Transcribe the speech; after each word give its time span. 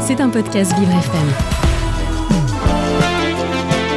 C'est 0.00 0.20
un 0.20 0.28
podcast 0.28 0.72
Vivre 0.78 0.90
FM. 0.92 1.28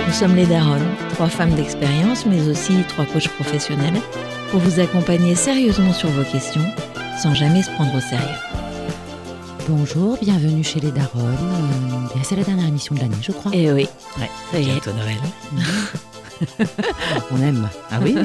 Nous 0.08 0.14
sommes 0.14 0.36
les 0.36 0.46
Daronnes, 0.46 0.88
trois 1.14 1.28
femmes 1.28 1.54
d'expérience, 1.56 2.26
mais 2.26 2.48
aussi 2.48 2.84
trois 2.90 3.06
coachs 3.06 3.30
professionnels, 3.30 4.00
pour 4.52 4.60
vous 4.60 4.80
accompagner 4.80 5.36
sérieusement 5.36 5.94
sur 5.94 6.10
vos 6.10 6.24
questions, 6.24 6.66
sans 7.22 7.34
jamais 7.34 7.64
se 7.64 7.72
prendre 7.72 7.96
au 7.96 8.00
sérieux. 8.00 8.26
Bonjour, 9.68 10.18
bienvenue 10.22 10.64
chez 10.64 10.80
les 10.80 10.92
Daronnes. 10.92 11.24
Euh, 12.16 12.20
c'est 12.24 12.36
la 12.36 12.44
dernière 12.44 12.68
émission 12.68 12.94
de 12.96 13.00
l'année, 13.02 13.16
je 13.22 13.32
crois. 13.32 13.52
Eh 13.56 13.72
oui, 13.72 13.88
Ouais, 14.20 14.30
ça 14.52 14.60
y 14.60 14.70
est. 14.70 14.86
Noël. 14.88 15.18
On 17.32 17.42
aime. 17.42 17.70
Ah 17.92 18.00
oui 18.02 18.16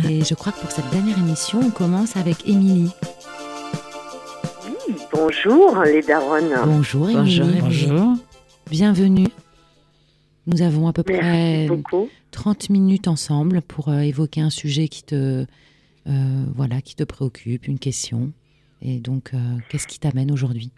Et 0.08 0.22
je 0.24 0.34
crois 0.34 0.52
que 0.52 0.60
pour 0.60 0.70
cette 0.70 0.88
dernière 0.90 1.16
émission, 1.16 1.60
on 1.64 1.70
commence 1.70 2.16
avec 2.16 2.46
Émilie. 2.46 2.90
Bonjour 5.16 5.82
les 5.82 6.02
daronnes. 6.02 6.54
Bonjour 6.66 7.08
Émilie. 7.08 7.40
Bonjour. 7.40 7.60
Bonjour. 7.62 8.14
Bienvenue. 8.70 9.28
Nous 10.46 10.60
avons 10.60 10.88
à 10.88 10.92
peu 10.92 11.02
Merci 11.08 11.20
près 11.20 11.66
beaucoup. 11.68 12.10
30 12.32 12.68
minutes 12.68 13.08
ensemble 13.08 13.62
pour 13.62 13.88
euh, 13.88 14.00
évoquer 14.00 14.42
un 14.42 14.50
sujet 14.50 14.88
qui 14.88 15.04
te, 15.04 15.14
euh, 15.44 16.10
voilà, 16.54 16.82
qui 16.82 16.94
te 16.96 17.04
préoccupe, 17.04 17.66
une 17.66 17.78
question. 17.78 18.32
Et 18.82 18.98
donc, 18.98 19.30
euh, 19.32 19.38
qu'est-ce 19.70 19.86
qui 19.86 19.98
t'amène 19.98 20.30
aujourd'hui? 20.30 20.70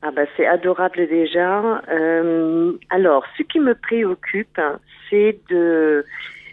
Ah 0.00 0.12
bah 0.12 0.22
c'est 0.36 0.46
adorable 0.46 1.08
déjà. 1.08 1.82
Euh, 1.90 2.72
alors, 2.88 3.24
ce 3.36 3.42
qui 3.42 3.58
me 3.58 3.74
préoccupe, 3.74 4.58
hein, 4.58 4.78
c'est 5.10 5.40
de, 5.50 6.04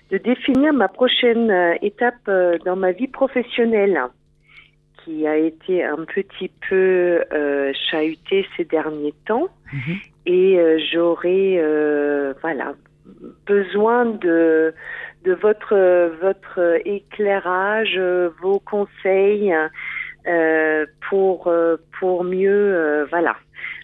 de 0.09 0.17
définir 0.17 0.73
ma 0.73 0.87
prochaine 0.87 1.51
étape 1.83 2.29
dans 2.65 2.75
ma 2.75 2.91
vie 2.91 3.07
professionnelle, 3.07 4.01
qui 5.05 5.27
a 5.27 5.37
été 5.37 5.83
un 5.83 6.03
petit 6.05 6.51
peu 6.67 7.23
euh, 7.31 7.71
chahutée 7.89 8.45
ces 8.57 8.65
derniers 8.65 9.13
temps. 9.25 9.47
Mhm. 9.71 9.95
Et 10.25 10.59
euh, 10.59 10.79
j'aurais, 10.91 11.57
euh, 11.57 12.33
voilà, 12.41 12.73
besoin 13.45 14.05
de 14.05 14.73
de 15.23 15.33
votre 15.33 16.11
votre 16.21 16.79
éclairage, 16.85 17.99
vos 18.41 18.59
conseils 18.59 19.53
euh, 20.27 20.85
pour 21.09 21.51
pour 21.99 22.23
mieux, 22.23 22.75
euh, 22.75 23.05
voilà, 23.09 23.35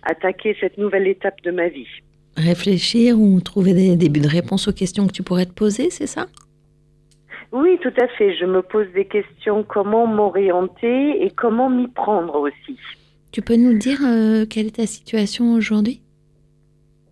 attaquer 0.03 0.55
cette 0.59 0.77
nouvelle 0.77 1.07
étape 1.07 1.41
de 1.43 1.51
ma 1.51 1.67
vie. 1.67 1.87
Réfléchir 2.37 3.19
ou 3.19 3.41
trouver 3.41 3.73
des 3.73 3.95
débuts 3.95 4.21
de 4.21 4.27
réponse 4.27 4.67
aux 4.67 4.73
questions 4.73 5.05
que 5.05 5.11
tu 5.11 5.23
pourrais 5.23 5.45
te 5.45 5.53
poser, 5.53 5.89
c'est 5.89 6.07
ça? 6.07 6.27
Oui, 7.51 7.77
tout 7.81 7.93
à 7.99 8.07
fait. 8.07 8.33
Je 8.35 8.45
me 8.45 8.61
pose 8.61 8.87
des 8.93 9.05
questions 9.05 9.63
comment 9.63 10.07
m'orienter 10.07 11.23
et 11.23 11.29
comment 11.31 11.69
m'y 11.69 11.87
prendre 11.87 12.35
aussi? 12.39 12.79
Tu 13.31 13.41
peux 13.41 13.55
nous 13.55 13.77
dire 13.77 13.99
euh, 14.05 14.45
quelle 14.45 14.67
est 14.67 14.75
ta 14.77 14.85
situation 14.85 15.53
aujourd'hui? 15.53 16.01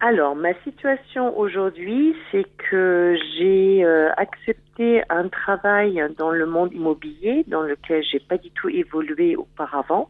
Alors, 0.02 0.34
ma 0.34 0.54
situation 0.64 1.38
aujourd'hui, 1.38 2.16
c'est 2.32 2.46
que 2.70 3.18
j'ai 3.38 3.84
euh, 3.84 4.10
accepté 4.16 5.02
un 5.10 5.28
travail 5.28 6.02
dans 6.18 6.32
le 6.32 6.46
monde 6.46 6.72
immobilier 6.74 7.44
dans 7.48 7.64
lequel 7.64 8.02
j'ai 8.10 8.20
pas 8.20 8.38
du 8.38 8.50
tout 8.52 8.70
évolué 8.70 9.36
auparavant, 9.36 10.10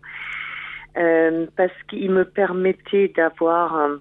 euh, 0.98 1.48
parce 1.56 1.74
qu'il 1.90 2.12
me 2.12 2.24
permettait 2.24 3.12
d'avoir 3.16 3.76
un- 3.76 4.00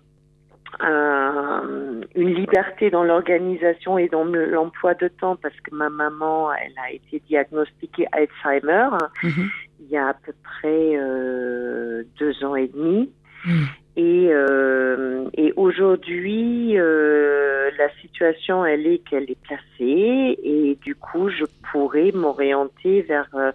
un- 0.80 2.00
une 2.14 2.34
liberté 2.34 2.90
dans 2.90 3.04
l'organisation 3.04 3.98
et 3.98 4.08
dans 4.08 4.24
le- 4.24 4.46
l'emploi 4.46 4.94
de 4.94 5.08
temps, 5.08 5.36
parce 5.36 5.58
que 5.60 5.74
ma 5.74 5.88
maman, 5.88 6.52
elle 6.52 6.72
a 6.84 6.92
été 6.92 7.22
diagnostiquée 7.28 8.06
Alzheimer 8.12 8.88
Mhm. 9.22 9.48
il 9.80 9.88
y 9.90 9.96
a 9.96 10.08
à 10.08 10.14
peu 10.14 10.32
près 10.42 10.92
euh, 10.96 12.02
deux 12.18 12.44
ans 12.44 12.56
et 12.56 12.68
demi. 12.68 13.10
Mm. 13.44 13.64
Et, 13.96 14.28
euh, 14.30 15.24
et 15.34 15.52
aujourd'hui, 15.56 16.78
euh, 16.78 17.68
la 17.76 17.88
situation, 18.00 18.64
elle 18.64 18.86
est 18.86 18.98
qu'elle 18.98 19.28
est 19.28 19.40
placée 19.42 20.38
et 20.42 20.78
du 20.82 20.94
coup, 20.94 21.28
je 21.30 21.44
pourrais 21.72 22.12
m'orienter 22.12 23.02
vers 23.02 23.28
euh, 23.34 23.50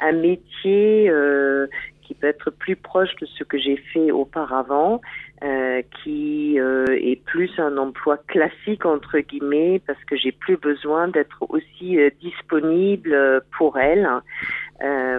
un 0.00 0.12
métier 0.12 1.08
euh, 1.08 1.66
qui 2.06 2.14
peut 2.14 2.28
être 2.28 2.50
plus 2.50 2.76
proche 2.76 3.14
de 3.20 3.26
ce 3.26 3.44
que 3.44 3.58
j'ai 3.58 3.76
fait 3.76 4.10
auparavant, 4.10 5.00
euh, 5.42 5.82
qui 6.02 6.58
euh, 6.58 6.86
est 6.90 7.16
plus 7.24 7.50
un 7.58 7.76
emploi 7.76 8.16
classique 8.28 8.86
entre 8.86 9.18
guillemets, 9.18 9.80
parce 9.86 10.02
que 10.04 10.16
j'ai 10.16 10.32
plus 10.32 10.56
besoin 10.56 11.08
d'être 11.08 11.44
aussi 11.48 11.98
euh, 11.98 12.10
disponible 12.22 13.42
pour 13.58 13.78
elle. 13.78 14.08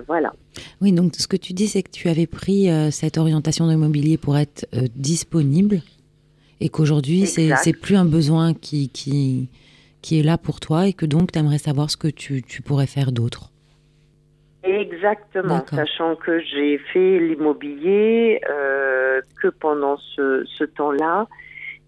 Voilà. 0.07 0.33
Oui, 0.81 0.91
donc 0.91 1.15
ce 1.15 1.27
que 1.27 1.35
tu 1.37 1.53
dis, 1.53 1.67
c'est 1.67 1.81
que 1.81 1.89
tu 1.89 2.09
avais 2.09 2.27
pris 2.27 2.69
cette 2.91 3.17
orientation 3.17 3.65
de 3.65 3.71
l'immobilier 3.71 4.17
pour 4.17 4.37
être 4.37 4.67
disponible 4.95 5.81
et 6.59 6.69
qu'aujourd'hui, 6.69 7.25
c'est 7.25 7.73
plus 7.73 7.95
un 7.95 8.05
besoin 8.05 8.53
qui, 8.53 8.89
qui, 8.89 9.49
qui 10.01 10.19
est 10.19 10.23
là 10.23 10.37
pour 10.37 10.59
toi 10.59 10.87
et 10.87 10.93
que 10.93 11.07
donc 11.07 11.31
tu 11.31 11.39
aimerais 11.39 11.57
savoir 11.57 11.89
ce 11.89 11.97
que 11.97 12.07
tu, 12.07 12.43
tu 12.43 12.61
pourrais 12.61 12.87
faire 12.87 13.11
d'autre. 13.11 13.51
Exactement, 14.67 15.65
sachant 15.69 16.15
que 16.15 16.39
j'ai 16.41 16.77
fait 16.77 17.19
l'immobilier 17.19 18.41
euh, 18.49 19.21
que 19.41 19.47
pendant 19.47 19.97
ce, 19.97 20.45
ce 20.45 20.63
temps-là. 20.63 21.27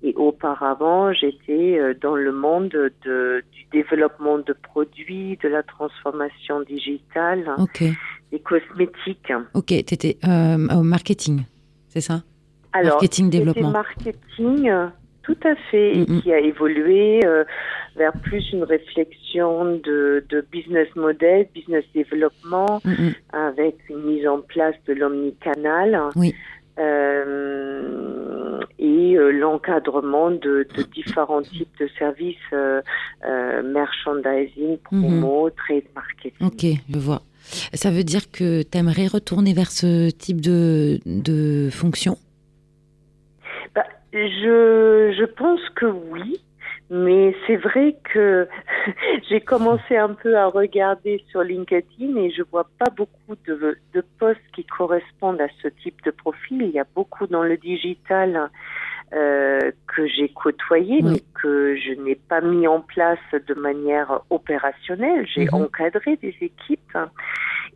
Et 0.01 0.13
auparavant, 0.15 1.11
j'étais 1.11 1.77
euh, 1.77 1.93
dans 2.01 2.15
le 2.15 2.31
monde 2.31 2.69
de, 2.69 3.43
du 3.51 3.65
développement 3.71 4.37
de 4.39 4.53
produits, 4.53 5.37
de 5.43 5.49
la 5.49 5.61
transformation 5.61 6.61
digitale, 6.61 7.45
des 8.31 8.39
cosmétiques. 8.39 9.33
ok, 9.53 9.65
tu 9.67 9.75
étais 9.75 10.17
au 10.23 10.83
marketing, 10.83 11.43
c'est 11.89 12.01
ça? 12.01 12.23
Alors, 12.71 12.93
Marketing, 12.93 13.29
développement. 13.29 13.71
marketing, 13.71 14.69
euh, 14.69 14.87
tout 15.29 15.47
à 15.47 15.55
fait, 15.69 15.97
et 15.97 16.05
qui 16.05 16.33
a 16.33 16.39
évolué 16.39 17.19
euh, 17.23 17.43
vers 17.95 18.13
plus 18.13 18.51
une 18.51 18.63
réflexion 18.63 19.75
de, 19.75 20.23
de 20.29 20.45
business 20.51 20.87
model, 20.95 21.47
business 21.53 21.85
développement, 21.93 22.81
Mm, 22.83 23.09
avec 23.33 23.75
une 23.89 24.03
mise 24.03 24.27
en 24.27 24.39
place 24.41 24.75
de 24.87 24.93
l'omnicanal. 24.93 25.99
Oui. 26.15 26.33
Euh, 26.79 28.59
et 28.79 29.17
euh, 29.17 29.31
l'encadrement 29.31 30.31
de, 30.31 30.65
de 30.75 30.83
différents 30.83 31.41
types 31.41 31.77
de 31.79 31.89
services, 31.99 32.37
euh, 32.53 32.81
merchandising, 33.63 34.77
promo, 34.83 35.49
trade 35.49 35.83
marketing. 35.93 36.47
Ok, 36.47 36.65
je 36.89 36.99
vois. 36.99 37.21
Ça 37.73 37.91
veut 37.91 38.03
dire 38.03 38.31
que 38.31 38.63
tu 38.63 38.77
aimerais 38.77 39.07
retourner 39.07 39.53
vers 39.53 39.71
ce 39.71 40.09
type 40.09 40.41
de, 40.41 40.99
de 41.05 41.69
fonction? 41.71 42.17
Je, 44.13 45.13
je 45.17 45.25
pense 45.25 45.61
que 45.75 45.85
oui, 45.85 46.39
mais 46.89 47.35
c'est 47.45 47.57
vrai 47.57 47.95
que 48.13 48.47
j'ai 49.29 49.41
commencé 49.41 49.95
un 49.95 50.13
peu 50.13 50.35
à 50.37 50.47
regarder 50.47 51.23
sur 51.29 51.43
LinkedIn 51.43 52.15
et 52.17 52.31
je 52.31 52.41
vois 52.51 52.67
pas 52.79 52.89
beaucoup 52.95 53.35
de, 53.47 53.77
de 53.93 54.03
postes 54.19 54.39
qui 54.55 54.65
correspondent 54.65 55.41
à 55.41 55.47
ce 55.61 55.67
type 55.67 56.03
de 56.05 56.11
profil. 56.11 56.61
Il 56.63 56.71
y 56.71 56.79
a 56.79 56.85
beaucoup 56.95 57.27
dans 57.27 57.43
le 57.43 57.57
digital 57.57 58.49
euh, 59.13 59.71
que 59.87 60.07
j'ai 60.07 60.29
côtoyé, 60.29 61.01
Oui. 61.03 61.11
mais 61.13 61.23
que 61.41 61.75
je 61.75 61.93
n'ai 62.01 62.15
pas 62.15 62.41
mis 62.41 62.67
en 62.67 62.81
place 62.81 63.17
de 63.33 63.53
manière 63.55 64.21
opérationnelle. 64.29 65.25
J'ai 65.27 65.45
Mhm. 65.45 65.63
encadré 65.63 66.15
des 66.17 66.35
équipes. 66.41 66.97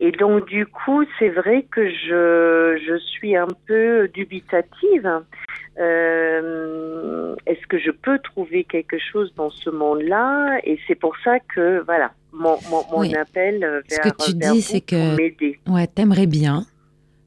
Et 0.00 0.10
donc, 0.12 0.46
du 0.46 0.66
coup, 0.66 1.04
c'est 1.18 1.28
vrai 1.28 1.62
que 1.70 1.88
je, 1.88 2.80
je 2.84 2.96
suis 2.98 3.36
un 3.36 3.46
peu 3.66 4.08
dubitative. 4.12 5.22
Euh, 5.78 7.34
Est-ce 7.46 7.66
que 7.66 7.78
je 7.78 7.90
peux 7.90 8.18
trouver 8.20 8.64
quelque 8.64 8.96
chose 8.98 9.32
dans 9.36 9.50
ce 9.50 9.70
monde-là? 9.70 10.58
Et 10.64 10.78
c'est 10.86 10.94
pour 10.94 11.14
ça 11.24 11.38
que, 11.54 11.82
voilà, 11.84 12.12
mon, 12.32 12.56
mon, 12.70 12.82
mon 12.90 13.00
Oui. 13.00 13.14
appel 13.14 13.60
vers, 13.60 13.82
Ce 14.04 14.08
que 14.08 14.24
tu 14.30 14.36
vers 14.38 14.52
dis, 14.52 14.62
c'est 14.62 14.80
que-. 14.80 15.70
Ouais, 15.70 15.86
t'aimerais 15.86 16.26
bien, 16.26 16.66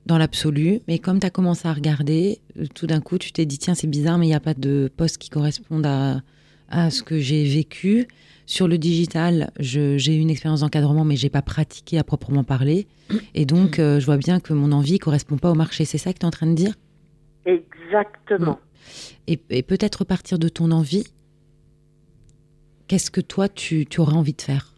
dans 0.05 0.17
l'absolu, 0.17 0.79
mais 0.87 0.99
comme 0.99 1.19
tu 1.19 1.25
as 1.27 1.29
commencé 1.29 1.67
à 1.67 1.73
regarder, 1.73 2.39
euh, 2.59 2.65
tout 2.73 2.87
d'un 2.87 3.01
coup, 3.01 3.17
tu 3.17 3.31
t'es 3.31 3.45
dit, 3.45 3.57
tiens, 3.57 3.75
c'est 3.75 3.87
bizarre, 3.87 4.17
mais 4.17 4.25
il 4.25 4.29
n'y 4.29 4.35
a 4.35 4.39
pas 4.39 4.53
de 4.53 4.89
poste 4.95 5.17
qui 5.17 5.29
corresponde 5.29 5.85
à, 5.85 6.21
à 6.69 6.89
ce 6.89 7.03
que 7.03 7.19
j'ai 7.19 7.43
vécu. 7.43 8.07
Sur 8.45 8.69
le 8.69 8.77
digital, 8.77 9.51
j'ai 9.59 10.15
eu 10.15 10.19
une 10.19 10.29
expérience 10.29 10.61
d'encadrement, 10.61 11.03
mais 11.03 11.17
j'ai 11.17 11.29
pas 11.29 11.41
pratiqué 11.41 11.97
à 11.99 12.05
proprement 12.05 12.45
parler. 12.45 12.87
Et 13.35 13.45
donc, 13.45 13.77
euh, 13.77 13.99
je 13.99 14.05
vois 14.05 14.15
bien 14.15 14.39
que 14.39 14.53
mon 14.53 14.71
envie 14.71 14.99
correspond 14.99 15.37
pas 15.37 15.51
au 15.51 15.55
marché. 15.55 15.83
C'est 15.83 15.97
ça 15.97 16.13
que 16.13 16.19
tu 16.19 16.23
es 16.23 16.27
en 16.27 16.31
train 16.31 16.47
de 16.47 16.53
dire? 16.55 16.73
Exactement. 17.47 18.59
Et, 19.27 19.39
et 19.49 19.63
peut-être 19.63 20.03
partir 20.03 20.37
de 20.37 20.49
ton 20.49 20.71
envie, 20.71 21.05
qu'est-ce 22.87 23.09
que 23.09 23.21
toi, 23.21 23.49
tu, 23.49 23.85
tu 23.85 23.99
aurais 23.99 24.13
envie 24.13 24.33
de 24.33 24.41
faire? 24.41 24.73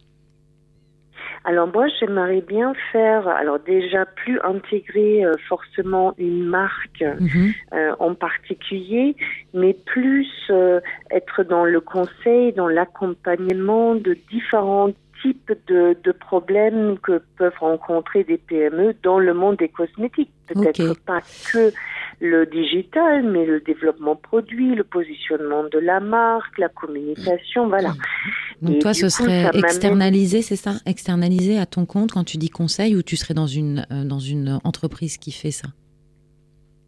Alors 1.44 1.68
moi, 1.72 1.86
j'aimerais 1.98 2.42
bien 2.42 2.74
faire, 2.92 3.26
alors 3.26 3.58
déjà 3.58 4.04
plus 4.04 4.38
intégrer 4.42 5.24
euh, 5.24 5.32
forcément 5.48 6.14
une 6.18 6.44
marque 6.44 7.02
Mhm. 7.02 7.52
euh, 7.72 7.92
en 7.98 8.14
particulier, 8.14 9.16
mais 9.54 9.72
plus 9.72 10.28
euh, 10.50 10.80
être 11.10 11.42
dans 11.42 11.64
le 11.64 11.80
conseil, 11.80 12.52
dans 12.52 12.68
l'accompagnement 12.68 13.94
de 13.94 14.16
différents 14.30 14.90
types 15.22 15.52
de, 15.66 15.96
de, 16.02 16.12
problèmes 16.12 16.98
que 16.98 17.22
peuvent 17.36 17.58
rencontrer 17.58 18.24
des 18.24 18.38
PME 18.38 18.94
dans 19.02 19.18
le 19.18 19.34
monde 19.34 19.56
des 19.56 19.68
cosmétiques. 19.68 20.30
Peut-être 20.46 20.98
pas 21.04 21.20
que 21.52 21.72
le 22.20 22.44
digital, 22.44 23.22
mais 23.22 23.46
le 23.46 23.60
développement 23.60 24.14
produit, 24.14 24.74
le 24.74 24.84
positionnement 24.84 25.64
de 25.64 25.78
la 25.78 26.00
marque, 26.00 26.58
la 26.58 26.68
communication, 26.68 27.68
voilà. 27.68 27.94
Donc 28.60 28.80
toi, 28.80 28.92
ce 28.92 29.08
serait 29.08 29.48
externalisé, 29.54 30.42
c'est 30.42 30.56
ça? 30.56 30.72
Externalisé 30.84 31.58
à 31.58 31.64
ton 31.64 31.86
compte 31.86 32.12
quand 32.12 32.24
tu 32.24 32.36
dis 32.36 32.50
conseil 32.50 32.94
ou 32.94 33.02
tu 33.02 33.16
serais 33.16 33.34
dans 33.34 33.46
une, 33.46 33.86
euh, 33.90 34.04
dans 34.04 34.18
une 34.18 34.60
entreprise 34.64 35.16
qui 35.16 35.32
fait 35.32 35.50
ça? 35.50 35.68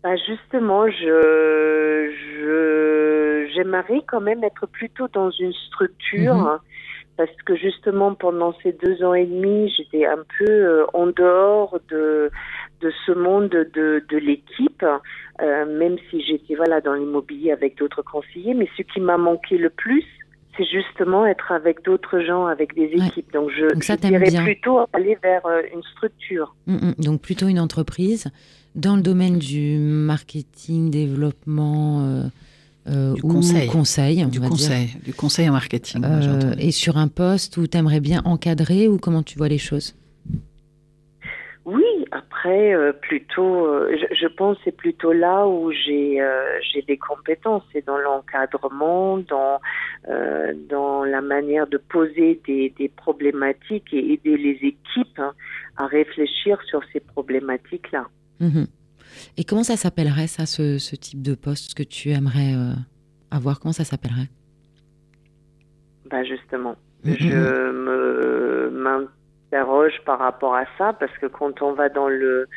Bah 0.04 0.16
Justement, 0.16 0.86
je, 0.88 2.12
je, 2.40 3.48
j'aimerais 3.54 4.02
quand 4.06 4.20
même 4.20 4.44
être 4.44 4.66
plutôt 4.66 5.08
dans 5.08 5.30
une 5.30 5.52
structure. 5.68 6.34
Mhm. 6.34 6.58
Parce 7.16 7.30
que 7.44 7.54
justement, 7.56 8.14
pendant 8.14 8.54
ces 8.62 8.72
deux 8.72 9.02
ans 9.04 9.14
et 9.14 9.26
demi, 9.26 9.72
j'étais 9.76 10.06
un 10.06 10.24
peu 10.38 10.50
euh, 10.50 10.86
en 10.94 11.06
dehors 11.06 11.78
de, 11.90 12.30
de 12.80 12.92
ce 13.06 13.12
monde 13.12 13.50
de, 13.50 14.02
de 14.08 14.16
l'équipe, 14.16 14.84
euh, 15.40 15.78
même 15.78 15.96
si 16.10 16.22
j'étais 16.22 16.54
voilà, 16.54 16.80
dans 16.80 16.94
l'immobilier 16.94 17.52
avec 17.52 17.76
d'autres 17.76 18.02
conseillers. 18.02 18.54
Mais 18.54 18.68
ce 18.76 18.82
qui 18.82 19.00
m'a 19.00 19.18
manqué 19.18 19.58
le 19.58 19.70
plus, 19.70 20.04
c'est 20.56 20.64
justement 20.64 21.26
être 21.26 21.52
avec 21.52 21.82
d'autres 21.84 22.20
gens, 22.20 22.46
avec 22.46 22.74
des 22.74 22.90
équipes. 22.92 23.32
Donc 23.32 23.50
je, 23.50 23.96
dirais 23.96 24.44
plutôt 24.44 24.80
aller 24.92 25.16
vers 25.22 25.44
euh, 25.46 25.62
une 25.74 25.82
structure. 25.82 26.54
Mm, 26.66 26.74
mm. 26.74 26.94
donc 26.98 27.20
plutôt 27.20 27.48
une 27.48 27.60
entreprise 27.60 28.30
dans 28.74 28.96
le 28.96 29.02
domaine 29.02 29.38
du 29.38 29.78
marketing, 29.78 30.90
développement. 30.90 32.02
Euh, 32.02 32.22
euh 32.88 33.14
du 33.14 33.22
conseil, 33.22 33.68
conseil 33.68 34.26
du 34.26 34.40
conseil, 34.40 34.88
du 35.04 35.14
conseil 35.14 35.48
en 35.48 35.52
marketing. 35.52 36.04
et 36.58 36.72
sur 36.72 36.96
un 36.96 37.08
poste 37.08 37.56
où 37.56 37.66
tu 37.66 37.78
aimerais 37.78 38.00
bien 38.00 38.22
encadrer 38.24 38.88
ou 38.88 38.98
comment 38.98 39.22
tu 39.22 39.38
vois 39.38 39.48
les 39.48 39.58
choses? 39.58 39.94
Oui, 41.64 41.84
après, 42.10 42.74
euh, 42.74 42.92
plutôt, 42.92 43.66
euh, 43.66 43.96
je, 44.10 44.26
pense 44.26 44.56
c'est 44.64 44.76
plutôt 44.76 45.12
là 45.12 45.46
où 45.46 45.70
j'ai 45.70 46.20
euh, 46.20 46.58
j'ai 46.60 46.82
des 46.82 46.98
compétences, 46.98 47.62
c'est 47.72 47.86
dans 47.86 47.98
l'encadrement, 47.98 49.18
dans 49.18 49.60
dans 50.68 51.04
la 51.04 51.20
manière 51.20 51.68
de 51.68 51.78
poser 51.78 52.40
des, 52.44 52.74
des 52.76 52.88
problématiques 52.88 53.94
et 53.94 54.14
aider 54.14 54.36
les 54.36 54.58
équipes 54.62 55.18
hein, 55.18 55.32
à 55.76 55.86
réfléchir 55.86 56.60
sur 56.62 56.80
ces 56.92 56.98
problématiques-là. 56.98 58.08
Mhm. 58.40 58.66
Et 59.36 59.44
comment 59.44 59.62
ça 59.64 59.76
s'appellerait 59.76 60.26
ça, 60.26 60.46
ce, 60.46 60.78
ce, 60.78 60.96
type 60.96 61.22
de 61.22 61.34
poste 61.34 61.74
que 61.74 61.82
tu 61.82 62.10
aimerais 62.10 62.54
avoir? 63.30 63.60
Comment 63.60 63.72
ça 63.72 63.84
s'appellerait? 63.84 64.28
Bah 66.10 66.24
justement, 66.24 66.76
mhm. 67.04 67.16
je 67.18 67.70
me 67.70 69.08
interroge 69.52 69.92
par 70.04 70.18
rapport 70.18 70.54
à 70.54 70.64
ça 70.78 70.92
parce 70.92 71.16
que 71.18 71.26
quand 71.26 71.62
on 71.62 71.72
va 71.72 71.88
dans 71.88 72.08
le 72.08 72.48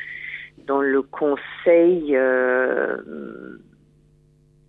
dans 0.68 0.82
le 0.82 1.02
conseil, 1.02 2.16
euh, 2.16 2.98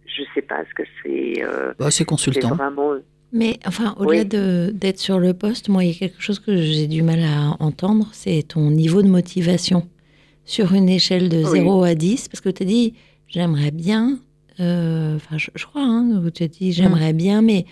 je 0.04 0.22
sais 0.34 0.42
pas 0.42 0.64
ce 0.68 0.74
que 0.74 0.82
c'est. 1.02 1.44
Euh, 1.44 1.72
bah, 1.78 1.90
c'est 1.90 2.04
consultant. 2.04 2.54
Vraiment... 2.54 2.94
Mais 3.32 3.58
enfin, 3.66 3.94
au-delà 3.98 4.24
d'être 4.24 4.98
sur 4.98 5.18
le 5.18 5.32
poste, 5.34 5.68
moi, 5.68 5.84
il 5.84 5.92
y 5.92 5.96
a 5.96 5.98
quelque 5.98 6.20
chose 6.20 6.38
que 6.38 6.56
j'ai 6.56 6.86
du 6.86 7.02
mal 7.02 7.20
à 7.20 7.56
entendre, 7.60 8.08
c'est 8.12 8.42
ton 8.48 8.70
niveau 8.70 9.02
de 9.02 9.08
motivation 9.08 9.88
sur 10.46 10.72
une 10.72 10.88
échelle 10.88 11.28
de 11.28 11.42
0 11.42 11.82
à 11.84 11.94
10, 11.94 12.28
parce 12.28 12.40
que 12.40 12.48
tu 12.48 12.62
as 12.62 12.66
dit, 12.66 12.94
j'aimerais 13.28 13.72
bien, 13.72 14.18
euh, 14.60 15.16
enfin, 15.16 15.36
je, 15.36 15.66
crois, 15.66 15.82
hein, 15.82 16.22
tu 16.34 16.42
as 16.42 16.48
dit, 16.48 16.72
j'aimerais 16.72 17.12
mm. 17.12 17.16
bien, 17.16 17.42
mais 17.42 17.66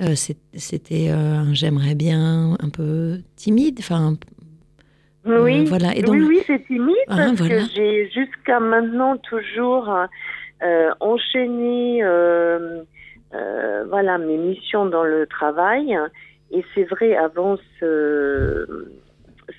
euh, 0.00 0.14
c'était 0.16 1.10
euh, 1.10 1.52
j'aimerais 1.52 1.94
bien 1.94 2.56
un 2.58 2.68
peu 2.68 3.18
timide. 3.36 3.76
Enfin, 3.78 4.14
euh, 5.26 5.42
oui, 5.42 5.64
voilà. 5.66 5.94
Et 5.94 6.02
donc, 6.02 6.14
oui, 6.14 6.24
oui 6.28 6.42
c'est 6.46 6.64
timide 6.66 6.94
ah, 7.08 7.32
parce 7.36 7.48
que 7.48 7.60
j'ai 7.74 8.10
jusqu'à 8.10 8.58
maintenant 8.58 9.16
toujours 9.18 9.90
enchaîné 11.00 12.02
voilà, 13.88 14.18
mes 14.18 14.36
missions 14.36 14.86
dans 14.86 15.04
le 15.04 15.26
travail. 15.26 15.96
Et 16.50 16.64
c'est 16.74 16.84
vrai, 16.84 17.16
avant 17.16 17.56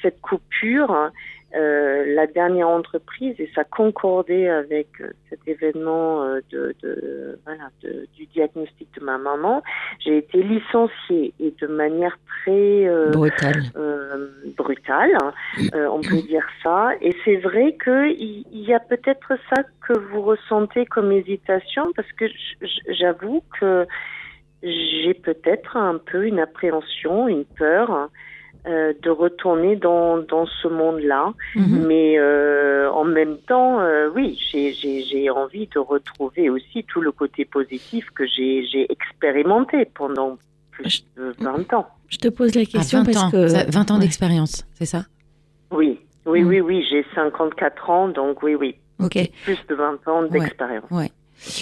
cette 0.01 0.21
coupure, 0.21 0.91
euh, 0.91 1.09
la 1.55 2.27
dernière 2.27 2.67
entreprise 2.67 3.35
et 3.39 3.49
ça 3.55 3.63
concordait 3.63 4.49
avec 4.49 4.87
euh, 4.99 5.11
cet 5.29 5.39
événement 5.47 6.23
euh, 6.23 6.39
de, 6.51 6.75
de, 6.81 7.39
voilà, 7.45 7.69
de, 7.81 8.07
du 8.15 8.25
diagnostic 8.27 8.87
de 8.99 9.03
ma 9.03 9.17
maman. 9.17 9.63
J'ai 9.99 10.17
été 10.17 10.43
licenciée 10.43 11.33
et 11.39 11.53
de 11.59 11.67
manière 11.67 12.17
très 12.27 12.87
brutale, 13.11 13.63
brutale 14.57 15.11
hein, 15.21 15.33
on 15.91 16.01
peut 16.01 16.21
dire 16.27 16.45
ça. 16.63 16.91
Et 17.01 17.15
c'est 17.23 17.37
vrai 17.37 17.77
qu'il 17.83 18.45
y, 18.51 18.63
y 18.67 18.73
a 18.73 18.79
peut-être 18.79 19.33
ça 19.49 19.63
que 19.87 19.97
vous 19.97 20.21
ressentez 20.21 20.85
comme 20.85 21.11
hésitation 21.11 21.91
parce 21.95 22.11
que 22.13 22.25
j'avoue 22.89 23.43
que 23.59 23.85
j'ai 24.63 25.13
peut-être 25.13 25.77
un 25.77 25.97
peu 25.97 26.25
une 26.25 26.39
appréhension, 26.39 27.27
une 27.27 27.45
peur 27.45 28.09
euh, 28.67 28.93
de 29.03 29.11
retourner 29.11 29.75
dans, 29.75 30.17
dans 30.17 30.47
ce 30.47 30.67
monde-là. 30.67 31.33
Mhm. 31.53 31.85
Mais 31.85 32.17
euh, 32.17 32.89
en 32.91 33.03
même 33.03 33.37
temps, 33.47 33.79
euh, 33.79 34.09
oui, 34.15 34.39
j'ai 34.51 35.29
envie 35.29 35.67
de 35.67 35.77
retrouver 35.77 36.49
aussi 36.49 36.83
tout 36.85 36.99
le 36.99 37.11
côté 37.11 37.45
positif 37.45 38.09
que 38.15 38.25
j'ai 38.25 38.91
expérimenté 38.91 39.85
pendant 39.85 40.39
plus 40.71 41.05
de 41.15 41.35
20 41.37 41.73
ans. 41.73 41.85
Je 42.07 42.17
te 42.17 42.27
pose 42.27 42.55
la 42.55 42.65
question 42.65 43.05
parce 43.05 43.31
que... 43.31 43.71
20 43.71 43.91
ans 43.91 43.99
d'expérience, 43.99 44.65
c'est 44.73 44.85
ça? 44.85 45.05
Oui, 45.69 45.99
oui, 46.25 46.43
oui, 46.43 46.59
oui, 46.59 46.83
j'ai 46.89 47.05
54 47.13 47.89
ans, 47.91 48.07
donc 48.07 48.41
oui, 48.41 48.55
oui. 48.55 48.77
Ok. 48.99 49.29
Plus 49.43 49.59
de 49.69 49.75
20 49.75 50.07
ans 50.07 50.23
d'expérience. 50.23 50.89
Ouais. 50.89 51.11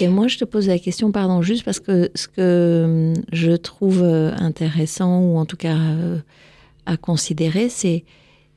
moi, 0.08 0.28
je 0.28 0.38
te 0.38 0.46
pose 0.46 0.68
la 0.68 0.78
question, 0.78 1.12
pardon, 1.12 1.42
juste 1.42 1.66
parce 1.66 1.80
que 1.80 2.08
ce 2.14 2.28
que 2.28 2.84
hum, 2.84 3.14
je 3.30 3.52
trouve 3.52 4.02
intéressant, 4.02 5.20
ou 5.20 5.36
en 5.36 5.44
tout 5.44 5.58
cas 5.58 5.76
à 6.86 6.96
considérer, 6.96 7.68
c'est 7.68 8.04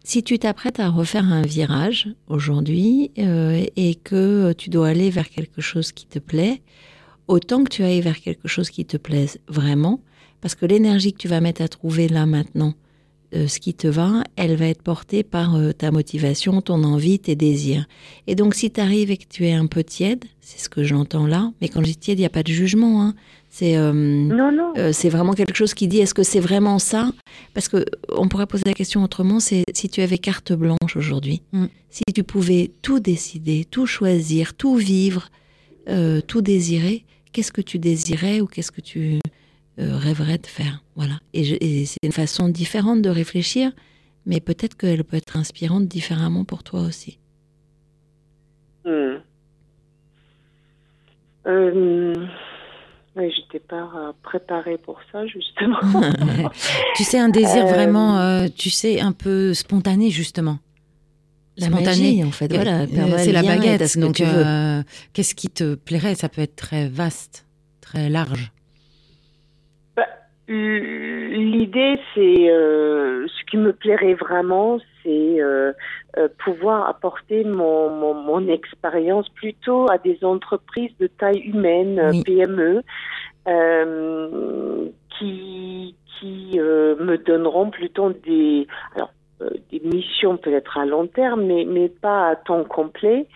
si 0.04 0.24
tu 0.24 0.40
t'apprêtes 0.40 0.80
à 0.80 0.90
refaire 0.90 1.26
un 1.26 1.42
virage 1.42 2.08
aujourd'hui 2.28 3.12
euh, 3.18 3.66
et 3.76 3.96
que 3.96 4.54
tu 4.54 4.70
dois 4.70 4.88
aller 4.90 5.10
vers 5.10 5.30
quelque 5.30 5.60
chose 5.60 5.92
qui 5.92 6.06
te 6.06 6.20
plaît, 6.20 6.62
autant 7.28 7.64
que 7.64 7.70
tu 7.70 7.84
ailles 7.84 8.02
vers 8.02 8.20
quelque 8.22 8.48
chose 8.48 8.70
qui 8.70 8.86
te 8.86 8.96
plaise 8.96 9.40
vraiment, 9.48 10.00
parce 10.40 10.56
que 10.56 10.66
l'énergie 10.66 11.12
que 11.12 11.18
tu 11.18 11.28
vas 11.28 11.42
mettre 11.42 11.62
à 11.62 11.68
trouver 11.68 12.08
là 12.08 12.26
maintenant, 12.26 12.74
euh, 13.36 13.50
ce 13.50 13.60
qui 13.60 13.74
te 13.74 13.88
va, 13.88 14.24
elle 14.38 14.56
va 14.56 14.68
être 14.68 14.82
portée 14.82 15.24
par 15.24 15.56
euh, 15.56 15.74
ta 15.74 15.92
motivation, 15.92 16.62
ton 16.62 16.86
envie, 16.86 17.20
tes 17.20 17.36
désirs. 17.36 17.86
Et 18.26 18.36
donc 18.36 18.56
si 18.56 18.72
tu 18.72 18.80
arrives 18.80 19.12
et 19.12 19.18
que 19.18 19.28
tu 19.30 19.46
es 19.46 19.52
un 19.52 19.68
peu 19.68 19.84
tiède, 19.84 20.24
c'est 20.40 20.60
ce 20.60 20.70
que 20.70 20.86
j'entends 20.86 21.28
là, 21.28 21.52
mais 21.60 21.68
quand 21.68 21.82
je 21.82 21.88
dis 21.88 21.98
tiède, 21.98 22.18
il 22.18 22.22
n'y 22.22 22.26
a 22.26 22.30
pas 22.30 22.44
de 22.44 22.52
jugement, 22.52 23.04
hein, 23.04 23.16
c'est 23.58 23.76
euh, 23.76 24.92
c'est 24.92 25.10
vraiment 25.10 25.34
quelque 25.34 25.56
chose 25.56 25.74
qui 25.74 25.88
dit 25.88 26.00
est-ce 26.00 26.14
que 26.14 26.22
c'est 26.22 26.40
vraiment 26.40 26.78
ça? 26.78 27.10
Parce 27.56 27.68
que 27.68 27.86
on 28.10 28.28
pourrait 28.28 28.46
poser 28.46 28.66
la 28.68 28.76
question 28.76 29.04
autrement, 29.04 29.40
c'est 29.40 29.64
si 29.74 29.90
tu 29.90 30.02
avais 30.02 30.20
carte 30.20 30.54
blanche 30.54 30.96
aujourd'hui, 30.96 31.42
mm. 31.54 31.66
si 31.90 32.04
tu 32.14 32.24
pouvais 32.24 32.70
tout 32.84 33.00
décider, 33.00 33.66
tout 33.66 33.88
choisir, 33.88 34.54
tout 34.54 34.76
vivre, 34.76 35.30
euh, 35.90 36.22
tout 36.22 36.42
désirer, 36.42 37.04
qu'est-ce 37.32 37.52
que 37.52 37.62
tu 37.62 37.80
désirais 37.80 38.42
ou 38.42 38.46
qu'est-ce 38.46 38.72
que 38.72 38.82
tu 38.82 39.20
euh, 39.80 39.98
rêverais 39.98 40.38
de 40.38 40.46
faire? 40.46 40.84
Voilà. 40.96 41.18
Et, 41.34 41.88
c'est 41.88 41.98
une 42.04 42.12
façon 42.12 42.50
différente 42.50 43.02
de 43.02 43.10
réfléchir, 43.10 43.72
mais 44.28 44.40
peut-être 44.40 44.78
qu'elle 44.78 45.04
peut 45.04 45.18
être 45.18 45.36
inspirante 45.36 45.88
différemment 45.88 46.46
pour 46.46 46.62
toi 46.62 46.82
aussi. 46.82 47.18
Mm. 48.86 49.16
Oui, 53.18 53.34
j'étais 53.36 53.60
pas 53.60 53.90
euh, 53.96 54.12
préparée 54.22 54.78
pour 54.78 55.00
ça, 55.12 55.26
justement. 55.26 55.80
tu 56.96 57.04
sais, 57.04 57.18
un 57.18 57.30
désir 57.30 57.66
euh, 57.66 57.70
vraiment, 57.70 58.20
euh, 58.20 58.46
tu 58.56 58.70
sais, 58.70 59.00
un 59.00 59.12
peu 59.12 59.56
spontané, 59.56 60.12
justement. 60.12 60.60
La 61.58 61.68
spontané. 61.68 62.24
en 62.24 62.32
fait. 62.32 62.54
Voilà, 62.54 62.86
c'est 63.18 63.32
la 63.32 63.42
baguette. 63.42 63.98
Donc, 63.98 64.22
qu'est-ce 65.14 65.34
qui 65.34 65.50
te 65.50 65.74
plairait? 65.74 66.14
Ça 66.14 66.30
peut 66.30 66.42
être 66.42 66.56
très 66.56 66.88
vaste, 66.88 67.48
très 67.82 68.10
large. 68.10 68.52
Bah, 69.96 70.06
l'idée, 70.48 72.00
c'est 72.14 72.36
ce 72.46 73.50
qui 73.50 73.58
me 73.58 73.74
plairait 73.74 74.14
vraiment, 74.14 74.78
c'est 75.02 75.40
euh, 76.18 76.30
pouvoir 76.44 76.90
apporter 76.90 77.44
mon, 77.44 77.90
mon, 77.90 78.14
mon 78.16 78.48
expérience 78.48 79.30
plutôt 79.30 79.90
à 79.92 80.00
des 80.00 80.24
entreprises 80.24 80.92
de 81.00 81.06
taille 81.06 81.42
humaine, 81.42 82.24
PME, 82.26 82.82
euh, 83.48 84.90
qui, 85.18 85.96
qui 86.20 86.52
euh, 86.58 86.96
me 86.96 87.18
donneront 87.18 87.70
plutôt 87.70 88.14
des, 88.14 88.68
alors, 88.96 89.12
des 89.72 89.80
missions 89.82 90.38
peut-être 90.38 90.80
à 90.80 90.86
long 90.86 91.06
terme, 91.06 91.44
mais, 91.44 91.66
mais 91.66 91.90
pas 91.90 92.30
à 92.30 92.36
temps 92.36 92.64
complet, 92.64 93.28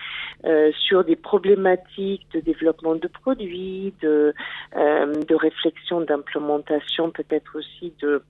sur 0.73 1.03
des 1.03 1.15
problématiques 1.15 2.25
de 2.33 2.39
développement 2.39 2.95
de 2.95 3.07
produits, 3.07 3.93
de, 4.01 4.33
de 4.73 5.35
réflexion, 5.35 6.01
d'implémentation, 6.01 7.11
peut-être 7.11 7.55
aussi 7.55 7.93
de 8.01 8.23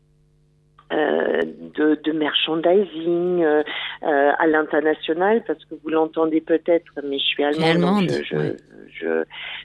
euh, 0.91 1.41
de, 1.75 1.99
de, 2.03 2.11
merchandising 2.11 3.43
euh, 3.43 3.63
euh, 4.03 4.31
à 4.37 4.47
l'international, 4.47 5.43
parce 5.47 5.63
que 5.65 5.75
vous 5.81 5.89
l'entendez 5.89 6.41
peut-être, 6.41 6.91
mais 7.03 7.17
je 7.17 7.23
suis 7.23 7.43
allemande. 7.43 8.09
je, 8.09 8.23
je, 8.23 8.55
je, 8.99 9.23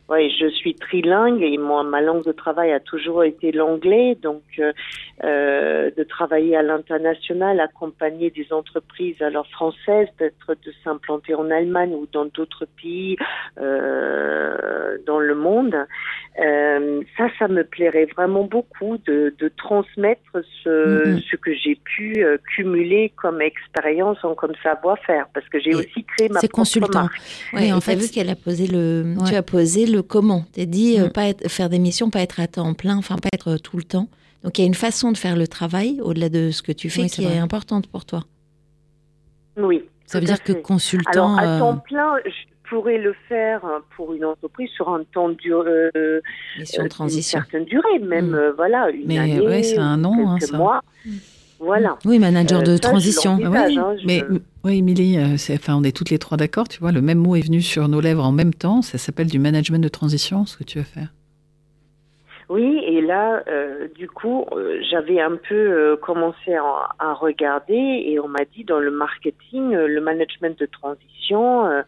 ouais, 0.09 0.31
je 0.31 0.49
suis 0.49 0.75
trilingue 0.75 1.43
et 1.43 1.59
moi, 1.59 1.83
ma 1.83 2.01
langue 2.01 2.25
de 2.25 2.33
travail 2.33 2.73
a 2.73 2.81
toujours 2.81 3.25
été 3.25 3.53
l'anglais. 3.53 4.17
Donc, 4.23 4.43
euh, 5.25 5.91
de 5.97 6.03
travailler 6.03 6.57
à 6.57 6.63
l'international, 6.63 7.59
accompagner 7.59 8.31
des 8.31 8.53
entreprises 8.53 9.21
alors 9.23 9.47
françaises, 9.49 10.09
peut-être 10.19 10.61
de 10.63 10.73
s'implanter 10.85 11.35
en 11.35 11.51
Allemagne 11.51 11.95
ou 11.95 12.07
dans 12.13 12.27
d'autres 12.27 12.67
pays 12.81 13.17
euh, 13.59 14.99
dans 15.07 15.19
le 15.19 15.35
monde. 15.35 15.75
Euh, 16.39 17.01
ça, 17.17 17.29
ça 17.39 17.49
me 17.49 17.65
plairait 17.65 18.05
vraiment 18.15 18.45
beaucoup 18.45 18.99
de, 19.07 19.35
de 19.39 19.51
transmettre 19.57 20.45
ce, 20.63 21.16
mm-hmm. 21.17 21.31
ce 21.31 21.37
que 21.37 21.55
j'ai 21.55 21.75
pu 21.77 22.25
euh, 22.25 22.39
cumuler 22.55 23.13
comme 23.17 23.41
expérience, 23.41 24.19
comme 24.37 24.53
savoir-faire, 24.63 25.27
parce 25.35 25.49
que 25.49 25.61
j'ai 25.61 25.75
aussi 25.75 26.05
créé 26.05 26.29
ma 26.29 26.41
propre 26.41 26.55
consultant. 26.55 27.03
marque. 27.03 27.21
Oui, 27.53 27.73
en 27.73 27.81
fait, 27.81 27.97
vu 27.97 28.09
qu'elle 28.09 28.31
a 28.31 28.37
posé 28.37 28.67
le, 28.67 29.15
ouais. 29.19 29.29
tu 29.29 29.35
as 29.35 29.43
posé 29.43 29.87
le 29.87 30.03
comment. 30.03 30.45
Tu 30.55 30.61
as 30.61 30.67
dit 30.67 30.99
mm. 30.99 31.11
pas 31.11 31.29
être, 31.29 31.49
faire 31.51 31.69
des 31.69 31.79
missions, 31.79 32.11
pas 32.11 32.21
être 32.21 32.41
à 32.41 32.47
temps 32.47 32.75
plein, 32.75 32.97
enfin 32.97 33.17
pas 33.17 33.29
être 33.33 33.57
tout 33.59 33.77
le 33.77 33.85
temps. 33.85 34.09
Donc 34.45 34.59
il 34.59 34.63
y 34.63 34.65
a 34.65 34.69
une 34.69 34.75
façon 34.75 35.11
de 35.13 35.17
faire 35.17 35.37
le 35.37 35.49
travail 35.49 36.01
au-delà 36.03 36.29
de 36.29 36.51
ce 36.51 36.63
que 36.63 36.73
tu 36.73 36.89
fais 36.89 37.03
oui, 37.03 37.11
qui 37.11 37.25
est, 37.25 37.35
est 37.35 37.39
importante 37.39 37.89
pour 37.89 38.05
toi. 38.05 38.25
Oui. 39.57 39.83
Ça 40.07 40.21
veut 40.21 40.27
dire 40.27 40.43
que 40.43 40.53
consultant. 40.53 41.37
Alors 41.37 41.55
à 41.55 41.59
temps 41.59 41.79
plein, 41.79 42.15
je 42.25 42.31
pourrais 42.69 42.99
le 42.99 43.15
faire 43.29 43.61
pour 43.97 44.13
une 44.15 44.25
entreprise 44.25 44.71
sur 44.71 44.89
un 44.89 45.03
temps 45.05 45.29
de 45.31 45.37
euh, 45.97 46.21
Mission 46.59 46.87
transition. 46.89 47.39
une 47.39 47.43
certaine 47.45 47.65
durée, 47.65 47.99
même 48.01 48.31
Mm. 48.31 48.35
euh, 48.35 48.53
voilà 48.53 48.91
une 48.91 49.07
Mais 49.07 49.19
année, 49.19 49.41
ouais, 49.41 49.63
c'est 49.63 49.79
un 49.79 50.05
an, 50.05 50.15
hein, 50.31 50.37
quelques 50.39 50.51
ça. 50.51 50.57
mois. 50.57 50.81
Voilà. 51.59 51.97
Oui, 52.05 52.19
manager 52.19 52.61
Euh, 52.61 52.65
de 52.65 52.73
ça, 52.75 52.81
transition. 52.81 53.37
Oui, 53.37 53.45
hein, 53.47 53.97
je- 53.99 54.07
mais 54.07 54.23
oui, 54.63 54.79
Émilie, 54.79 55.17
euh, 55.19 55.37
enfin, 55.55 55.75
on 55.75 55.85
est 55.85 55.97
toutes 55.97 56.11
les 56.11 56.19
trois 56.19 56.37
d'accord, 56.37 56.69
tu 56.69 56.79
vois, 56.81 56.93
le 56.93 57.01
même 57.01 57.19
mot 57.19 57.35
est 57.35 57.41
venu 57.47 57.63
sur 57.63 57.89
nos 57.89 58.01
lèvres 58.03 58.25
en 58.25 58.33
même 58.33 58.53
temps, 58.53 58.83
ça 58.83 58.99
s'appelle 58.99 59.29
du 59.29 59.39
management 59.39 59.83
de 59.83 59.89
transition, 59.89 60.45
ce 60.45 60.59
que 60.59 60.65
tu 60.65 60.77
veux 60.79 60.85
faire. 60.85 61.09
Oui, 62.49 62.81
et 62.87 63.01
là, 63.01 63.43
euh, 63.49 63.89
du 63.97 64.07
coup, 64.09 64.45
euh, 64.53 64.79
j'avais 64.89 65.21
un 65.21 65.33
peu 65.49 65.55
euh, 65.57 65.97
commencé 65.97 66.55
à, 66.55 66.91
à 67.01 67.13
regarder 67.15 67.75
et 67.75 68.21
on 68.21 68.29
m'a 68.29 68.45
dit 68.45 68.63
dans 68.63 68.79
le 68.79 68.93
marketing, 68.93 69.75
euh, 69.75 69.89
le 69.89 70.01
management 70.01 70.57
de 70.57 70.67
transition, 70.67 71.67
euh, 71.67 71.83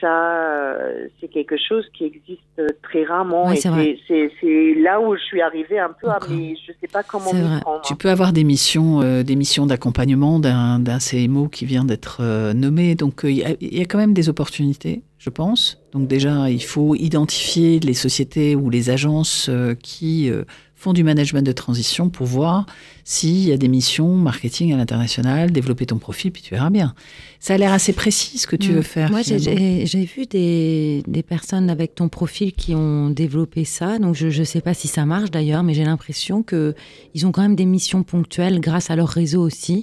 ça, 0.00 0.32
euh, 0.32 1.06
c'est 1.20 1.28
quelque 1.28 1.56
chose 1.56 1.84
qui 1.96 2.04
existe 2.04 2.40
très 2.82 3.04
rarement. 3.04 3.50
Et 3.52 3.98
c'est 4.08 4.74
là 4.80 5.00
où 5.00 5.14
je 5.16 5.20
suis 5.22 5.40
arrivée 5.40 5.78
un 5.78 5.90
peu 6.00 6.08
à 6.08 6.18
mais 6.30 6.54
je 6.66 6.72
sais 6.80 6.88
pas 6.92 7.02
comment 7.02 7.30
prendre. 7.60 7.82
Tu 7.82 7.94
peux 7.96 8.08
avoir 8.10 8.32
des 8.32 8.44
missions, 8.44 9.00
euh, 9.02 9.22
des 9.22 9.36
missions 9.36 9.66
d'accompagnement 9.66 10.38
d'un 10.40 10.98
CMO 10.98 11.48
qui 11.48 11.64
vient 11.66 11.84
d'être 11.84 12.18
euh, 12.20 12.52
nommé, 12.54 12.94
donc 12.94 13.24
euh, 13.24 13.30
il 13.30 13.36
y, 13.38 13.44
a- 13.44 13.56
il 13.60 13.76
y 13.78 13.80
a 13.80 13.84
quand 13.84 13.98
même 13.98 14.14
des 14.14 14.28
opportunités, 14.28 15.02
je 15.18 15.30
pense. 15.30 15.80
Donc 15.92 16.06
déjà, 16.08 16.50
il 16.50 16.62
faut 16.62 16.94
identifier 16.94 17.80
les 17.80 17.94
sociétés 17.94 18.54
ou 18.56 18.70
les 18.70 18.90
agences 18.90 19.50
qui 19.82 20.30
font 20.78 20.92
du 20.92 21.02
management 21.02 21.42
de 21.42 21.50
transition 21.50 22.08
pour 22.08 22.26
voir 22.28 22.64
s'il 23.02 23.40
y 23.40 23.52
a 23.52 23.56
des 23.56 23.66
missions 23.66 24.14
marketing 24.14 24.72
à 24.72 24.76
l'international, 24.76 25.50
développer 25.50 25.86
ton 25.86 25.98
profil, 25.98 26.30
puis 26.30 26.40
tu 26.40 26.54
verras 26.54 26.70
bien. 26.70 26.94
Ça 27.40 27.54
a 27.54 27.58
l'air 27.58 27.72
assez 27.72 27.92
précis 27.92 28.38
ce 28.38 28.46
que 28.46 28.54
tu 28.54 28.70
veux 28.70 28.82
faire. 28.82 29.10
Moi, 29.10 29.22
j'ai 29.22 30.04
vu 30.04 30.26
des, 30.26 31.02
des 31.08 31.22
personnes 31.24 31.68
avec 31.68 31.96
ton 31.96 32.08
profil 32.08 32.52
qui 32.52 32.76
ont 32.76 33.10
développé 33.10 33.64
ça. 33.64 33.98
Donc, 33.98 34.14
je 34.14 34.26
ne 34.26 34.44
sais 34.44 34.60
pas 34.60 34.72
si 34.72 34.86
ça 34.86 35.04
marche 35.04 35.32
d'ailleurs, 35.32 35.64
mais 35.64 35.74
j'ai 35.74 35.84
l'impression 35.84 36.44
qu'ils 36.44 37.26
ont 37.26 37.32
quand 37.32 37.42
même 37.42 37.56
des 37.56 37.66
missions 37.66 38.04
ponctuelles 38.04 38.60
grâce 38.60 38.90
à 38.90 38.96
leur 38.96 39.08
réseau 39.08 39.42
aussi. 39.42 39.82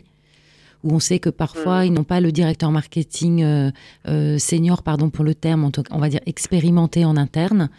Où 0.85 0.93
on 0.93 0.99
sait 0.99 1.17
que 1.19 1.29
parfois, 1.31 1.81
Mm. 1.81 1.85
ils 1.87 1.93
n'ont 1.93 2.03
pas 2.03 2.21
le 2.21 2.31
directeur 2.31 2.71
marketing 2.71 3.41
euh, 3.43 3.71
euh, 4.07 4.37
senior, 4.37 4.83
pardon 4.83 5.09
pour 5.09 5.25
le 5.25 5.33
terme, 5.33 5.69
on 5.91 5.99
va 5.99 6.09
dire 6.09 6.19
expérimenté 6.27 7.03
en 7.05 7.17
interne. 7.17 7.69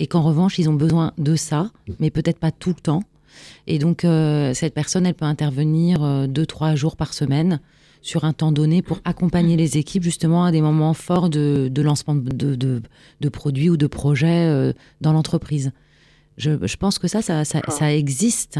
Et 0.00 0.08
qu'en 0.08 0.20
revanche, 0.22 0.58
ils 0.58 0.68
ont 0.68 0.74
besoin 0.74 1.12
de 1.16 1.36
ça, 1.36 1.70
mais 2.00 2.10
peut-être 2.10 2.40
pas 2.40 2.50
tout 2.50 2.70
le 2.70 2.74
temps. 2.82 3.02
Et 3.68 3.78
donc, 3.78 4.04
euh, 4.04 4.52
cette 4.52 4.74
personne, 4.74 5.06
elle 5.06 5.14
peut 5.14 5.24
intervenir 5.26 6.26
deux, 6.28 6.44
trois 6.46 6.74
jours 6.74 6.96
par 6.96 7.14
semaine 7.14 7.60
sur 8.02 8.24
un 8.24 8.32
temps 8.32 8.50
donné 8.52 8.82
pour 8.82 8.98
accompagner 9.04 9.56
les 9.56 9.78
équipes 9.78 10.02
justement 10.02 10.44
à 10.44 10.50
des 10.52 10.60
moments 10.60 10.94
forts 10.94 11.28
de, 11.30 11.68
de 11.70 11.82
lancement 11.82 12.14
de, 12.16 12.54
de, 12.56 12.82
de 13.20 13.28
produits 13.28 13.70
ou 13.70 13.76
de 13.76 13.86
projets 13.86 14.72
dans 15.00 15.12
l'entreprise. 15.12 15.70
Je, 16.36 16.66
je 16.66 16.76
pense 16.76 16.98
que 16.98 17.08
ça, 17.08 17.22
ça, 17.22 17.44
ça, 17.44 17.58
D'accord. 17.58 17.74
ça 17.74 17.94
existe 17.94 18.58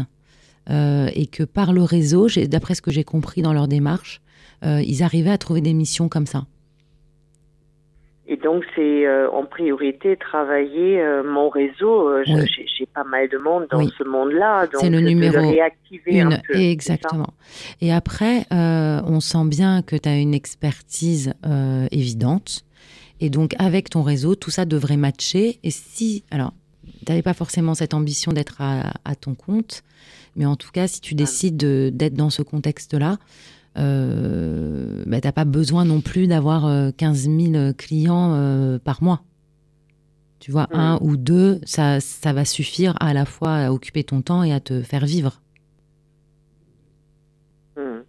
euh, 0.69 1.09
et 1.13 1.27
que 1.27 1.43
par 1.43 1.73
le 1.73 1.83
réseau, 1.83 2.27
d'après 2.47 2.75
ce 2.75 2.81
que 2.81 2.91
j'ai 2.91 3.03
compris 3.03 3.41
dans 3.41 3.53
leur 3.53 3.67
démarche, 3.67 4.21
euh, 4.65 4.81
ils 4.85 5.03
arrivaient 5.03 5.29
à 5.31 5.37
trouver 5.37 5.61
des 5.61 5.73
missions 5.73 6.09
comme 6.09 6.25
ça. 6.25 6.45
Et 8.29 8.35
donc, 8.35 8.63
c'est 8.75 9.07
euh, 9.07 9.31
en 9.31 9.45
priorité 9.45 10.17
travailler 10.17 10.99
euh, 10.99 11.23
mon 11.23 11.47
réseau. 11.47 12.09
Euh, 12.09 12.23
Oui. 12.27 12.45
J'ai 12.77 12.85
pas 12.85 13.05
mal 13.05 13.29
de 13.29 13.37
monde 13.37 13.67
dans 13.71 13.79
Oui. 13.79 13.89
ce 13.97 14.03
monde-là. 14.03 14.67
C'est 14.81 14.89
le 14.89 15.01
de 15.01 15.07
numéro 15.07 15.49
réactiver 15.49 16.19
Une, 16.19 16.33
un 16.33 16.37
peu. 16.37 16.41
c'est 16.49 16.53
ça 16.55 16.63
exactement. 16.63 17.33
Et 17.79 17.93
après, 17.93 18.45
on 18.51 19.19
sent 19.21 19.45
bien 19.47 19.81
que 19.81 19.95
tu 19.95 20.09
as 20.09 20.17
une 20.17 20.33
expertise 20.33 21.33
évidente. 21.91 22.63
Et 23.19 23.29
donc, 23.29 23.55
avec 23.59 23.89
ton 23.89 24.03
réseau, 24.03 24.35
tout 24.35 24.51
ça 24.51 24.65
devrait 24.65 24.97
matcher. 24.97 25.59
Et 25.63 25.71
si, 25.71 26.23
alors, 26.29 26.53
n'avais 27.11 27.21
pas 27.21 27.33
forcément 27.33 27.73
cette 27.75 27.93
ambition 27.93 28.31
d'être 28.33 28.61
à, 28.61 28.93
à 29.05 29.15
ton 29.15 29.35
compte, 29.35 29.83
mais 30.35 30.45
en 30.45 30.55
tout 30.55 30.71
cas, 30.71 30.87
si 30.87 31.01
tu 31.01 31.15
décides 31.15 31.57
de- 31.57 31.91
d'être 31.93 32.13
dans 32.13 32.29
ce 32.29 32.41
contexte-là, 32.41 33.17
euh, 33.77 35.03
bah, 35.05 35.21
tu 35.21 35.27
n'as 35.27 35.31
pas 35.31 35.45
besoin 35.45 35.85
non 35.85 36.01
plus 36.01 36.27
d'avoir 36.27 36.65
euh, 36.65 36.91
15 36.95 37.29
000 37.29 37.73
clients 37.77 38.33
euh, 38.33 38.79
par 38.79 39.03
mois. 39.03 39.23
Tu 40.39 40.51
vois, 40.51 40.67
un 40.71 40.97
ou 41.01 41.17
deux, 41.17 41.59
ça, 41.65 41.99
ça 41.99 42.31
va 42.33 42.45
suffire 42.45 42.95
à 42.99 43.13
la 43.13 43.25
fois 43.25 43.55
à 43.55 43.71
occuper 43.71 44.03
ton 44.03 44.21
temps 44.21 44.43
et 44.43 44.53
à 44.53 44.59
te 44.59 44.81
faire 44.83 45.05
vivre. 45.05 45.41
Hmm. 47.75 48.01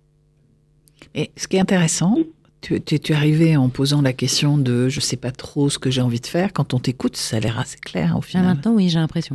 Et 1.15 1.31
ce 1.37 1.49
qui 1.49 1.57
est 1.57 1.61
intéressant, 1.61 2.17
tu, 2.61 2.81
tu, 2.81 2.99
tu 3.01 3.13
es 3.13 3.15
arrivé 3.15 3.57
en 3.57 3.69
posant 3.69 4.03
la 4.03 4.13
question 4.13 4.59
de 4.59 4.89
je 4.89 5.01
sais 5.01 5.17
pas 5.17 5.31
trop 5.31 5.69
ce 5.71 5.79
que 5.79 5.91
j'ai 5.91 6.01
envie 6.03 6.21
de 6.21 6.27
faire. 6.27 6.53
Quand 6.53 6.75
on 6.75 6.79
t'écoute, 6.79 7.17
ça 7.17 7.37
a 7.37 7.41
l'air 7.41 7.59
assez 7.59 7.79
clair 7.79 8.15
au 8.17 8.23
final. 8.23 8.45
maintenant, 8.47 8.73
oui, 8.75 8.89
j'ai 8.89 8.99
l'impression. 8.99 9.35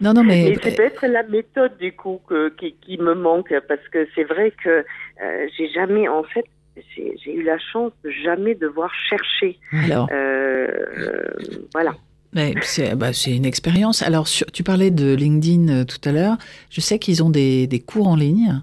Non, 0.00 0.12
non, 0.14 0.22
mais 0.22 0.50
Et 0.50 0.54
c'est 0.62 0.76
peut-être 0.76 1.06
la 1.08 1.24
méthode 1.24 1.76
du 1.78 1.92
coup 1.92 2.20
que, 2.28 2.50
qui, 2.50 2.74
qui 2.80 2.98
me 2.98 3.14
manque 3.14 3.52
parce 3.66 3.80
que 3.92 4.06
c'est 4.14 4.22
vrai 4.22 4.52
que 4.62 4.68
euh, 4.70 5.46
j'ai 5.56 5.68
jamais, 5.72 6.06
en 6.06 6.22
fait, 6.22 6.44
j'ai 6.96 7.34
eu 7.34 7.42
la 7.42 7.58
chance 7.58 7.90
de 8.04 8.10
jamais 8.10 8.54
devoir 8.54 8.92
chercher. 9.10 9.58
alors, 9.72 10.08
Euh, 10.12 10.68
euh, 10.98 11.22
voilà. 11.72 11.96
mais 12.32 12.54
c'est 12.62 12.94
bah, 12.94 13.12
c'est 13.12 13.34
une 13.34 13.44
expérience. 13.44 14.02
Alors, 14.02 14.28
sur- 14.28 14.46
tu 14.52 14.62
parlais 14.62 14.92
de 14.92 15.14
LinkedIn 15.14 15.68
euh, 15.68 15.84
tout 15.84 15.98
à 16.08 16.12
l'heure. 16.12 16.36
Je 16.70 16.80
sais 16.80 17.00
qu'ils 17.00 17.24
ont 17.24 17.30
des, 17.30 17.66
des 17.66 17.80
cours 17.80 18.06
en 18.06 18.14
ligne 18.14 18.50
euh, 18.50 18.60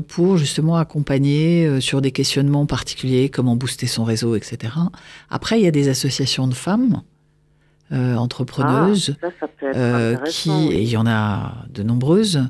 pour 0.00 0.36
justement 0.36 0.76
accompagner 0.76 1.66
euh, 1.66 1.80
sur 1.80 2.00
des 2.02 2.10
questionnements 2.12 2.66
particuliers, 2.66 3.28
comment 3.30 3.56
booster 3.56 3.86
son 3.86 4.04
réseau, 4.04 4.36
etc. 4.36 4.74
Après, 5.30 5.58
il 5.58 5.64
y 5.64 5.66
a 5.66 5.70
des 5.70 5.88
associations 5.88 6.46
de 6.46 6.54
femmes 6.54 7.02
euh, 7.92 8.14
entrepreneuses. 8.16 9.16
Ah, 9.22 9.28
ça, 9.40 9.46
ça 9.60 9.66
euh, 9.78 10.16
qui, 10.28 10.50
et 10.50 10.82
il 10.82 10.88
y 10.88 10.96
en 10.96 11.06
a 11.06 11.64
de 11.72 11.82
nombreuses, 11.82 12.42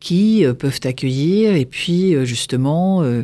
qui 0.00 0.44
euh, 0.44 0.54
peuvent 0.54 0.80
t'accueillir 0.80 1.54
et 1.54 1.64
puis 1.66 2.14
euh, 2.14 2.24
justement, 2.24 3.02
euh, 3.02 3.22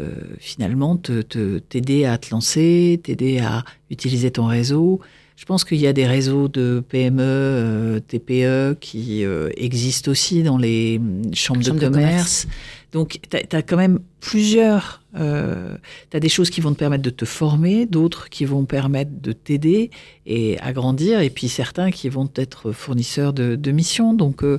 euh, 0.00 0.10
finalement, 0.38 0.96
te- 0.96 1.22
te- 1.22 1.58
t'aider 1.58 2.04
à 2.04 2.18
te 2.18 2.30
lancer, 2.30 3.00
t'aider 3.02 3.38
à 3.40 3.64
utiliser 3.90 4.30
ton 4.30 4.46
réseau. 4.46 5.00
Je 5.36 5.44
pense 5.44 5.64
qu'il 5.64 5.78
y 5.78 5.86
a 5.86 5.92
des 5.92 6.06
réseaux 6.06 6.48
de 6.48 6.82
PME, 6.88 7.22
euh, 7.22 8.00
TPE 8.00 8.76
qui 8.80 9.24
euh, 9.24 9.50
existent 9.56 10.10
aussi 10.10 10.42
dans 10.42 10.58
les 10.58 10.98
hum, 10.98 11.22
chambres, 11.34 11.62
Chambres 11.62 11.78
de, 11.80 11.86
de 11.86 11.90
commerce. 11.92 12.46
Donc, 12.92 13.20
tu 13.30 13.56
as, 13.56 13.62
quand 13.62 13.76
même 13.76 14.00
plusieurs. 14.20 15.02
Euh, 15.14 15.76
tu 16.10 16.16
as 16.16 16.20
des 16.20 16.28
choses 16.30 16.48
qui 16.48 16.60
vont 16.62 16.72
te 16.72 16.78
permettre 16.78 17.02
de 17.02 17.10
te 17.10 17.24
former, 17.26 17.84
d'autres 17.84 18.30
qui 18.30 18.44
vont 18.46 18.64
permettre 18.64 19.10
de 19.20 19.32
t'aider 19.32 19.90
et 20.26 20.58
à 20.60 20.72
grandir, 20.72 21.20
et 21.20 21.28
puis 21.30 21.48
certains 21.48 21.90
qui 21.90 22.08
vont 22.08 22.30
être 22.36 22.72
fournisseurs 22.72 23.32
de, 23.34 23.56
de 23.56 23.70
missions. 23.72 24.14
Donc, 24.14 24.42
euh, 24.42 24.58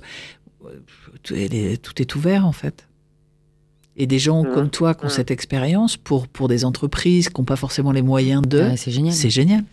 tout, 1.24 1.34
est, 1.34 1.82
tout 1.82 2.00
est 2.02 2.16
ouvert, 2.16 2.46
en 2.46 2.52
fait. 2.52 2.88
Et 3.98 4.06
des 4.06 4.20
gens 4.20 4.44
Mmh. 4.44 4.54
comme 4.54 4.70
toi 4.70 4.94
qui 4.94 5.06
ont 5.06 5.08
Mmh. 5.08 5.12
cette 5.12 5.32
expérience, 5.32 5.98
pour, 5.98 6.28
pour 6.28 6.48
des 6.48 6.66
entreprises 6.66 7.30
qui 7.30 7.42
n'ont 7.42 7.46
pas 7.46 7.56
forcément 7.56 7.92
les 7.92 8.04
moyens 8.04 8.44
de, 8.44 8.60
Ah, 8.60 8.78
c'est 8.78 8.92
génial. 8.92 9.14
c'est 9.14 9.30
génial. 9.32 9.64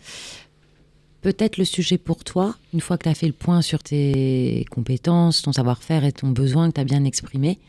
Peut-être 1.21 1.57
le 1.57 1.65
sujet 1.65 1.97
pour 1.97 2.23
toi, 2.23 2.55
une 2.73 2.81
fois 2.81 2.97
que 2.97 3.03
tu 3.03 3.09
as 3.09 3.13
fait 3.13 3.27
le 3.27 3.33
point 3.33 3.61
sur 3.61 3.83
tes 3.83 4.65
compétences, 4.71 5.41
ton 5.43 5.51
savoir-faire 5.51 6.05
et 6.05 6.11
ton 6.11 6.29
besoin 6.29 6.69
que 6.69 6.75
tu 6.75 6.81
as 6.81 6.85
bien 6.85 7.03
exprimé, 7.05 7.59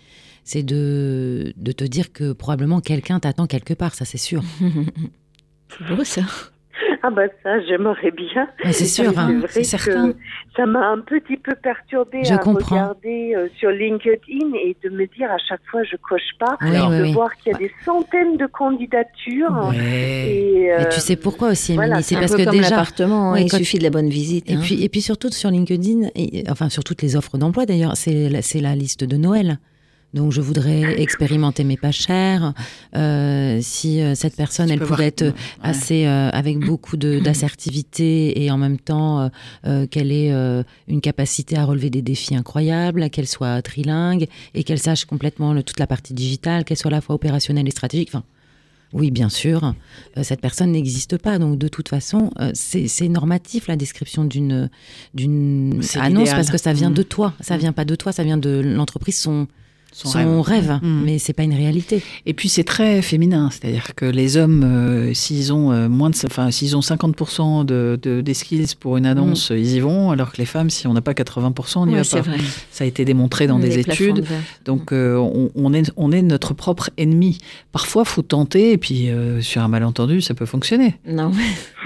c'est 0.49 0.62
de, 0.62 1.52
de 1.57 1.73
te 1.73 1.85
dire 1.85 2.11
que 2.11 2.33
probablement 2.33 2.81
quelqu'un 2.81 3.21
t'attend 3.21 3.47
quelque 3.47 3.75
part, 3.75 3.95
ça 3.95 4.07
c'est 4.07 4.17
sûr. 4.17 4.43
C'est 5.71 5.95
beau 5.95 6.02
ça. 6.02 6.23
Ah 7.02 7.11
bah 7.11 7.25
ça, 7.43 7.61
j'aimerais 7.67 8.11
bien. 8.11 8.49
c'est 8.73 8.87
sûr, 8.87 9.17
hein, 9.19 9.43
c'est 9.49 9.62
certain. 9.62 10.14
Ça 10.57 10.64
m'a 10.64 10.88
un 10.88 11.00
petit 11.00 11.37
peu 11.37 11.55
perturbé 11.55 12.23
à 12.31 12.37
regarder 12.38 13.35
euh, 13.37 13.49
sur 13.59 13.71
LinkedIn 13.71 14.55
et 14.55 14.75
de 14.83 14.88
me 14.88 15.07
dire 15.07 15.31
à 15.31 15.37
chaque 15.37 15.61
fois 15.71 15.83
je 15.85 15.97
coche 15.97 16.31
pas, 16.38 16.57
de 16.62 17.12
voir 17.12 17.37
qu'il 17.37 17.52
y 17.52 17.55
a 17.55 17.59
des 17.59 17.71
centaines 17.85 18.38
de 18.38 18.47
candidatures. 18.47 19.73
Et, 19.75 20.73
euh, 20.73 20.88
tu 20.90 21.00
sais 21.00 21.17
pourquoi 21.17 21.50
aussi, 21.50 21.75
Émilie? 21.75 22.02
C'est 22.02 22.14
parce 22.14 22.35
que 22.35 22.50
déjà 22.50 22.71
l'appartement, 22.71 23.37
il 23.37 23.52
suffit 23.52 23.78
de 23.78 23.85
la 23.85 23.90
bonne 23.90 24.09
visite. 24.09 24.49
Et 24.50 24.55
hein. 24.55 24.61
puis 24.62 24.83
et 24.83 24.88
puis 24.88 25.02
surtout 25.02 25.31
sur 25.31 25.50
LinkedIn, 25.50 26.09
et, 26.14 26.45
enfin 26.49 26.71
sur 26.71 26.85
toutes 26.85 27.02
les 27.02 27.17
offres 27.17 27.37
d'emploi 27.37 27.67
d'ailleurs, 27.67 27.97
c'est 27.97 28.40
c'est 28.40 28.61
la 28.61 28.75
liste 28.75 29.05
de 29.05 29.17
Noël. 29.19 29.59
Donc 30.14 30.32
je 30.32 30.40
voudrais 30.40 31.00
expérimenter 31.00 31.64
mes 31.64 31.76
pas 31.76 31.92
chers. 31.92 32.54
Euh, 32.96 33.58
si 33.60 34.00
euh, 34.00 34.14
cette 34.14 34.36
personne, 34.36 34.70
elle 34.70 34.80
pouvait 34.80 35.08
être 35.08 35.34
assez 35.62 36.06
euh, 36.06 36.30
avec 36.30 36.58
beaucoup 36.58 36.96
d'assertivité 36.96 38.42
et 38.42 38.50
en 38.50 38.56
même 38.56 38.78
temps 38.78 39.30
qu'elle 39.90 40.12
ait 40.12 40.32
une 40.88 41.00
capacité 41.00 41.56
à 41.56 41.64
relever 41.64 41.90
des 41.90 42.02
défis 42.02 42.34
incroyables, 42.34 43.10
qu'elle 43.10 43.28
soit 43.28 43.60
trilingue 43.62 44.26
et 44.54 44.64
qu'elle 44.64 44.78
sache 44.78 45.04
complètement 45.04 45.54
toute 45.62 45.78
la 45.78 45.86
partie 45.86 46.14
digitale, 46.14 46.64
qu'elle 46.64 46.76
soit 46.76 46.90
à 46.90 46.94
la 46.94 47.00
fois 47.00 47.14
opérationnelle 47.14 47.66
et 47.66 47.70
stratégique. 47.70 48.08
Enfin, 48.10 48.24
oui, 48.94 49.10
bien 49.10 49.28
sûr, 49.28 49.74
cette 50.22 50.40
personne 50.40 50.72
n'existe 50.72 51.18
pas. 51.18 51.38
Donc, 51.38 51.58
de 51.58 51.68
toute 51.68 51.88
façon, 51.88 52.30
c'est 52.54 53.08
normatif 53.08 53.66
la 53.68 53.76
description 53.76 54.24
d'une 54.24 54.70
d'une 55.14 55.82
annonce 55.96 56.30
parce 56.30 56.50
que 56.50 56.58
ça 56.58 56.72
vient 56.72 56.90
de 56.90 57.02
mmh. 57.02 57.06
toi. 57.06 57.34
Ça 57.40 57.56
mmh. 57.56 57.60
vient 57.60 57.72
pas 57.72 57.84
de 57.84 57.94
toi, 57.94 58.12
ça 58.12 58.24
vient 58.24 58.38
de 58.38 58.60
l'entreprise. 58.64 59.18
Son 59.18 59.46
son, 60.07 60.43
rêve, 60.43 60.78
mm. 60.83 61.02
mais 61.05 61.19
c'est 61.19 61.33
pas 61.33 61.43
une 61.43 61.55
réalité. 61.55 62.02
Et 62.26 62.35
puis 62.35 62.49
c'est 62.49 62.64
très 62.64 63.02
féminin, 63.02 63.50
c'est-à-dire 63.50 63.95
que 63.97 64.05
les 64.05 64.37
hommes, 64.37 64.62
euh, 64.64 65.14
s'ils 65.14 65.52
ont 65.52 65.73
euh, 65.73 65.88
moins 65.88 66.11
de, 66.11 66.17
enfin 66.26 66.50
s'ils 66.50 66.76
ont 66.76 66.81
50% 66.81 67.64
de, 67.64 67.99
de, 68.00 68.21
des 68.21 68.35
skills 68.35 68.75
pour 68.78 68.97
une 68.97 69.07
annonce, 69.07 69.50
mm. 69.50 69.57
ils 69.57 69.75
y 69.75 69.81
vont, 69.81 70.11
alors 70.11 70.33
que 70.33 70.37
les 70.38 70.47
femmes, 70.47 70.71
si 70.71 70.87
on 70.87 70.93
n'a 70.93 71.00
pas 71.00 71.12
80%, 71.12 71.78
on 71.78 71.87
n'y 71.87 71.95
va 71.95 72.02
pas. 72.02 72.21
Vrai. 72.21 72.38
Ça 72.71 72.85
a 72.85 72.87
été 72.87 73.05
démontré 73.05 73.47
dans 73.47 73.59
des 73.59 73.78
études. 73.78 74.25
Donc 74.64 74.93
euh, 74.93 75.17
on, 75.17 75.50
on, 75.55 75.73
est, 75.75 75.90
on 75.97 76.12
est 76.12 76.23
notre 76.23 76.55
propre 76.55 76.90
ennemi. 76.97 77.38
Parfois, 77.73 78.05
faut 78.05 78.23
tenter, 78.23 78.73
et 78.73 78.78
puis 78.78 79.09
sur 79.40 79.62
un 79.62 79.69
malentendu, 79.69 80.21
ça 80.21 80.35
peut 80.35 80.47
fonctionner. 80.47 80.95
Non. 81.07 81.33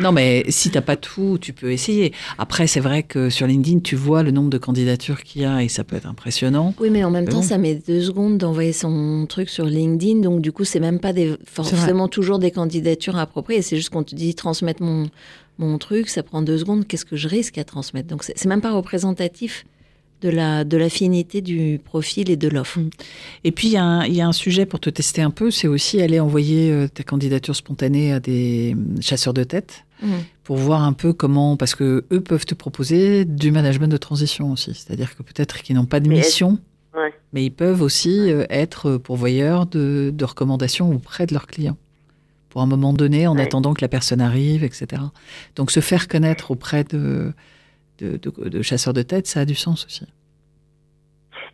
non, 0.01 0.13
mais 0.13 0.45
si 0.49 0.71
t'as 0.71 0.81
pas 0.81 0.97
tout, 0.97 1.39
tu 1.41 1.53
peux 1.53 1.73
essayer. 1.73 2.13
Après, 2.39 2.67
c'est 2.67 2.81
vrai 2.81 3.03
que 3.03 3.31
sur 3.31 3.47
LinkedIn, 3.47 3.81
tu 3.81 3.97
vois 3.97 4.23
le 4.23 4.31
nombre 4.31 4.51
de 4.51 4.59
candidatures 4.59 5.23
qu'il 5.23 5.43
y 5.43 5.45
a, 5.45 5.63
et 5.63 5.69
ça 5.69 5.85
peut 5.85 5.97
être 5.97 6.07
impressionnant. 6.07 6.75
Oui, 6.81 6.91
mais 6.91 7.05
en 7.05 7.11
même 7.11 7.29
temps, 7.29 7.43
ça 7.43 7.59
met 7.59 7.75
deux 7.75 8.02
secondes 8.03 8.39
d'envoyer 8.39 8.73
son 8.73 9.27
truc 9.29 9.49
sur 9.49 9.65
LinkedIn, 9.65 10.21
donc 10.21 10.41
du 10.41 10.53
coup, 10.53 10.65
c'est 10.65 10.81
même 10.81 10.99
pas 10.99 11.13
des, 11.13 11.37
forcément 11.45 12.09
toujours 12.09 12.39
des 12.39 12.51
candidatures 12.51 13.17
appropriées. 13.17 13.63
C'est 13.63 13.77
juste 13.77 13.91
qu'on 13.91 14.03
te 14.03 14.15
dit 14.15 14.35
transmettre 14.35 14.83
mon, 14.83 15.09
mon 15.59 15.79
truc, 15.79 16.09
ça 16.09 16.23
prend 16.23 16.43
deux 16.43 16.59
secondes. 16.59 16.87
Qu'est-ce 16.87 17.05
que 17.05 17.17
je 17.17 17.29
risque 17.29 17.59
à 17.59 17.65
transmettre? 17.65 18.09
Donc, 18.09 18.25
c'est 18.25 18.47
même 18.47 18.61
pas 18.61 18.73
représentatif 18.73 19.65
de 20.23 20.29
la 20.29 20.65
de 20.65 20.77
l'affinité 20.77 21.43
du 21.43 21.81
profil 21.85 22.31
et 22.31 22.37
de 22.37 22.49
l'offre. 22.49 22.79
Mm. 22.81 22.91
Et 23.45 23.53
puis 23.53 23.69
il 23.69 23.73
y, 23.73 23.77
a 24.21 24.27
un 24.27 24.33
sujet 24.33 24.67
pour 24.67 24.81
te 24.81 24.89
tester 24.89 25.21
un 25.21 25.31
peu, 25.31 25.51
c'est 25.51 25.69
aussi 25.69 26.01
aller 26.01 26.21
envoyer 26.21 26.71
euh, 26.71 26.89
ta 26.89 27.03
candidature 27.03 27.57
spontanée 27.57 28.13
à 28.13 28.21
des 28.21 28.75
mm, 28.75 29.03
chasseurs 29.03 29.35
de 29.35 29.45
tête 29.45 29.85
mm. 30.03 30.13
pour 30.45 30.57
voir 30.57 30.83
un 30.85 30.93
peu 30.93 31.13
comment, 31.13 31.57
parce 31.57 31.75
que 31.75 32.05
eux 32.13 32.21
peuvent 32.21 32.47
te 32.47 32.55
proposer 32.55 33.25
du 33.25 33.51
management 33.51 33.89
de 33.89 33.97
transition 33.97 34.53
aussi, 34.53 34.73
c'est-à-dire 34.75 35.17
que 35.17 35.23
peut-être 35.23 35.63
qu'ils 35.63 35.77
n'ont 35.77 35.87
pas 35.87 36.01
de 36.01 36.09
mission. 36.09 36.59
Mais 37.33 37.45
ils 37.45 37.51
peuvent 37.51 37.83
aussi 37.83 38.31
euh, 38.31 38.45
être 38.51 38.97
pourvoyeurs 38.99 39.67
de, 39.67 40.13
recommandations 40.23 40.91
auprès 40.93 41.27
de 41.27 41.33
leurs 41.33 41.47
clients 41.47 41.77
pour 42.51 42.61
un 42.61 42.67
moment 42.67 42.93
donné, 42.93 43.27
en 43.27 43.39
attendant 43.39 43.73
que 43.73 43.81
la 43.81 43.89
personne 43.89 44.21
arrive, 44.21 44.63
etc. 44.63 45.01
Donc 45.57 45.71
se 45.71 45.81
faire 45.81 46.07
connaître 46.07 46.51
auprès 46.51 46.85
de, 46.85 47.33
de, 47.99 48.61
chasseurs 48.61 48.93
de 48.93 49.01
tête, 49.01 49.27
ça 49.27 49.41
a 49.41 49.45
du 49.47 49.55
sens 49.55 49.87
aussi. 49.87 50.05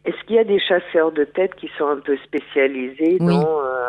Est-ce 0.05 0.17
qu'il 0.27 0.35
y 0.35 0.41
a 0.41 0.45
des 0.45 0.59
chasseurs 0.59 1.13
de 1.13 1.23
tête 1.23 1.55
qui 1.55 1.71
sont 1.79 1.87
un 1.87 2.01
peu 2.01 2.17
spécialisés 2.25 3.17
dans... 3.21 3.61
Euh, 3.61 3.81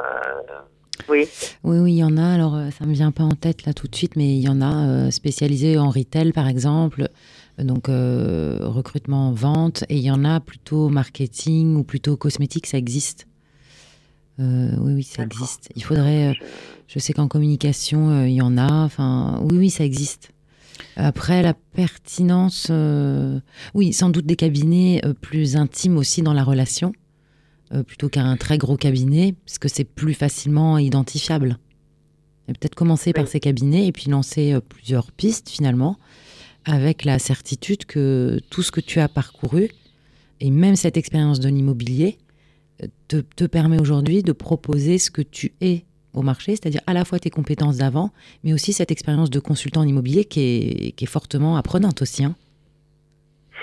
oui. 1.08 1.28
Oui, 1.64 1.80
oui, 1.80 1.94
il 1.94 1.98
y 1.98 2.04
en 2.04 2.16
a. 2.16 2.28
Alors, 2.28 2.56
euh, 2.56 2.70
ça 2.70 2.86
me 2.86 2.94
vient 2.94 3.12
pas 3.12 3.24
en 3.24 3.34
tête 3.34 3.66
là 3.66 3.74
tout 3.74 3.88
de 3.88 3.96
suite, 3.96 4.16
mais 4.16 4.36
il 4.36 4.42
y 4.42 4.50
en 4.50 4.62
a 4.62 5.10
spécialisés 5.10 5.80
en 5.80 5.90
retail, 5.90 6.32
par 6.32 6.48
exemple 6.48 7.10
donc 7.64 7.90
euh, 7.90 8.60
recrutement, 8.62 9.32
vente, 9.32 9.84
et 9.90 9.98
il 9.98 10.04
y 10.04 10.12
en 10.12 10.24
a 10.24 10.40
plutôt 10.40 10.90
marketing 10.90 11.76
ou 11.76 11.84
plutôt 11.84 12.18
cosmétique, 12.18 12.68
ça 12.68 12.78
existe. 12.78 13.28
Euh, 14.40 14.72
oui, 14.80 14.94
oui, 14.94 15.04
ça 15.04 15.24
existe. 15.24 15.70
Il 15.76 15.84
faudrait, 15.84 16.30
euh, 16.30 16.34
je 16.88 17.00
sais 17.00 17.14
qu'en 17.14 17.28
communication, 17.28 18.26
il 18.26 18.34
y 18.34 18.42
en 18.42 18.58
a. 18.58 18.72
Enfin, 18.86 19.42
oui, 19.44 19.58
oui, 19.58 19.70
ça 19.70 19.84
existe. 19.84 20.32
Après, 20.96 21.44
la 21.44 21.54
pertinence, 21.54 22.72
oui, 23.74 23.94
sans 23.94 24.10
doute 24.10 24.26
des 24.26 24.38
cabinets 24.38 25.02
plus 25.22 25.58
intimes 25.58 25.98
aussi 25.98 26.22
dans 26.22 26.34
la 26.34 26.44
relation, 26.44 26.94
plutôt 27.86 28.08
qu'un 28.10 28.38
très 28.38 28.58
gros 28.58 28.78
cabinet, 28.78 29.36
parce 29.46 29.60
que 29.60 29.68
c'est 29.68 29.84
plus 29.84 30.14
facilement 30.14 30.78
identifiable. 30.78 31.58
Peut-être 32.48 32.76
commencer 32.76 33.14
par 33.14 33.28
ces 33.28 33.40
cabinets 33.42 33.88
et 33.88 33.92
puis 33.92 34.10
lancer 34.10 34.58
plusieurs 34.70 35.12
pistes 35.12 35.50
finalement 35.50 35.98
avec 36.66 37.06
la 37.06 37.20
certitude 37.20 37.86
que 37.86 38.40
tout 38.50 38.62
ce 38.62 38.72
que 38.72 38.82
tu 38.82 39.00
as 39.00 39.08
parcouru, 39.08 39.70
et 40.40 40.52
même 40.52 40.76
cette 40.76 40.98
expérience 40.98 41.40
de 41.40 41.50
l'immobilier, 41.50 42.18
te, 43.08 43.18
te, 43.18 43.44
permet 43.46 43.80
aujourd'hui 43.80 44.24
de 44.24 44.32
proposer 44.32 44.98
ce 44.98 45.12
que 45.12 45.22
tu 45.22 45.52
es 45.62 45.84
au 46.14 46.22
marché, 46.22 46.54
c'est-à-dire 46.56 46.82
à 46.88 46.94
la 46.94 47.06
fois 47.06 47.20
tes 47.20 47.30
compétences 47.30 47.78
d'avant, 47.78 48.12
mais 48.44 48.54
aussi 48.54 48.74
cette 48.74 48.92
expérience 48.92 49.30
de 49.30 49.40
consultant 49.40 49.82
en 49.82 49.88
immobilier 49.88 50.26
qui 50.26 50.42
est, 50.42 50.92
qui 50.92 51.04
est 51.04 51.08
fortement 51.08 51.58
apprenante 51.58 52.02
aussi. 52.02 52.24
Hein. 52.24 52.36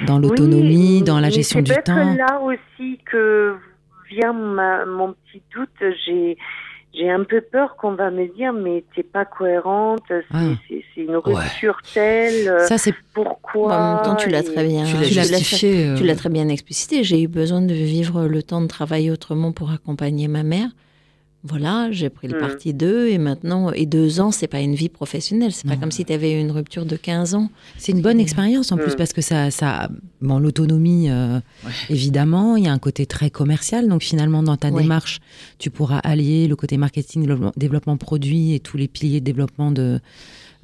dans 0.06 0.18
l'autonomie, 0.18 1.02
dans 1.02 1.20
la 1.20 1.30
gestion 1.30 1.62
du 1.62 1.72
temps. 1.72 2.12
C'est 2.12 2.18
là 2.18 2.40
aussi 2.40 2.98
que 3.11 3.56
vient 4.11 4.32
mon 4.32 5.14
petit 5.14 5.42
doute. 5.54 5.94
J'ai 6.04 6.37
j'ai 6.96 7.11
un 7.11 7.24
peu 7.24 7.40
peur 7.40 7.76
qu'on 7.76 7.92
va 7.92 8.11
me 8.11 8.26
dire 8.35 8.52
mais 8.52 8.85
t'es 8.94 9.02
pas 9.02 9.24
cohérente, 9.24 10.02
c'est 10.09 10.24
ah. 10.32 10.54
une 10.96 11.16
rupture 11.16 11.78
telle. 11.92 12.48
Euh, 12.48 12.66
Ça 12.66 12.78
c'est 12.78 12.94
pourquoi. 13.12 13.76
En 13.76 13.94
même 13.94 14.04
temps, 14.04 14.16
tu 14.16 14.30
l'as 14.30 14.42
très 14.42 14.66
bien. 14.66 14.85
Tu 14.85 15.14
l'as 15.14 16.12
euh. 16.12 16.16
très 16.16 16.28
bien 16.28 16.48
explicité. 16.48 17.04
J'ai 17.04 17.22
eu 17.22 17.28
besoin 17.28 17.61
de 17.61 17.74
vivre 17.74 18.26
le 18.26 18.42
temps 18.42 18.61
de 18.61 18.66
travailler 18.66 19.11
autrement 19.11 19.52
pour 19.52 19.70
accompagner 19.70 20.28
ma 20.28 20.42
mère. 20.42 20.68
Voilà, 21.48 21.88
j'ai 21.92 22.11
pris 22.11 22.28
le 22.28 22.37
mm. 22.37 22.40
parti 22.40 22.74
d'eux 22.74 23.09
et 23.09 23.18
maintenant, 23.18 23.70
et 23.72 23.87
deux 23.87 24.20
ans, 24.20 24.30
c'est 24.30 24.48
pas 24.48 24.61
une 24.61 24.74
vie 24.74 24.88
professionnelle. 24.88 25.52
C'est 25.52 25.68
pas 25.68 25.76
comme 25.76 25.92
si 25.92 26.04
tu 26.04 26.12
avais 26.12 26.32
eu 26.32 26.40
une 26.40 26.50
rupture 26.50 26.85
de 26.85 26.96
15 26.96 27.35
ans. 27.35 27.50
C'est 27.78 27.92
une 27.92 28.00
bonne 28.00 28.18
expérience 28.18 28.72
en 28.72 28.76
plus 28.76 28.92
mm. 28.92 28.96
parce 28.96 29.12
que 29.12 29.20
ça, 29.20 29.50
ça 29.50 29.88
bon, 30.20 30.38
l'autonomie, 30.38 31.09
euh, 31.11 31.38
évidemment, 31.88 32.56
il 32.56 32.64
y 32.64 32.68
a 32.68 32.72
un 32.72 32.78
côté 32.78 33.06
très 33.06 33.30
commercial. 33.30 33.88
Donc 33.88 34.02
finalement, 34.02 34.42
dans 34.42 34.56
ta 34.56 34.70
démarche, 34.70 35.20
tu 35.59 35.70
pourras 35.70 35.98
allier 35.98 36.48
le 36.48 36.56
côté 36.56 36.76
marketing, 36.76 37.28
développement, 37.56 37.96
produit 37.96 38.54
et 38.54 38.61
tous 38.61 38.76
les 38.76 38.88
piliers 38.88 39.20
de 39.20 39.24
développement 39.24 39.70
de, 39.70 40.00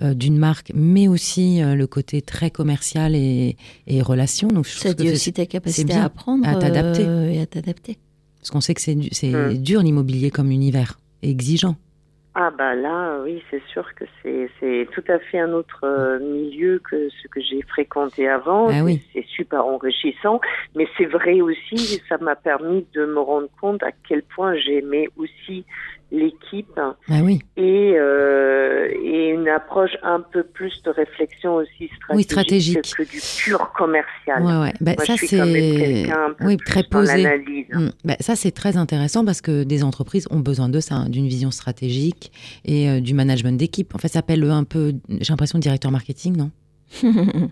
euh, 0.02 0.14
d'une 0.14 0.36
marque, 0.36 0.72
mais 0.74 1.06
aussi 1.06 1.62
euh, 1.62 1.74
le 1.74 1.86
côté 1.86 2.22
très 2.22 2.50
commercial 2.50 3.14
et, 3.14 3.56
et 3.86 4.02
relation. 4.02 4.48
Donc, 4.48 4.66
ça 4.66 4.94
dit 4.94 5.10
aussi 5.10 5.32
ta 5.32 5.46
capacité 5.46 5.92
à 5.92 6.04
apprendre 6.04 6.46
à 6.48 6.56
t'adapter. 6.56 7.02
et 7.02 7.40
à 7.40 7.46
t'adapter. 7.46 7.98
Parce 8.42 8.50
qu'on 8.50 8.60
sait 8.60 8.74
que 8.74 8.80
c'est 8.80 8.96
mmh. 8.96 9.62
dur 9.62 9.82
l'immobilier 9.82 10.32
comme 10.32 10.50
univers, 10.50 10.98
exigeant. 11.22 11.76
Ah 12.34 12.50
bah 12.50 12.74
là, 12.74 13.18
oui, 13.22 13.42
c'est 13.50 13.62
sûr 13.70 13.86
que 13.94 14.04
c'est 14.22 14.88
tout 14.92 15.04
à 15.08 15.18
fait 15.18 15.38
un 15.38 15.52
autre 15.52 15.80
euh, 15.84 16.18
milieu 16.18 16.80
que 16.82 17.10
ce 17.10 17.28
que 17.28 17.40
j'ai 17.42 17.60
fréquenté 17.62 18.26
avant. 18.26 18.68
Ah 18.70 18.82
oui. 18.82 19.02
C'est 19.12 19.26
super 19.26 19.66
enrichissant, 19.66 20.40
mais 20.74 20.88
c'est 20.96 21.04
vrai 21.04 21.42
aussi, 21.42 22.00
ça 22.08 22.16
m'a 22.18 22.34
permis 22.34 22.86
de 22.94 23.04
me 23.04 23.20
rendre 23.20 23.48
compte 23.60 23.82
à 23.82 23.92
quel 24.08 24.22
point 24.22 24.56
j'aimais 24.56 25.08
aussi 25.16 25.66
l'équipe 26.12 26.78
ah 26.78 27.20
oui. 27.22 27.40
et, 27.56 27.94
euh, 27.96 28.86
et 29.02 29.30
une 29.30 29.48
approche 29.48 29.96
un 30.02 30.20
peu 30.20 30.44
plus 30.44 30.82
de 30.82 30.90
réflexion 30.90 31.54
aussi 31.54 31.90
stratégique, 31.96 32.14
oui, 32.14 32.22
stratégique. 32.22 32.94
que 32.96 33.02
du 33.02 33.20
pur 33.38 33.72
commercial. 33.72 34.42
Ouais, 34.42 34.60
ouais. 34.60 34.72
Bah, 34.80 34.92
ça 34.98 35.16
c'est 35.16 35.40
oui, 36.40 36.56
très 36.58 36.82
posé. 36.84 37.26
Mmh. 37.72 37.88
Bah, 38.04 38.16
ça 38.20 38.36
c'est 38.36 38.50
très 38.50 38.76
intéressant 38.76 39.24
parce 39.24 39.40
que 39.40 39.64
des 39.64 39.82
entreprises 39.82 40.28
ont 40.30 40.40
besoin 40.40 40.68
de 40.68 40.80
ça, 40.80 40.96
hein, 40.96 41.08
d'une 41.08 41.26
vision 41.26 41.50
stratégique 41.50 42.30
et 42.64 42.88
euh, 42.90 43.00
du 43.00 43.14
management 43.14 43.56
d'équipe. 43.58 43.94
En 43.94 43.98
fait, 43.98 44.08
ça 44.08 44.20
s'appelle 44.20 44.44
un 44.44 44.64
peu, 44.64 44.92
j'ai 45.08 45.30
l'impression, 45.30 45.58
directeur 45.58 45.90
marketing, 45.90 46.36
non? 46.36 46.50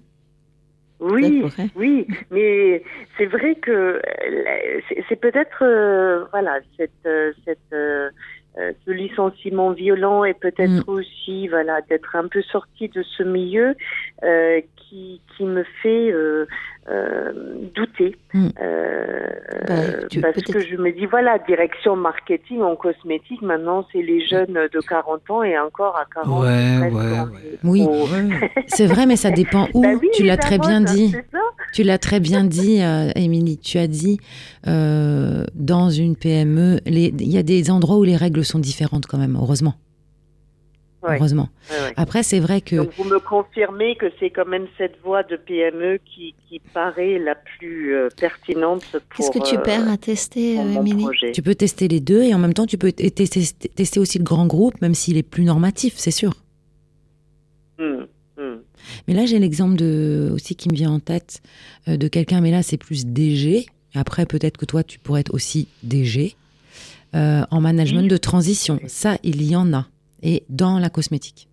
Oui, 1.03 1.43
oui, 1.77 2.07
mais 2.31 2.83
c'est 3.17 3.25
vrai 3.25 3.55
que 3.55 3.71
euh, 3.71 4.81
c'est 5.09 5.17
peut-être 5.17 5.65
euh, 5.65 6.27
voilà 6.31 6.59
cette 6.77 7.09
cette 7.47 7.75
euh, 8.59 8.73
ce 8.85 8.91
licenciement 8.91 9.71
violent 9.71 10.25
et 10.25 10.35
peut-être 10.35 10.71
Mm. 10.71 10.85
aussi 10.89 11.49
voilà 11.49 11.81
d'être 11.83 12.17
un 12.17 12.27
peu 12.27 12.43
sorti 12.43 12.89
de 12.89 13.03
ce 13.03 13.23
milieu 13.23 13.77
euh, 14.25 14.61
qui, 14.91 15.21
qui 15.37 15.45
me 15.45 15.63
fait 15.83 16.11
euh, 16.13 16.47
euh, 16.91 17.33
douter 17.75 18.17
Mm. 18.35 18.49
Euh, 18.63 19.27
Bah, 19.67 19.75
tu- 20.09 20.21
parce 20.21 20.41
que 20.41 20.61
je 20.61 20.77
me 20.77 20.93
dis 20.93 21.07
voilà 21.07 21.39
direction 21.41 21.97
marketing 21.97 22.61
en 22.63 22.77
cosmétique 22.77 23.43
maintenant 23.43 23.85
c'est 23.93 24.03
les 24.03 24.25
jeunes 24.25 24.55
de 24.73 24.81
40 24.89 25.29
ans 25.31 25.43
et 25.43 25.59
encore 25.59 25.97
à 25.97 26.05
40 26.15 26.43
Ouais, 26.43 26.47
ils 26.49 26.79
restent 26.81 26.95
ouais, 26.95 27.17
dans 27.17 27.25
ouais. 27.25 27.41
les- 27.43 27.59
Oui, 27.69 27.83
au- 27.89 28.07
c'est 28.69 28.87
vrai, 28.87 29.07
mais 29.07 29.17
ça 29.17 29.31
dépend 29.33 29.67
où. 29.75 29.83
Bah 29.83 29.95
oui, 30.01 30.09
tu 30.15 30.23
l'as 30.25 30.37
très 30.37 30.59
bien 30.59 30.81
dit. 30.81 31.13
Tu 31.73 31.83
l'as 31.83 31.99
très 31.99 32.21
bien 32.21 32.45
dit, 32.45 32.81
euh, 32.83 33.11
Émilie. 33.17 33.59
Tu 33.59 33.79
as 33.79 33.87
dit, 33.89 34.19
euh, 34.67 35.45
dans 35.55 35.91
une 35.91 36.17
PME, 36.17 36.79
il 36.87 37.29
y 37.33 37.39
a 37.39 37.43
des 37.43 37.71
endroits 37.71 37.97
où 37.99 38.05
les 38.05 38.17
règles 38.17 38.45
sont 38.45 38.59
différentes 38.61 39.07
quand 39.07 39.19
même, 39.19 39.37
heureusement. 39.37 39.75
Ouais. 41.03 41.17
Heureusement. 41.17 41.49
Ouais, 41.71 41.77
ouais. 41.77 41.93
Après, 41.97 42.23
c'est 42.23 42.41
vrai 42.41 42.61
que 42.61 42.77
Donc 42.77 42.93
vous 42.97 43.05
me 43.05 43.19
confirmez 43.19 43.97
que 43.97 44.07
c'est 44.21 44.29
quand 44.29 44.47
même 44.47 44.67
cette 44.77 45.01
voie 45.03 45.23
de 45.23 45.37
PME 45.37 45.99
qui, 46.05 46.35
qui 46.47 46.61
paraît 46.75 47.19
la 47.19 47.35
plus 47.35 47.95
euh, 47.95 48.09
pertinente 48.21 48.85
pour 49.09 49.17
Qu'est-ce 49.17 49.31
que 49.31 49.43
tu 49.43 49.57
euh, 49.57 49.63
perds 49.63 49.89
à 49.89 49.97
tester, 49.97 50.59
euh, 50.59 50.75
Émilie 50.75 51.07
tu 51.33 51.41
peux 51.41 51.55
tester 51.55 51.89
les 51.89 52.01
deux 52.01 52.23
et 52.23 52.35
en 52.35 52.39
même 52.39 52.53
temps, 52.53 52.67
tu 52.67 52.77
peux 52.77 52.93
tester, 52.93 53.43
tester 53.75 53.99
aussi 54.01 54.19
le 54.19 54.25
grand 54.25 54.47
groupe, 54.47 54.81
même 54.83 54.95
s'il 54.95 55.17
est 55.17 55.23
plus 55.23 55.45
normatif, 55.45 55.95
c'est 55.97 56.11
sûr. 56.11 56.35
Hmm, 57.79 58.05
hmm. 58.37 58.59
Mais 59.09 59.15
là, 59.15 59.27
j'ai 59.27 59.39
l'exemple 59.39 59.77
de 59.77 60.31
aussi 60.35 60.55
qui 60.55 60.69
me 60.69 60.75
vient 60.75 60.91
en 60.91 61.01
tête 61.01 61.41
euh, 61.89 61.97
de 61.97 62.09
quelqu'un, 62.09 62.41
mais 62.41 62.51
là, 62.51 62.63
c'est 62.63 62.77
plus 62.77 63.07
DG. 63.07 63.67
Après, 63.95 64.27
peut-être 64.27 64.57
que 64.57 64.67
toi, 64.67 64.85
tu 64.85 64.99
pourrais 64.99 65.21
être 65.21 65.35
aussi 65.35 65.69
DG 65.83 66.37
euh, 67.15 67.43
en 67.51 67.61
management 67.61 68.09
de 68.09 68.17
transition. 68.17 68.79
Ça, 68.87 69.17
il 69.23 69.43
y 69.43 69.57
en 69.57 69.73
a. 69.73 69.87
Et 70.23 70.45
dans 70.49 70.79
la 70.79 70.91
cosmétique. 70.91 71.49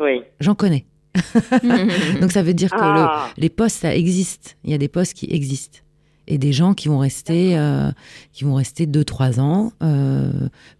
Oui. 0.00 0.22
J'en 0.40 0.54
connais. 0.54 0.84
Donc, 2.20 2.30
ça 2.32 2.42
veut 2.42 2.52
dire 2.54 2.70
que 2.70 2.76
le- 2.76 2.82
Ah, 2.82 3.28
les 3.38 3.48
postes, 3.48 3.78
ça 3.80 3.94
existe. 3.94 4.56
Il 4.64 4.70
y 4.70 4.74
a 4.74 4.78
des 4.78 4.88
postes 4.88 5.14
qui 5.14 5.26
existent. 5.30 5.78
Et 6.28 6.38
des 6.38 6.52
gens 6.52 6.74
qui 6.74 6.88
vont 6.88 6.98
rester, 6.98 7.56
euh, 7.56 7.90
qui 8.32 8.44
vont 8.44 8.54
rester 8.54 8.86
2-3 8.86 9.38
ans, 9.40 9.72
euh, 9.82 10.30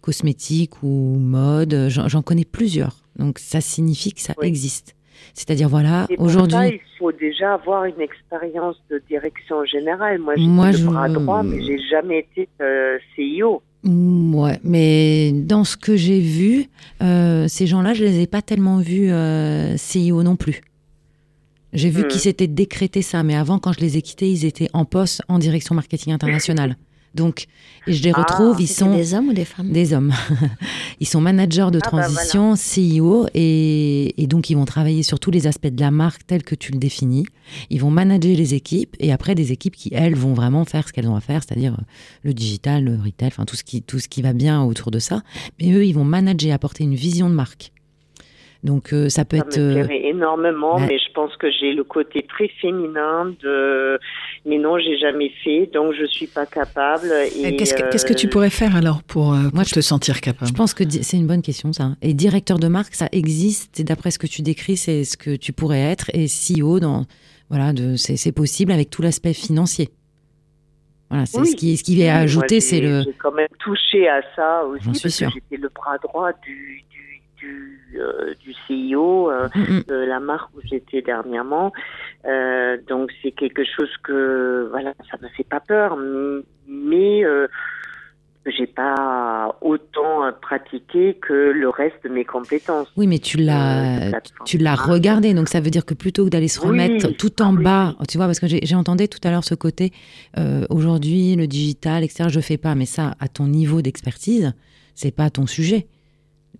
cosmétique 0.01 0.83
ou 0.83 0.87
mode. 1.19 1.87
J'en 1.89 2.21
connais 2.21 2.45
plusieurs. 2.45 2.97
Donc, 3.17 3.39
ça 3.39 3.61
signifie 3.61 4.13
que 4.13 4.21
ça 4.21 4.33
Oui. 4.37 4.47
existe. 4.47 4.95
C'est-à-dire, 5.33 5.69
voilà, 5.69 6.07
aujourd'hui. 6.19 6.57
il 6.73 6.79
faut 6.99 7.11
déjà 7.11 7.55
avoir 7.55 7.85
une 7.85 7.99
expérience 8.01 8.75
de 8.91 9.01
direction 9.09 9.65
générale. 9.65 10.19
Moi, 10.19 10.35
j'ai 10.71 10.83
le 10.83 10.85
bras 10.89 11.09
droit, 11.09 11.41
mais 11.43 11.63
j'ai 11.63 11.79
jamais 11.89 12.19
été 12.19 12.47
euh, 12.61 12.97
CIO. 13.15 13.63
Mm, 13.87 14.35
Ouais, 14.35 14.59
mais 14.63 15.31
dans 15.33 15.63
ce 15.63 15.77
que 15.77 15.95
j'ai 15.95 16.19
vu, 16.19 16.67
euh, 17.01 17.47
ces 17.47 17.65
gens-là, 17.67 17.93
je 17.93 18.03
les 18.03 18.19
ai 18.21 18.27
pas 18.27 18.41
tellement 18.41 18.77
vus 18.79 19.09
euh, 19.11 19.75
CIO 19.77 20.21
non 20.23 20.35
plus. 20.35 20.61
J'ai 21.73 21.89
vu 21.89 22.01
Mhm. 22.01 22.07
qu'ils 22.07 22.21
s'étaient 22.21 22.47
décrété 22.47 23.01
ça, 23.01 23.23
mais 23.23 23.35
avant, 23.35 23.59
quand 23.59 23.73
je 23.73 23.79
les 23.79 23.97
ai 23.97 24.01
quittés, 24.01 24.29
ils 24.31 24.45
étaient 24.45 24.69
en 24.73 24.85
poste 24.85 25.21
en 25.27 25.37
direction 25.39 25.75
marketing 25.75 26.13
international. 26.13 26.77
Donc, 27.17 27.47
et 27.87 27.93
je 27.93 28.03
les 28.03 28.11
Ah, 28.13 28.21
retrouve, 28.21 28.61
ils 28.61 28.67
sont 28.67 28.95
des 28.95 29.13
hommes 29.13 29.29
ou 29.29 29.33
des 29.33 29.45
femmes? 29.45 29.71
Des 29.71 29.93
hommes. 29.93 30.13
ils 30.99 31.07
sont 31.07 31.21
managers 31.21 31.69
de 31.71 31.79
Ah, 31.81 31.89
bah, 31.91 32.03
transition, 32.03 32.53
CEO, 32.55 33.27
et, 33.33 34.21
et 34.21 34.27
donc 34.27 34.49
ils 34.49 34.55
vont 34.55 34.65
travailler 34.65 35.03
sur 35.03 35.19
tous 35.19 35.31
les 35.31 35.47
aspects 35.47 35.67
de 35.67 35.81
la 35.81 35.91
marque 35.91 36.25
tels 36.27 36.43
que 36.43 36.55
tu 36.55 36.71
le 36.71 36.79
définis. 36.79 37.25
Ils 37.69 37.81
vont 37.81 37.89
manager 37.89 38.35
les 38.35 38.53
équipes, 38.53 38.95
et 38.99 39.11
après 39.11 39.35
des 39.35 39.51
équipes 39.51 39.75
qui, 39.75 39.89
elles, 39.93 40.15
vont 40.15 40.33
vraiment 40.33 40.65
faire 40.65 40.87
ce 40.87 40.93
qu'elles 40.93 41.07
ont 41.07 41.15
à 41.15 41.21
faire, 41.21 41.41
c'est-à-dire 41.43 41.73
euh, 41.73 41.83
le 42.23 42.33
digital, 42.33 42.83
le 42.83 42.95
retail, 42.95 43.29
enfin 43.29 43.45
tout 43.45 43.55
ce, 43.55 43.63
qui, 43.63 43.81
tout 43.81 43.99
ce 43.99 44.07
qui 44.07 44.21
va 44.21 44.33
bien 44.33 44.63
autour 44.63 44.91
de 44.91 44.99
ça. 44.99 45.23
Mais 45.59 45.71
eux, 45.71 45.85
ils 45.85 45.93
vont 45.93 46.05
manager, 46.05 46.53
apporter 46.53 46.83
une 46.83 46.95
vision 46.95 47.29
de 47.29 47.35
marque. 47.35 47.71
Donc 48.63 48.91
euh, 48.91 49.07
ça 49.09 49.23
peut 49.23 49.37
Ça 49.37 49.43
être... 49.47 49.57
me 49.59 49.63
euh, 49.71 49.73
plairait 49.85 50.05
énormément, 50.07 50.77
ouais. 50.77 50.87
mais 50.87 50.97
je 50.99 51.11
pense 51.13 51.35
que 51.37 51.47
j'ai 51.51 51.73
le 51.73 51.83
côté 51.83 52.25
très 52.27 52.47
féminin 52.61 53.33
de. 53.43 53.99
Mais 54.45 54.57
non, 54.57 54.77
j'ai 54.79 54.97
jamais 54.97 55.31
fait, 55.43 55.69
donc 55.73 55.93
je 55.93 56.05
suis 56.05 56.27
pas 56.27 56.45
capable. 56.45 57.11
Et, 57.43 57.55
Qu'est-ce 57.55 57.73
que, 57.75 57.89
qu'est-ce 57.91 58.05
que 58.05 58.13
tu 58.13 58.27
euh, 58.27 58.29
pourrais 58.29 58.49
faire 58.49 58.75
alors 58.75 59.03
pour, 59.03 59.33
euh, 59.33 59.43
pour 59.43 59.53
Moi, 59.55 59.63
je- 59.63 59.75
te 59.75 59.81
sentir 59.81 60.15
Je 60.15 60.21
capable 60.21 60.51
pense 60.53 60.73
que 60.73 60.83
di- 60.83 61.03
c'est 61.03 61.17
une 61.17 61.27
bonne 61.27 61.41
question, 61.43 61.71
ça. 61.71 61.91
Et 62.01 62.13
directeur 62.13 62.57
de 62.59 62.67
marque, 62.67 62.95
ça 62.95 63.07
existe. 63.11 63.79
Et 63.79 63.83
d'après 63.83 64.09
ce 64.11 64.19
que 64.19 64.27
tu 64.27 64.41
décris, 64.41 64.75
c'est 64.77 65.03
ce 65.03 65.17
que 65.17 65.35
tu 65.35 65.53
pourrais 65.53 65.79
être. 65.81 66.09
Et 66.13 66.27
CEO, 66.27 66.79
dans, 66.79 67.05
voilà, 67.49 67.73
de, 67.73 67.95
c'est, 67.95 68.17
c'est 68.17 68.31
possible 68.31 68.71
avec 68.71 68.89
tout 68.89 69.01
l'aspect 69.03 69.33
financier. 69.33 69.89
Voilà, 71.09 71.25
c'est 71.25 71.39
Oui. 71.39 71.47
ce 71.47 71.55
qui, 71.55 71.77
ce 71.77 71.83
qui 71.83 72.01
est 72.01 72.09
ajouté, 72.09 72.55
j'ai- 72.55 72.59
c'est 72.61 72.81
le. 72.81 73.03
J'ai 73.03 73.13
quand 73.13 73.31
même 73.31 73.47
touché 73.59 74.09
à 74.09 74.19
ça 74.35 74.65
aussi 74.65 74.83
J'en 74.83 74.93
suis 74.93 75.03
parce 75.03 75.15
sûre. 75.15 75.27
que 75.29 75.35
j'étais 75.35 75.61
le 75.61 75.69
bras 75.69 75.97
droit 75.99 76.31
du 76.43 76.83
du 76.89 77.06
du, 77.37 77.79
euh, 77.99 78.33
du 78.39 78.53
CEO 78.67 79.29
euh, 79.31 79.47
Mm, 79.55 79.61
mm. 79.77 79.83
de 79.87 79.95
la 79.95 80.19
marque 80.19 80.49
où 80.55 80.59
j'étais 80.63 81.01
dernièrement. 81.01 81.71
Euh, 82.25 82.77
donc 82.89 83.11
c'est 83.21 83.31
quelque 83.31 83.63
chose 83.63 83.89
que 84.03 84.67
voilà, 84.71 84.93
ça 85.09 85.17
me 85.21 85.27
fait 85.29 85.43
pas 85.43 85.59
peur, 85.59 85.97
mais 86.67 87.23
euh, 87.25 87.47
j'ai 88.45 88.65
pas 88.67 89.57
autant 89.61 90.23
euh, 90.25 90.31
pratiqué 90.41 91.15
que 91.21 91.33
le 91.33 91.67
reste 91.69 91.97
de 92.05 92.09
mes 92.09 92.23
compétences. 92.25 92.87
Oui, 92.95 93.05
mais 93.07 93.19
tu 93.19 93.37
Euh, 93.39 93.43
l'as, 93.45 94.11
de 94.11 94.17
tu 94.45 94.57
l'as 94.57 94.75
regardé. 94.75 95.33
Donc 95.33 95.49
ça 95.49 95.59
veut 95.59 95.69
dire 95.69 95.85
que 95.85 95.93
plutôt 95.93 96.23
que 96.25 96.29
d'aller 96.29 96.47
se 96.47 96.61
Oui. 96.61 96.67
remettre 96.69 97.09
tout 97.17 97.41
en 97.41 97.55
Oui, 97.55 97.63
bas, 97.63 97.95
tu 98.09 98.17
vois, 98.17 98.25
parce 98.25 98.39
que 98.39 98.47
j'ai, 98.47 98.59
j'ai 98.63 98.75
entendu 98.75 99.07
tout 99.09 99.19
à 99.25 99.31
l'heure 99.31 99.43
ce 99.43 99.55
côté, 99.55 99.91
euh, 100.37 100.65
aujourd'hui, 100.69 101.35
le 101.35 101.45
digital, 101.47 102.03
etc., 102.03 102.29
je 102.29 102.39
fais 102.39 102.57
pas. 102.57 102.73
Mais 102.75 102.85
ça, 102.85 103.15
à 103.19 103.27
ton 103.27 103.47
niveau 103.47 103.81
d'expertise, 103.81 104.53
c'est 104.95 105.15
pas 105.15 105.29
ton 105.29 105.45
sujet. 105.45 105.87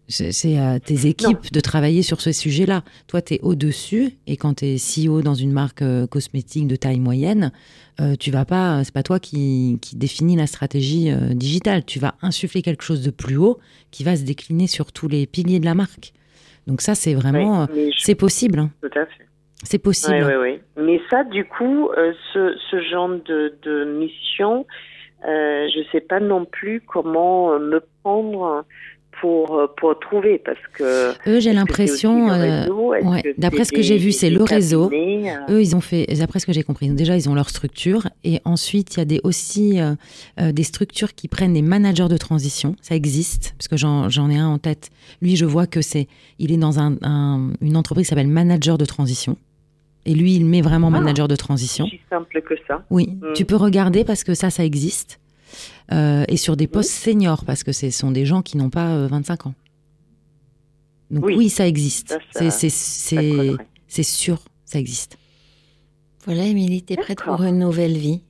C'est, 0.09 0.57
à 0.57 0.79
tes 0.79 1.05
équipes 1.07 1.51
de 1.51 1.59
travailler 1.59 2.01
sur 2.01 2.21
ce 2.21 2.31
sujet-là. 2.31 2.83
Toi, 3.07 3.21
tu 3.21 3.33
es 3.33 3.39
au-dessus, 3.41 4.11
et 4.25 4.37
quand 4.37 4.59
tu 4.59 4.65
es 4.65 4.75
CEO 4.77 5.21
dans 5.21 5.33
une 5.33 5.51
marque 5.51 5.81
euh, 5.81 6.07
cosmétique 6.07 6.65
de 6.65 6.77
taille 6.77 7.01
moyenne, 7.01 7.51
euh, 7.99 8.15
tu 8.17 8.31
vas 8.31 8.45
pas, 8.45 8.83
c'est 8.85 8.93
pas 8.93 9.03
toi 9.03 9.19
qui, 9.19 9.79
qui 9.81 9.97
définis 9.97 10.37
la 10.37 10.47
stratégie 10.47 11.11
euh, 11.11 11.33
digitale. 11.33 11.83
Tu 11.83 11.99
vas 11.99 12.15
insuffler 12.21 12.61
quelque 12.61 12.83
chose 12.83 13.01
de 13.03 13.11
plus 13.11 13.35
haut 13.35 13.59
qui 13.91 14.05
va 14.05 14.15
se 14.15 14.23
décliner 14.23 14.67
sur 14.67 14.93
tous 14.93 15.09
les 15.09 15.27
piliers 15.27 15.59
de 15.59 15.65
la 15.65 15.75
marque. 15.75 16.13
Donc 16.67 16.79
ça, 16.81 16.95
c'est 16.95 17.13
vraiment, 17.13 17.63
euh, 17.63 17.65
Oui, 17.73 17.75
mais 17.87 17.91
je- 17.91 17.99
c'est 18.05 18.15
possible. 18.15 18.59
hein. 18.59 18.71
tout 18.81 18.97
à 18.97 19.05
fait. 19.07 19.25
C'est 19.63 19.79
possible. 19.79 20.13
Oui, 20.25 20.33
oui, 20.39 20.59
oui. 20.77 20.83
Mais 20.85 21.01
ça, 21.09 21.25
du 21.25 21.43
coup, 21.43 21.89
ce, 22.33 22.55
ce 22.71 22.81
genre 22.89 23.09
de, 23.09 23.55
de 23.63 23.83
mission, 23.99 24.65
je 25.23 25.83
sais 25.91 25.99
pas 25.99 26.19
non 26.21 26.45
plus 26.45 26.79
comment 26.79 27.59
me 27.59 27.81
prendre 28.03 28.63
pour, 29.21 29.57
euh, 29.59 29.67
pour 29.77 29.97
trouver, 29.99 30.39
parce 30.43 30.57
que... 30.73 31.11
Eux, 31.29 31.39
j'ai 31.39 31.53
l'impression, 31.53 32.29
c'est 32.29 32.35
euh, 32.69 32.69
ouais, 32.71 33.35
d'après 33.37 33.59
c'est 33.59 33.65
ce 33.65 33.71
que 33.73 33.81
j'ai 33.81 33.97
vu, 33.97 34.11
c'est 34.11 34.29
le 34.29 34.43
réseau. 34.43 34.89
cabinets, 34.89 35.31
euh, 35.49 35.53
Eux, 35.55 35.61
ils 35.61 35.75
ont 35.75 35.81
fait, 35.81 36.05
d'après 36.17 36.39
ce 36.39 36.45
que 36.45 36.53
j'ai 36.53 36.63
compris, 36.63 36.89
déjà, 36.89 37.15
ils 37.15 37.29
ont 37.29 37.35
leur 37.35 37.49
structure. 37.49 38.07
Et 38.23 38.39
ensuite, 38.45 38.95
il 38.95 38.99
y 38.99 39.01
a 39.01 39.05
des, 39.05 39.19
aussi 39.23 39.79
euh, 39.79 40.51
des 40.51 40.63
structures 40.63 41.13
qui 41.15 41.27
prennent 41.27 41.53
des 41.53 41.61
managers 41.61 42.07
de 42.09 42.17
transition. 42.17 42.75
Ça 42.81 42.95
existe, 42.95 43.55
parce 43.57 43.67
que 43.67 43.77
j'en 43.77 44.29
ai 44.29 44.37
un 44.37 44.47
en 44.47 44.57
tête. 44.57 44.89
Lui, 45.21 45.35
je 45.35 45.45
vois 45.45 45.67
que 45.67 45.81
c'est, 45.81 46.07
il 46.39 46.51
est 46.51 46.57
dans 46.57 46.79
un, 46.79 46.95
un- 47.01 47.51
une 47.61 47.77
entreprise 47.77 48.05
qui 48.07 48.09
s'appelle 48.09 48.27
Manager 48.27 48.77
de 48.77 48.85
transition. 48.85 49.37
Et 50.05 50.13
lui, 50.13 50.35
il 50.35 50.45
met 50.45 50.61
vraiment 50.61 50.87
Ah. 50.87 50.91
manager 51.01 51.27
de 51.27 51.35
transition. 51.35 51.83
aussi 51.85 51.99
simple 52.09 52.41
que 52.41 52.53
ça. 52.65 52.83
Oui, 52.89 53.09
tu 53.35 53.43
peux 53.43 53.57
regarder 53.57 54.05
parce 54.05 54.23
que 54.23 54.33
ça, 54.35 54.49
ça 54.49 54.63
existe. 54.63 55.19
Euh, 55.93 56.25
et 56.27 56.35
sur 56.37 56.57
des 56.57 56.67
postes 56.67 56.91
seniors, 56.91 57.45
parce 57.45 57.63
que 57.63 57.71
ce 57.71 57.89
sont 57.91 58.11
des 58.11 58.25
gens 58.25 58.41
qui 58.41 58.57
n'ont 58.57 58.69
pas 58.69 58.89
euh, 58.95 59.07
25 59.07 59.47
ans. 59.47 59.53
Donc 61.11 61.25
oui, 61.25 61.35
Oui. 61.37 61.49
ça 61.49 61.65
existe. 61.67 62.17
C'est- 62.31 64.03
sûr, 64.03 64.39
ça 64.65 64.79
existe. 64.79 65.17
Voilà, 66.25 66.43
Émilie, 66.43 66.83
t'es 66.83 66.97
prête 66.97 67.19
pour 67.23 67.41
une 67.43 67.59
nouvelle 67.59 67.97
vie? 67.97 68.21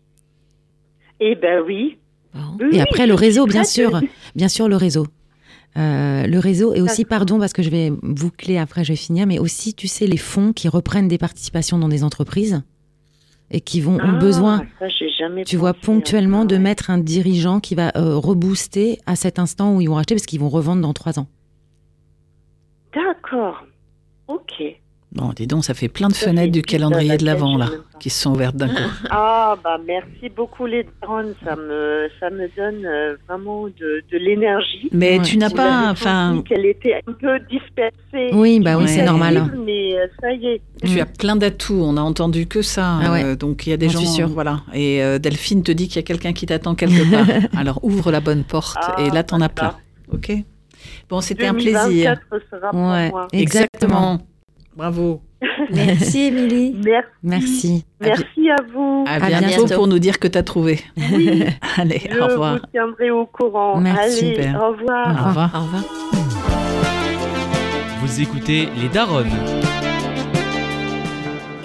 Eh 1.19 1.33
ben 1.35 1.63
oui. 1.65 1.97
Bon. 2.35 2.41
Oui, 2.59 2.77
Et 2.77 2.81
après, 2.81 3.07
le 3.07 3.15
réseau, 3.15 3.47
bien 3.47 3.63
sûr. 3.63 3.99
Bien 4.35 4.47
sûr, 4.49 4.69
le 4.69 4.75
réseau. 4.75 5.07
Euh, 5.77 6.27
le 6.27 6.37
réseau 6.39 6.75
et 6.75 6.81
aussi, 6.81 7.05
pardon, 7.05 7.39
parce 7.39 7.53
que 7.53 7.63
je 7.63 7.69
vais 7.71 7.89
boucler 7.89 8.57
après, 8.59 8.83
je 8.83 8.93
vais 8.93 8.95
finir, 8.97 9.25
mais 9.25 9.39
aussi, 9.39 9.73
tu 9.73 9.87
sais, 9.87 10.05
les 10.05 10.17
fonds 10.17 10.53
qui 10.53 10.67
reprennent 10.69 11.07
des 11.07 11.17
participations 11.17 11.79
dans 11.79 11.89
des 11.89 12.03
entreprises 12.03 12.61
et 13.51 13.61
qui 13.61 13.81
vont, 13.81 13.95
ont 13.95 13.99
Ah, 14.15 14.19
besoin, 14.19 14.65
ça, 14.79 14.89
j'ai 14.89 15.09
jamais 15.09 15.43
tu 15.43 15.55
vois, 15.57 15.73
ponctuellement 15.73 16.45
de 16.45 16.57
mettre 16.57 16.89
un 16.89 16.97
dirigeant 16.97 17.59
qui 17.59 17.75
va 17.75 17.91
euh, 17.95 18.15
rebooster 18.17 18.99
à 19.05 19.15
cet 19.15 19.39
instant 19.39 19.75
où 19.75 19.81
ils 19.81 19.87
vont 19.87 19.95
racheter 19.95 20.15
parce 20.15 20.25
qu'ils 20.25 20.39
vont 20.39 20.49
revendre 20.49 20.81
dans 20.81 20.93
trois 20.93 21.19
ans. 21.19 21.27
D'accord. 22.93 23.65
Ok. 24.27 24.63
Bon, 25.13 25.31
dis 25.33 25.47
donc, 25.47 25.63
ça 25.63 25.73
fait 25.73 25.87
plein 25.87 26.09
de 26.09 26.13
fenêtres 26.13 26.51
du 26.51 26.61
calendrier 26.61 27.15
de 27.17 27.25
l'Avent, 27.25 27.57
là, 27.57 27.67
qui 27.99 28.09
se 28.09 28.21
sont 28.23 28.31
ouvertes 28.33 28.57
d'un 28.57 28.67
coup. 28.67 28.75
Ah, 29.09 29.55
bah 29.63 29.77
merci 29.87 30.29
beaucoup 30.35 30.65
les 30.65 30.85
darons, 31.01 31.33
ça 31.45 31.55
me, 31.55 32.09
ça 32.19 32.29
me 32.29 32.47
donne 32.57 32.85
euh, 32.85 33.15
vraiment 33.27 33.67
de, 33.67 34.03
de 34.11 34.17
l'énergie. 34.17 34.89
Mais 34.91 35.19
tu 35.21 35.37
n'as 35.37 35.49
pas, 35.49 35.89
enfin... 35.89 36.43
qu'elle 36.47 36.65
était 36.65 36.95
un 37.07 37.13
peu 37.13 37.39
dispersée. 37.49 38.35
Oui, 38.35 38.59
bah 38.59 38.77
oui, 38.77 38.87
c'est 38.89 39.05
normal. 39.05 39.49
Mais 39.65 39.97
euh, 39.97 40.07
ça 40.19 40.33
y 40.33 40.45
est. 40.47 40.61
Tu 40.85 40.99
as 40.99 41.05
plein 41.05 41.37
d'atouts, 41.37 41.81
on 41.81 41.95
a 41.95 42.01
entendu 42.01 42.45
que 42.45 42.61
ça. 42.61 42.99
Ah 43.01 43.11
ouais. 43.13 43.23
euh, 43.23 43.35
donc 43.37 43.65
il 43.65 43.69
y 43.69 43.73
a 43.73 43.77
des 43.77 43.89
gens, 43.89 44.01
voilà. 44.27 44.59
Et 44.73 45.01
euh, 45.01 45.19
Delphine 45.19 45.63
te 45.63 45.71
dit 45.71 45.87
qu'il 45.87 45.95
y 45.95 45.99
a 45.99 46.03
quelqu'un 46.03 46.33
qui 46.33 46.45
t'attend 46.45 46.75
quelque 46.75 47.09
part. 47.09 47.25
Alors 47.57 47.79
ouvre 47.83 48.11
la 48.11 48.19
bonne 48.19 48.43
porte 48.43 48.77
Ah, 48.81 48.95
et 49.01 49.09
là 49.09 49.23
t'en 49.23 49.39
as 49.39 49.49
plein. 49.49 49.73
Ok. 50.11 50.31
Bon, 51.09 51.21
c'était 51.21 51.47
un 51.47 51.53
plaisir. 51.53 52.17
2024 52.29 52.49
sera 52.51 52.69
pour 52.71 52.79
Ouais. 52.81 53.09
moi. 53.09 53.27
Exactement. 53.31 54.19
Bravo. 54.77 55.21
Merci, 55.73 56.25
Émilie. 56.27 56.75
Merci. 56.83 57.09
Merci. 57.23 57.85
Merci 57.99 58.49
à 58.51 58.55
vous. 58.71 59.05
À, 59.07 59.13
À 59.15 59.27
bientôt, 59.27 59.47
bientôt. 59.65 59.75
pour 59.75 59.87
nous 59.87 59.97
dire 59.97 60.19
que 60.19 60.27
t'as 60.27 60.43
trouvé. 60.43 60.79
Allez, 61.77 62.01
Je 62.11 62.19
au 62.19 62.27
revoir. 62.27 62.59
vous 62.59 62.65
tiendrai 62.71 63.09
au 63.09 63.25
courant. 63.25 63.79
Merci. 63.81 64.25
Allez, 64.25 64.35
Super. 64.35 64.61
au 64.63 64.67
revoir. 64.73 65.07
Au 65.25 65.27
revoir. 65.29 65.51
Au 65.55 65.63
revoir. 65.65 65.83
Vous 68.01 68.21
écoutez 68.21 68.67
Les 68.79 68.87
Daronnes. 68.89 69.31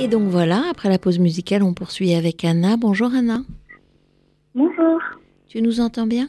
Et 0.01 0.09
donc 0.09 0.23
voilà, 0.29 0.63
après 0.71 0.89
la 0.89 0.99
pause 0.99 1.19
musicale, 1.19 1.63
on 1.63 1.75
poursuit 1.75 2.15
avec 2.15 2.45
Anna. 2.47 2.79
Bonjour 2.79 3.13
Anna. 3.15 3.43
Bonjour. 4.55 4.99
Tu 5.49 5.61
nous 5.61 5.81
entends 5.81 6.07
bien? 6.07 6.29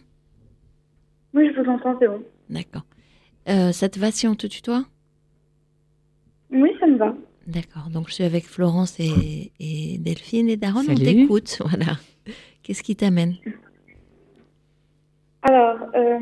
Oui, 1.33 1.49
je 1.55 1.61
vous 1.61 1.69
entends, 1.69 1.95
c'est 1.99 2.07
bon. 2.07 2.21
D'accord. 2.49 2.83
Euh, 3.49 3.71
ça 3.71 3.87
te 3.89 3.99
va 3.99 4.11
si 4.11 4.27
on 4.27 4.35
te 4.35 4.47
tutoie? 4.47 4.83
Oui, 6.53 6.71
ça 6.79 6.87
me 6.87 6.97
va. 6.97 7.13
D'accord. 7.47 7.89
Donc 7.91 8.07
je 8.09 8.13
suis 8.13 8.23
avec 8.23 8.45
Florence 8.45 8.99
et, 8.99 9.51
et 9.59 9.97
Delphine 9.97 10.49
et 10.49 10.57
Daron. 10.57 10.79
On 10.79 10.83
Salut. 10.83 11.03
t'écoute. 11.03 11.59
Voilà. 11.65 11.97
Qu'est-ce 12.63 12.83
qui 12.83 12.95
t'amène? 12.95 13.33
Alors, 15.41 15.77
euh, 15.95 16.19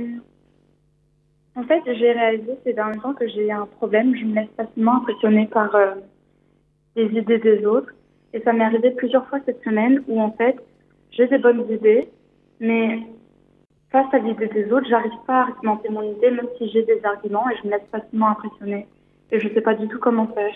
en 1.56 1.64
fait, 1.64 1.82
j'ai 1.86 2.12
réalisé 2.12 2.54
ces 2.64 2.74
derniers 2.74 3.00
temps 3.00 3.14
que 3.14 3.28
j'ai 3.28 3.52
un 3.52 3.68
problème. 3.68 4.16
Je 4.16 4.26
me 4.26 4.34
laisse 4.36 4.50
facilement 4.58 4.98
impressionner 4.98 5.46
par 5.48 5.76
euh, 5.76 5.94
les 6.96 7.06
idées 7.16 7.38
des 7.38 7.64
autres. 7.66 7.94
Et 8.34 8.42
ça 8.42 8.54
m'est 8.54 8.64
arrivé 8.64 8.92
plusieurs 8.92 9.28
fois 9.28 9.40
cette 9.46 9.62
semaine 9.64 10.02
où, 10.08 10.20
en 10.20 10.32
fait, 10.32 10.56
j'ai 11.12 11.28
des 11.28 11.38
bonnes 11.38 11.70
idées, 11.70 12.10
mais 12.60 13.00
face 13.92 14.12
à 14.14 14.20
l'idée 14.20 14.48
des 14.48 14.72
autres, 14.72 14.88
j'arrive 14.90 15.12
pas 15.28 15.42
à 15.42 15.42
argumenter 15.42 15.90
mon 15.90 16.04
idée, 16.04 16.32
même 16.32 16.48
si 16.58 16.70
j'ai 16.70 16.84
des 16.84 17.02
arguments, 17.04 17.48
et 17.50 17.56
je 17.62 17.68
me 17.68 17.74
laisse 17.74 17.88
facilement 17.92 18.30
impressionner. 18.30 18.88
Et 19.32 19.40
je 19.40 19.48
sais 19.54 19.62
pas 19.62 19.76
du 19.76 19.88
tout 19.88 20.00
comment 20.00 20.28
faire. 20.28 20.54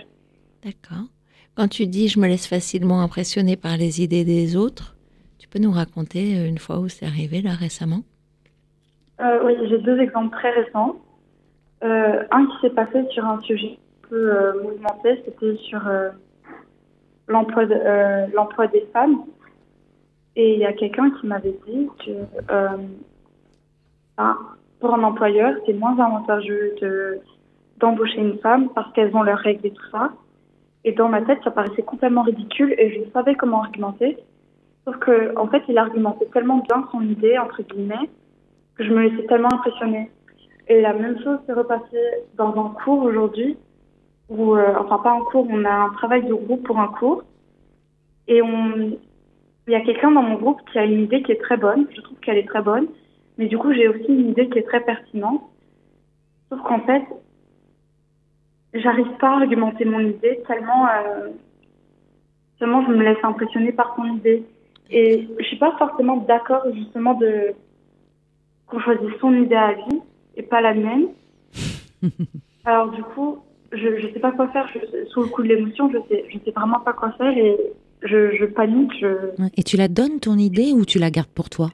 D'accord. 0.63 1.05
Quand 1.55 1.67
tu 1.67 1.87
dis 1.87 2.07
je 2.07 2.19
me 2.19 2.27
laisse 2.27 2.47
facilement 2.47 3.01
impressionner 3.01 3.55
par 3.55 3.77
les 3.77 4.01
idées 4.01 4.25
des 4.25 4.55
autres, 4.55 4.95
tu 5.37 5.47
peux 5.47 5.59
nous 5.59 5.71
raconter 5.71 6.37
euh, 6.37 6.47
une 6.47 6.57
fois 6.57 6.79
où 6.79 6.89
c'est 6.89 7.05
arrivé 7.05 7.41
là 7.41 7.53
récemment? 7.53 8.03
Euh, 9.21 9.39
oui, 9.45 9.53
j'ai 9.69 9.77
deux 9.79 9.99
exemples 9.99 10.35
très 10.35 10.51
récents. 10.51 10.97
Euh, 11.83 12.23
un 12.31 12.45
qui 12.47 12.53
s'est 12.61 12.73
passé 12.73 13.05
sur 13.11 13.25
un 13.25 13.39
sujet 13.41 13.77
un 13.77 14.07
peu 14.09 14.35
euh, 14.35 14.63
mouvementé, 14.63 15.21
c'était 15.25 15.55
sur 15.57 15.81
l'emploi 17.27 17.65
de- 17.65 18.33
l'emploi 18.35 18.67
des 18.67 18.85
femmes. 18.93 19.23
Et 20.35 20.53
il 20.53 20.59
y 20.59 20.65
a 20.65 20.73
quelqu'un 20.73 21.11
qui 21.11 21.27
m'avait 21.27 21.55
dit 21.67 21.87
que 22.05 22.11
ben, 24.17 24.37
pour 24.79 24.93
un 24.93 25.03
employeur, 25.03 25.55
c'est 25.65 25.73
moins 25.73 25.97
avantageux 25.99 26.75
de- 26.81 27.19
d'embaucher 27.77 28.19
une 28.19 28.37
femme 28.39 28.69
parce 28.73 28.91
qu'elles 28.93 29.15
ont 29.15 29.23
leurs 29.23 29.39
règles 29.39 29.65
et 29.67 29.71
tout 29.71 29.89
ça. 29.91 30.11
Et 30.83 30.91
dans 30.91 31.09
ma 31.09 31.21
tête, 31.21 31.39
ça 31.43 31.51
paraissait 31.51 31.81
complètement 31.81 32.23
ridicule 32.23 32.73
et 32.77 32.91
je 32.91 33.11
savais 33.11 33.35
comment 33.35 33.63
argumenter. 33.63 34.17
Sauf 34.85 34.97
que, 34.97 35.35
en 35.37 35.47
fait, 35.47 35.63
il 35.67 35.77
argumentait 35.77 36.27
tellement 36.27 36.57
bien 36.57 36.87
son 36.91 37.01
idée, 37.01 37.37
entre 37.39 37.63
guillemets, 37.63 38.09
que 38.75 38.83
je 38.83 38.91
me 38.91 39.01
laissais 39.01 39.25
tellement 39.25 39.51
impressionner. 39.51 40.11
Et 40.67 40.81
la 40.81 40.93
même 40.93 41.17
chose 41.23 41.39
s'est 41.45 41.53
repassée 41.53 42.05
dans 42.37 42.53
un 42.65 42.69
cours 42.83 43.03
aujourd'hui, 43.03 43.57
où, 44.29 44.55
euh, 44.55 44.73
enfin 44.79 44.99
pas 44.99 45.11
un 45.11 45.21
cours, 45.21 45.47
on 45.49 45.65
a 45.65 45.71
un 45.71 45.89
travail 45.89 46.23
de 46.25 46.33
groupe 46.33 46.63
pour 46.65 46.79
un 46.79 46.87
cours. 46.87 47.23
Et 48.27 48.41
on, 48.41 48.97
il 49.67 49.71
y 49.71 49.75
a 49.75 49.81
quelqu'un 49.81 50.11
dans 50.11 50.21
mon 50.21 50.35
groupe 50.35 50.61
qui 50.71 50.77
a 50.77 50.85
une 50.85 51.01
idée 51.01 51.23
qui 51.23 51.31
est 51.31 51.41
très 51.41 51.57
bonne, 51.57 51.87
je 51.95 52.01
trouve 52.01 52.19
qu'elle 52.19 52.37
est 52.37 52.47
très 52.47 52.61
bonne, 52.61 52.87
mais 53.37 53.47
du 53.47 53.57
coup 53.57 53.73
j'ai 53.73 53.87
aussi 53.87 54.05
une 54.07 54.29
idée 54.29 54.49
qui 54.49 54.59
est 54.59 54.67
très 54.67 54.81
pertinente. 54.81 55.41
Sauf 56.49 56.61
qu'en 56.61 56.81
fait, 56.81 57.03
j'arrive 58.81 59.11
pas 59.19 59.29
à 59.29 59.37
argumenter 59.41 59.85
mon 59.85 59.99
idée 59.99 60.41
tellement, 60.47 60.87
euh, 60.87 61.29
tellement 62.59 62.85
je 62.85 62.91
me 62.91 63.03
laisse 63.03 63.23
impressionner 63.23 63.71
par 63.71 63.95
son 63.95 64.05
idée. 64.05 64.43
Et 64.89 65.27
je 65.39 65.45
suis 65.45 65.57
pas 65.57 65.75
forcément 65.77 66.17
d'accord 66.17 66.63
justement 66.73 67.15
de 67.15 67.53
qu'on 68.67 68.79
choisisse 68.79 69.19
son 69.19 69.33
idée 69.33 69.55
à 69.55 69.73
vie 69.73 70.01
et 70.35 70.43
pas 70.43 70.61
la 70.61 70.73
mienne. 70.73 71.07
Alors 72.65 72.89
du 72.91 73.01
coup, 73.03 73.39
je 73.71 73.99
je 73.99 74.13
sais 74.13 74.19
pas 74.19 74.31
quoi 74.31 74.47
faire. 74.49 74.67
Je, 74.73 75.05
sous 75.09 75.23
le 75.23 75.27
coup 75.29 75.43
de 75.43 75.47
l'émotion, 75.47 75.89
je 75.91 75.97
sais 76.09 76.25
je 76.29 76.37
sais 76.45 76.51
vraiment 76.51 76.79
pas 76.79 76.93
quoi 76.93 77.11
faire 77.13 77.35
et 77.37 77.57
je, 78.03 78.35
je 78.35 78.45
panique. 78.45 78.93
Je... 78.99 79.07
Et 79.57 79.63
tu 79.63 79.77
la 79.77 79.87
donnes 79.87 80.19
ton 80.19 80.37
idée 80.37 80.71
ou 80.73 80.85
tu 80.85 80.99
la 80.99 81.09
gardes 81.09 81.29
pour 81.29 81.49
toi? 81.49 81.69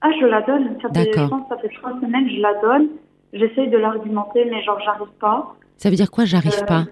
Ah, 0.00 0.10
je 0.20 0.26
la 0.26 0.42
donne. 0.42 0.76
Ça 0.80 0.88
fait, 0.90 1.12
je 1.12 1.28
pense 1.28 1.48
ça 1.48 1.58
fait 1.58 1.70
trois 1.74 1.92
semaines, 2.00 2.28
je 2.28 2.40
la 2.40 2.54
donne. 2.60 2.88
J'essaye 3.32 3.68
de 3.68 3.76
l'argumenter, 3.76 4.44
mais 4.44 4.62
genre 4.62 4.80
j'arrive 4.84 5.12
pas. 5.20 5.54
Ça 5.78 5.88
veut 5.90 5.96
dire 5.96 6.10
quoi 6.10 6.24
J'arrive 6.26 6.58
Euh, 6.62 6.66
pas? 6.66 6.84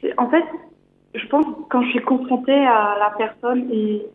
C'est- 0.00 0.14
En 0.18 0.28
fait, 0.30 0.44
je 1.14 1.26
pense 1.26 1.44
que 1.44 1.62
quand 1.70 1.82
je 1.82 1.90
suis 1.90 2.02
confrontée 2.02 2.52
à 2.52 2.96
la 2.98 3.12
personne 3.18 3.68
et 3.72 4.06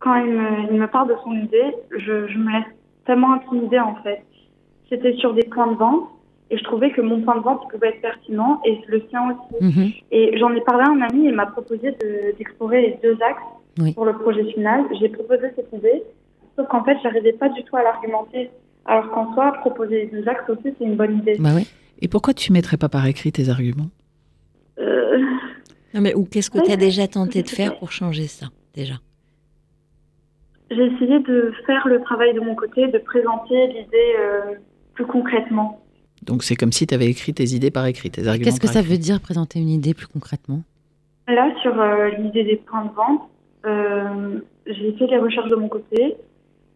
quand 0.00 0.14
il 0.16 0.30
me, 0.32 0.72
il 0.72 0.80
me 0.80 0.86
parle 0.86 1.08
de 1.08 1.16
son 1.24 1.32
idée, 1.32 1.74
je, 1.90 2.26
je 2.28 2.38
me 2.38 2.52
laisse 2.52 2.66
tellement 3.04 3.32
intimider 3.34 3.80
en 3.80 3.96
fait. 3.96 4.22
C'était 4.88 5.14
sur 5.16 5.34
des 5.34 5.42
points 5.44 5.66
de 5.72 5.76
vente 5.76 6.08
et 6.50 6.56
je 6.56 6.64
trouvais 6.64 6.90
que 6.92 7.00
mon 7.02 7.20
point 7.22 7.36
de 7.36 7.40
vente 7.42 7.68
pouvait 7.70 7.88
être 7.88 8.00
pertinent 8.00 8.60
et 8.64 8.80
le 8.86 9.02
sien 9.10 9.30
aussi. 9.30 9.64
Mhm. 9.64 9.90
Et 10.12 10.38
j'en 10.38 10.54
ai 10.54 10.60
parlé 10.62 10.84
à 10.84 10.90
un 10.90 11.00
ami 11.02 11.26
et 11.26 11.28
il 11.30 11.34
m'a 11.34 11.46
proposé 11.46 11.90
de- 11.92 12.36
d'explorer 12.38 12.80
les 12.82 12.98
deux 13.02 13.18
axes 13.22 13.42
Oui. 13.80 13.92
pour 13.94 14.04
le 14.06 14.14
projet 14.14 14.44
final. 14.52 14.84
J'ai 15.00 15.08
proposé 15.10 15.48
cette 15.56 15.72
idée, 15.72 16.02
sauf 16.56 16.68
qu'en 16.68 16.84
fait, 16.84 16.96
j'arrivais 17.02 17.32
pas 17.32 17.48
du 17.50 17.62
tout 17.64 17.76
à 17.76 17.82
l'argumenter. 17.82 18.50
Alors 18.88 19.10
qu'en 19.10 19.32
soi, 19.34 19.52
proposer 19.60 20.06
deux 20.12 20.26
axes 20.26 20.48
aussi, 20.48 20.74
c'est 20.78 20.84
une 20.84 20.96
bonne 20.96 21.18
idée. 21.18 21.36
Bah 21.38 21.50
oui. 21.54 21.66
Et 22.00 22.08
pourquoi 22.08 22.32
tu 22.34 22.52
mettrais 22.52 22.76
pas 22.78 22.88
par 22.88 23.06
écrit 23.06 23.30
tes 23.30 23.48
arguments? 23.50 23.90
Euh, 24.78 25.18
Non 25.94 26.00
mais 26.00 26.14
ou 26.14 26.24
qu'est-ce 26.24 26.50
que 26.50 26.58
Ouais, 26.58 26.64
tu 26.64 26.72
as 26.72 26.76
déjà 26.76 27.06
tenté 27.06 27.42
de 27.42 27.48
faire 27.48 27.78
pour 27.78 27.92
changer 27.92 28.26
ça 28.28 28.46
déjà? 28.74 28.94
J'ai 30.70 30.84
essayé 30.86 31.18
de 31.20 31.52
faire 31.66 31.86
le 31.88 32.00
travail 32.02 32.34
de 32.34 32.40
mon 32.40 32.54
côté, 32.54 32.88
de 32.88 32.98
présenter 32.98 33.66
l'idée 33.68 34.14
euh, 34.20 34.54
plus 34.94 35.06
concrètement. 35.06 35.80
Donc 36.22 36.42
c'est 36.42 36.56
comme 36.56 36.72
si 36.72 36.86
tu 36.86 36.94
avais 36.94 37.06
écrit 37.06 37.32
tes 37.34 37.44
idées 37.54 37.70
par 37.70 37.86
écrit, 37.86 38.10
tes 38.10 38.26
arguments 38.26 38.44
Qu'est-ce 38.44 38.60
que 38.60 38.66
par 38.66 38.74
ça 38.74 38.80
écrit. 38.80 38.92
veut 38.92 38.98
dire 38.98 39.20
présenter 39.20 39.60
une 39.60 39.68
idée 39.70 39.94
plus 39.94 40.06
concrètement? 40.06 40.62
Là, 41.26 41.50
sur 41.62 41.78
euh, 41.80 42.08
l'idée 42.18 42.44
des 42.44 42.56
points 42.56 42.84
de 42.86 42.90
vente, 42.92 43.22
euh, 43.66 44.40
j'ai 44.66 44.92
fait 44.94 45.06
les 45.06 45.18
recherches 45.18 45.50
de 45.50 45.56
mon 45.56 45.68
côté, 45.68 46.16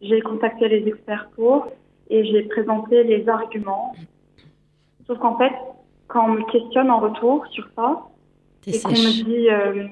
j'ai 0.03 0.21
contacté 0.21 0.69
les 0.69 0.87
experts 0.89 1.29
pour 1.37 1.69
et 2.15 2.25
j'ai 2.27 2.43
présenté 2.55 3.03
les 3.05 3.29
arguments. 3.29 3.95
Sauf 5.07 5.19
qu'en 5.19 5.37
fait, 5.39 5.53
quand 6.09 6.27
on 6.29 6.33
me 6.35 6.45
questionne 6.53 6.91
en 6.91 7.01
retour 7.01 7.45
sur 7.55 7.67
ça 7.77 7.89
et 8.67 8.79
qu'on 8.81 8.91
me 8.91 9.13
dit 9.25 9.49
euh, 9.51 9.89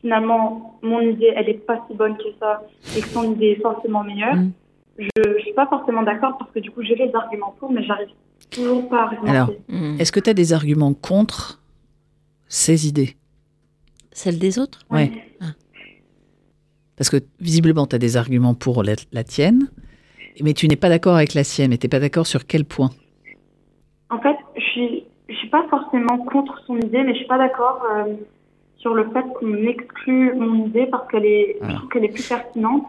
finalement 0.00 0.78
mon 0.82 1.00
idée 1.00 1.32
elle 1.34 1.48
est 1.48 1.64
pas 1.70 1.78
si 1.88 1.96
bonne 1.96 2.16
que 2.16 2.30
ça 2.38 2.62
et 2.96 3.00
que 3.00 3.08
son 3.08 3.24
idée 3.34 3.50
est 3.56 3.62
forcément 3.62 4.04
meilleure, 4.04 4.36
Mm. 4.36 4.52
je, 4.98 5.22
je 5.38 5.42
suis 5.42 5.52
pas 5.54 5.66
forcément 5.66 6.02
d'accord 6.02 6.36
parce 6.38 6.50
que 6.52 6.60
du 6.60 6.70
coup 6.70 6.82
j'ai 6.82 6.94
les 6.94 7.12
arguments 7.14 7.54
pour, 7.58 7.70
mais 7.72 7.82
j'arrive 7.82 8.08
toujours 8.50 8.88
pas 8.88 9.00
à 9.00 9.02
argumenter. 9.06 9.30
Alors, 9.30 9.50
Hmm. 9.68 9.96
Est-ce 9.98 10.12
que 10.12 10.20
tu 10.20 10.30
as 10.30 10.34
des 10.34 10.52
arguments 10.52 10.94
contre 10.94 11.60
ces 12.48 12.86
idées? 12.86 13.16
Celle 14.12 14.38
des 14.38 14.58
autres? 14.58 14.80
Ouais. 14.90 15.10
Parce 16.96 17.10
que 17.10 17.18
visiblement, 17.40 17.86
tu 17.86 17.94
as 17.96 17.98
des 17.98 18.16
arguments 18.16 18.54
pour 18.54 18.82
la, 18.82 18.94
la 19.12 19.24
tienne, 19.24 19.68
mais 20.42 20.52
tu 20.54 20.68
n'es 20.68 20.76
pas 20.76 20.88
d'accord 20.88 21.16
avec 21.16 21.34
la 21.34 21.44
sienne, 21.44 21.72
et 21.72 21.78
tu 21.78 21.86
n'es 21.86 21.90
pas 21.90 22.00
d'accord 22.00 22.26
sur 22.26 22.46
quel 22.46 22.64
point? 22.64 22.90
En 24.10 24.20
fait, 24.20 24.36
je 24.56 24.62
suis, 24.62 25.04
je 25.28 25.34
suis 25.34 25.48
pas 25.48 25.66
forcément 25.68 26.18
contre 26.18 26.60
son 26.66 26.76
idée, 26.78 27.02
mais 27.02 27.12
je 27.12 27.18
suis 27.18 27.26
pas 27.26 27.38
d'accord 27.38 27.82
euh, 27.92 28.14
sur 28.76 28.94
le 28.94 29.08
fait 29.10 29.24
qu'on 29.38 29.54
exclut 29.66 30.34
mon 30.34 30.66
idée 30.66 30.86
parce 30.86 31.10
qu'elle 31.10 31.24
est, 31.24 31.58
qu'elle 31.92 32.04
est 32.04 32.12
plus 32.12 32.28
pertinente. 32.28 32.84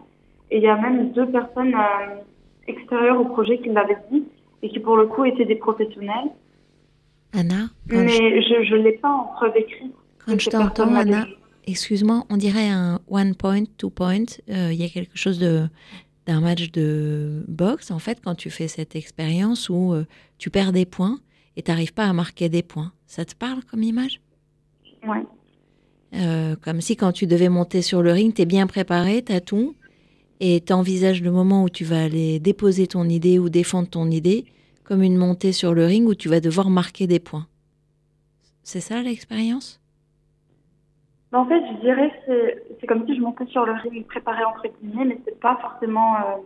Et 0.50 0.58
il 0.58 0.62
y 0.62 0.68
a 0.68 0.76
même 0.76 1.10
deux 1.12 1.26
personnes 1.26 1.74
euh, 1.74 2.16
extérieures 2.66 3.20
au 3.20 3.24
projet 3.24 3.58
qui 3.58 3.68
me 3.68 3.74
l'avaient 3.74 3.98
dit 4.10 4.24
et 4.62 4.68
qui 4.68 4.78
pour 4.78 4.96
le 4.96 5.06
coup 5.06 5.24
étaient 5.24 5.44
des 5.44 5.56
professionnels. 5.56 6.30
Anna, 7.34 7.68
quand 7.90 7.98
mais 7.98 8.08
je, 8.08 8.40
je, 8.40 8.64
je 8.64 8.74
l'ai 8.76 8.92
pas 8.92 9.10
en 9.10 9.24
preuve 9.36 9.56
écrite. 9.56 9.92
quand 10.24 10.40
je 10.40 10.48
t'entends, 10.50 10.94
Anna, 10.94 11.26
excuse-moi, 11.66 12.24
on 12.30 12.36
dirait 12.36 12.68
un 12.68 13.00
one 13.10 13.34
point, 13.34 13.64
two 13.76 13.90
point. 13.90 14.24
Euh, 14.48 14.72
Il 14.72 14.80
y 14.80 14.84
a 14.84 14.88
quelque 14.88 15.16
chose 15.16 15.38
de 15.38 15.68
d'un 16.28 16.40
match 16.40 16.70
de 16.72 17.42
boxe, 17.48 17.90
en 17.90 17.98
fait, 17.98 18.20
quand 18.22 18.34
tu 18.34 18.50
fais 18.50 18.68
cette 18.68 18.94
expérience 18.94 19.70
où 19.70 19.94
euh, 19.94 20.04
tu 20.36 20.50
perds 20.50 20.72
des 20.72 20.84
points 20.84 21.18
et 21.56 21.62
tu 21.62 21.70
n'arrives 21.70 21.94
pas 21.94 22.04
à 22.04 22.12
marquer 22.12 22.50
des 22.50 22.62
points. 22.62 22.92
Ça 23.06 23.24
te 23.24 23.34
parle 23.34 23.64
comme 23.64 23.82
image? 23.82 24.20
Ouais. 25.02 25.24
Euh, 26.14 26.54
Comme 26.60 26.82
si 26.82 26.96
quand 26.96 27.12
tu 27.12 27.26
devais 27.26 27.48
monter 27.48 27.80
sur 27.80 28.02
le 28.02 28.12
ring, 28.12 28.34
tu 28.34 28.42
es 28.42 28.44
bien 28.44 28.66
préparé, 28.66 29.24
tu 29.24 29.32
as 29.32 29.40
tout, 29.40 29.74
et 30.40 30.60
tu 30.60 30.72
envisages 30.74 31.22
le 31.22 31.30
moment 31.30 31.64
où 31.64 31.70
tu 31.70 31.84
vas 31.84 32.04
aller 32.04 32.38
déposer 32.40 32.86
ton 32.86 33.08
idée 33.08 33.38
ou 33.38 33.48
défendre 33.48 33.88
ton 33.88 34.10
idée 34.10 34.44
comme 34.84 35.02
une 35.02 35.16
montée 35.16 35.52
sur 35.52 35.72
le 35.72 35.86
ring 35.86 36.06
où 36.06 36.14
tu 36.14 36.28
vas 36.28 36.40
devoir 36.40 36.68
marquer 36.68 37.06
des 37.06 37.20
points. 37.20 37.46
C'est 38.62 38.80
ça 38.80 39.02
l'expérience? 39.02 39.80
En 41.32 41.46
fait, 41.46 41.60
je 41.72 41.80
dirais 41.80 42.10
que 42.26 42.67
c'est- 42.80 42.86
comme 42.86 43.06
si 43.06 43.14
je 43.16 43.20
montais 43.20 43.46
sur 43.46 43.64
le 43.66 43.72
ring 43.72 44.06
préparé 44.06 44.44
entre 44.44 44.66
guillemets, 44.80 45.04
mais 45.04 45.20
c'est 45.24 45.38
pas 45.40 45.56
forcément, 45.60 46.16
euh, 46.16 46.36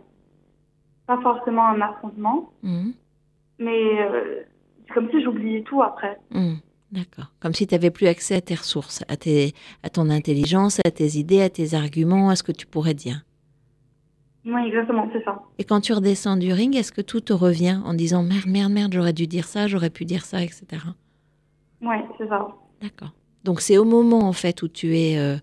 pas 1.07 1.19
forcément 1.21 1.65
un 1.67 1.81
affrontement. 1.81 2.51
Mhm. 2.63 2.93
Mais 3.59 4.01
euh, 4.01 4.43
c'est 4.87 4.93
comme 4.93 5.09
si 5.11 5.23
j'oubliais 5.23 5.61
tout 5.63 5.81
après. 5.81 6.17
Mhm. 6.31 6.57
D'accord. 6.91 7.31
Comme 7.39 7.53
si 7.55 7.65
tu 7.65 7.73
n'avais 7.73 7.89
plus 7.89 8.05
accès 8.07 8.35
à 8.35 8.41
tes 8.41 8.53
ressources, 8.53 9.03
à, 9.07 9.17
tes, 9.17 9.53
à 9.81 9.89
ton 9.89 10.09
intelligence, 10.11 10.79
à 10.85 10.91
tes 10.91 11.17
idées, 11.17 11.41
à 11.41 11.49
tes 11.49 11.73
arguments, 11.73 12.29
à 12.29 12.35
ce 12.35 12.43
que 12.43 12.51
tu 12.51 12.67
pourrais 12.67 12.93
dire. 12.93 13.23
Oui, 14.45 14.61
exactement, 14.67 15.09
c'est 15.11 15.23
ça. 15.23 15.41
Et 15.57 15.63
quand 15.63 15.79
tu 15.81 15.93
redescends 15.93 16.35
du 16.37 16.51
ring, 16.53 16.75
est-ce 16.75 16.91
que 16.91 17.01
tout 17.01 17.21
te 17.21 17.33
revient 17.33 17.79
en 17.85 17.93
disant 17.93 18.21
merde, 18.23 18.45
merde, 18.45 18.71
merde, 18.71 18.93
j'aurais 18.93 19.13
dû 19.13 19.25
dire 19.25 19.45
ça, 19.45 19.67
j'aurais 19.67 19.89
pu 19.89 20.05
dire 20.05 20.23
ça, 20.25 20.43
etc. 20.43 20.65
Oui, 21.81 21.95
c'est 22.17 22.27
ça. 22.27 22.47
D'accord. 22.81 23.11
Donc 23.43 23.59
c'est 23.61 23.77
au 23.77 23.85
moment 23.85 24.27
en 24.27 24.33
fait 24.33 24.61
où 24.61 24.67
tu 24.67 24.97
es 24.97 25.17
euh, 25.17 25.37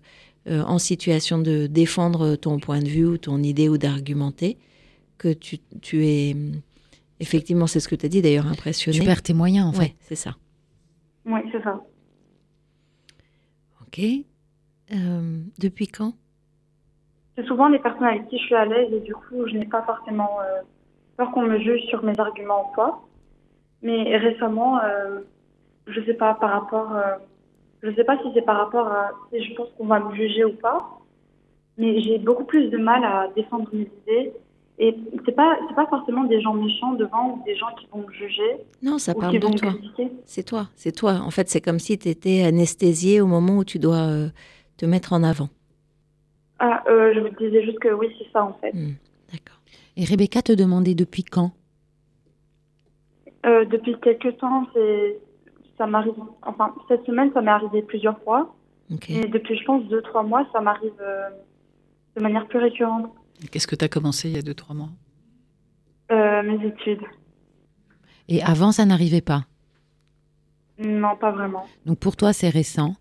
euh, 0.47 0.63
en 0.63 0.79
situation 0.79 1.39
de 1.39 1.67
défendre 1.67 2.35
ton 2.35 2.59
point 2.59 2.79
de 2.79 2.87
vue 2.87 3.05
ou 3.05 3.17
ton 3.17 3.43
idée 3.43 3.69
ou 3.69 3.77
d'argumenter 3.77 4.57
que 5.17 5.33
tu, 5.33 5.59
tu 5.81 6.05
es 6.05 6.35
effectivement, 7.21 7.67
c'est 7.67 7.79
ce 7.79 7.87
que 7.87 7.95
tu 7.95 8.05
as 8.05 8.09
dit 8.09 8.21
d'ailleurs, 8.21 8.47
impressionné. 8.47 8.99
Tu 8.99 9.05
perds 9.05 9.21
tes 9.21 9.33
moyens, 9.33 9.67
en 9.67 9.73
fait. 9.73 9.79
Ouais, 9.79 9.95
c'est 9.99 10.15
ça. 10.15 10.31
Oui, 11.25 11.39
c'est 11.51 11.63
ça. 11.63 11.79
Ok. 13.81 14.01
Euh, 14.93 15.41
depuis 15.59 15.87
quand? 15.87 16.13
C'est 17.37 17.45
souvent 17.45 17.69
les 17.69 17.79
personnes 17.79 18.05
avec 18.05 18.27
qui 18.27 18.37
je 18.37 18.43
suis 18.43 18.55
à 18.55 18.65
l'aise 18.65 18.91
et 18.91 18.99
du 18.99 19.13
coup, 19.13 19.47
je 19.47 19.55
n'ai 19.55 19.65
pas 19.65 19.83
forcément 19.83 20.39
euh, 20.41 20.61
peur 21.15 21.31
qu'on 21.31 21.43
me 21.43 21.59
juge 21.59 21.81
sur 21.83 22.03
mes 22.03 22.19
arguments 22.19 22.69
ou 22.69 22.73
quoi. 22.73 23.07
Mais 23.83 24.17
récemment, 24.17 24.79
euh, 24.83 25.21
je 25.87 26.01
sais 26.05 26.13
pas 26.13 26.33
par 26.33 26.51
rapport, 26.51 26.93
euh, 26.93 27.15
je 27.83 27.93
sais 27.95 28.03
pas 28.03 28.17
si 28.19 28.29
c'est 28.33 28.41
par 28.43 28.57
rapport 28.57 28.87
à 28.87 29.11
si 29.31 29.43
je 29.43 29.53
pense 29.55 29.69
qu'on 29.77 29.87
va 29.87 29.99
me 29.99 30.13
juger 30.15 30.45
ou 30.45 30.53
pas, 30.53 30.99
mais 31.77 32.01
j'ai 32.01 32.17
beaucoup 32.17 32.43
plus 32.45 32.69
de 32.69 32.77
mal 32.77 33.03
à 33.03 33.27
défendre 33.35 33.69
mes 33.73 33.89
idées. 34.03 34.33
Et 34.79 34.95
c'est 35.25 35.33
pas 35.35 35.57
c'est 35.67 35.75
pas 35.75 35.85
forcément 35.87 36.23
des 36.23 36.41
gens 36.41 36.53
méchants 36.53 36.93
devant 36.93 37.35
ou 37.35 37.43
des 37.45 37.55
gens 37.55 37.67
qui 37.79 37.87
vont 37.91 38.05
me 38.07 38.11
juger 38.13 38.57
Non, 38.81 38.97
ça 38.97 39.13
parle 39.13 39.37
de 39.37 39.47
toi. 39.57 39.73
critiquer. 39.73 40.11
C'est 40.25 40.43
toi, 40.43 40.69
c'est 40.75 40.91
toi. 40.91 41.21
En 41.23 41.29
fait, 41.29 41.49
c'est 41.49 41.61
comme 41.61 41.77
si 41.79 41.99
tu 41.99 42.09
étais 42.09 42.43
anesthésié 42.43 43.21
au 43.21 43.27
moment 43.27 43.57
où 43.57 43.63
tu 43.63 43.77
dois 43.77 44.07
euh, 44.07 44.29
te 44.77 44.85
mettre 44.87 45.13
en 45.13 45.23
avant. 45.23 45.49
Ah, 46.59 46.83
euh, 46.87 47.13
je 47.13 47.19
vous 47.19 47.29
disais 47.37 47.63
juste 47.63 47.79
que 47.79 47.89
oui, 47.89 48.07
c'est 48.17 48.31
ça 48.31 48.43
en 48.43 48.53
fait. 48.53 48.71
Hmm, 48.73 48.93
D'accord. 49.31 49.59
Et 49.97 50.03
Rebecca 50.05 50.41
te 50.41 50.51
demandait 50.53 50.95
depuis 50.95 51.23
quand? 51.23 51.51
Euh, 53.45 53.65
depuis 53.65 53.95
quelques 53.99 54.37
temps, 54.37 54.67
c'est 54.73 55.17
ça 55.81 55.87
m'arrive. 55.87 56.13
Enfin, 56.43 56.75
cette 56.87 57.03
semaine, 57.05 57.31
ça 57.33 57.41
m'est 57.41 57.49
arrivé 57.49 57.81
plusieurs 57.81 58.19
fois. 58.21 58.53
Et 59.07 59.25
depuis, 59.27 59.57
je 59.57 59.65
pense, 59.65 59.83
deux, 59.85 60.01
trois 60.03 60.21
mois, 60.21 60.45
ça 60.53 60.61
m'arrive 60.61 60.93
euh, 61.01 61.29
de 62.15 62.21
manière 62.21 62.45
plus 62.47 62.59
récurrente. 62.59 63.11
Qu'est-ce 63.51 63.65
que 63.65 63.75
tu 63.75 63.83
as 63.83 63.87
commencé 63.87 64.29
il 64.29 64.35
y 64.35 64.37
a 64.37 64.41
2-3 64.41 64.75
mois? 64.75 64.89
Euh, 66.11 66.43
mes 66.43 66.67
études. 66.67 67.01
Et 68.27 68.43
avant, 68.43 68.71
ça 68.71 68.85
n'arrivait 68.85 69.21
pas? 69.21 69.45
Non, 70.77 71.15
pas 71.15 71.31
vraiment. 71.31 71.65
Donc 71.87 71.97
pour 71.97 72.15
toi, 72.15 72.31
c'est 72.31 72.49
récent. 72.49 72.93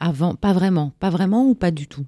Avant, 0.00 0.34
pas 0.34 0.52
vraiment. 0.52 0.90
Pas 0.98 1.10
vraiment 1.10 1.46
ou 1.46 1.54
pas 1.54 1.70
du 1.70 1.86
tout? 1.86 2.06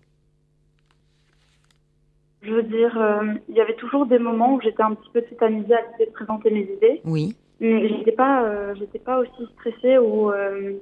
Je 2.43 2.51
veux 2.53 2.65
dire, 2.65 2.99
euh, 2.99 3.35
il 3.49 3.55
y 3.55 3.61
avait 3.61 3.77
toujours 3.77 4.07
des 4.07 4.19
moments 4.19 4.55
où 4.55 4.61
j'étais 4.61 4.83
un 4.83 4.95
petit 4.95 5.11
peu 5.13 5.23
tétanisée 5.23 5.75
à 5.75 5.83
l'idée 5.83 6.07
de 6.07 6.13
présenter 6.13 6.51
mes 6.51 6.63
idées, 6.63 7.01
Oui. 7.05 7.37
Mais 7.61 7.89
j'étais 7.89 8.13
pas, 8.13 8.45
euh, 8.45 8.75
j'étais 8.75 8.99
pas 8.99 9.19
aussi 9.19 9.53
stressée 9.55 9.99
ou 9.99 10.31
euh, 10.31 10.75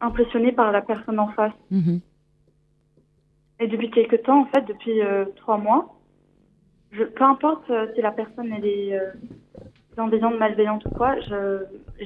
impressionnée 0.00 0.52
par 0.52 0.72
la 0.72 0.82
personne 0.82 1.18
en 1.18 1.28
face. 1.28 1.52
Mhm. 1.70 2.00
Et 3.60 3.66
depuis 3.66 3.90
quelques 3.90 4.22
temps, 4.22 4.42
en 4.42 4.46
fait, 4.46 4.64
depuis 4.66 5.02
euh, 5.02 5.24
trois 5.36 5.58
mois, 5.58 5.98
je, 6.92 7.02
peu 7.02 7.24
importe 7.24 7.68
euh, 7.70 7.86
si 7.94 8.00
la 8.00 8.12
personne 8.12 8.52
elle 8.52 8.64
est 8.64 8.98
bienveillante, 9.94 10.38
malveillante 10.38 10.84
ou 10.86 10.90
quoi, 10.90 11.18
je 11.20 11.64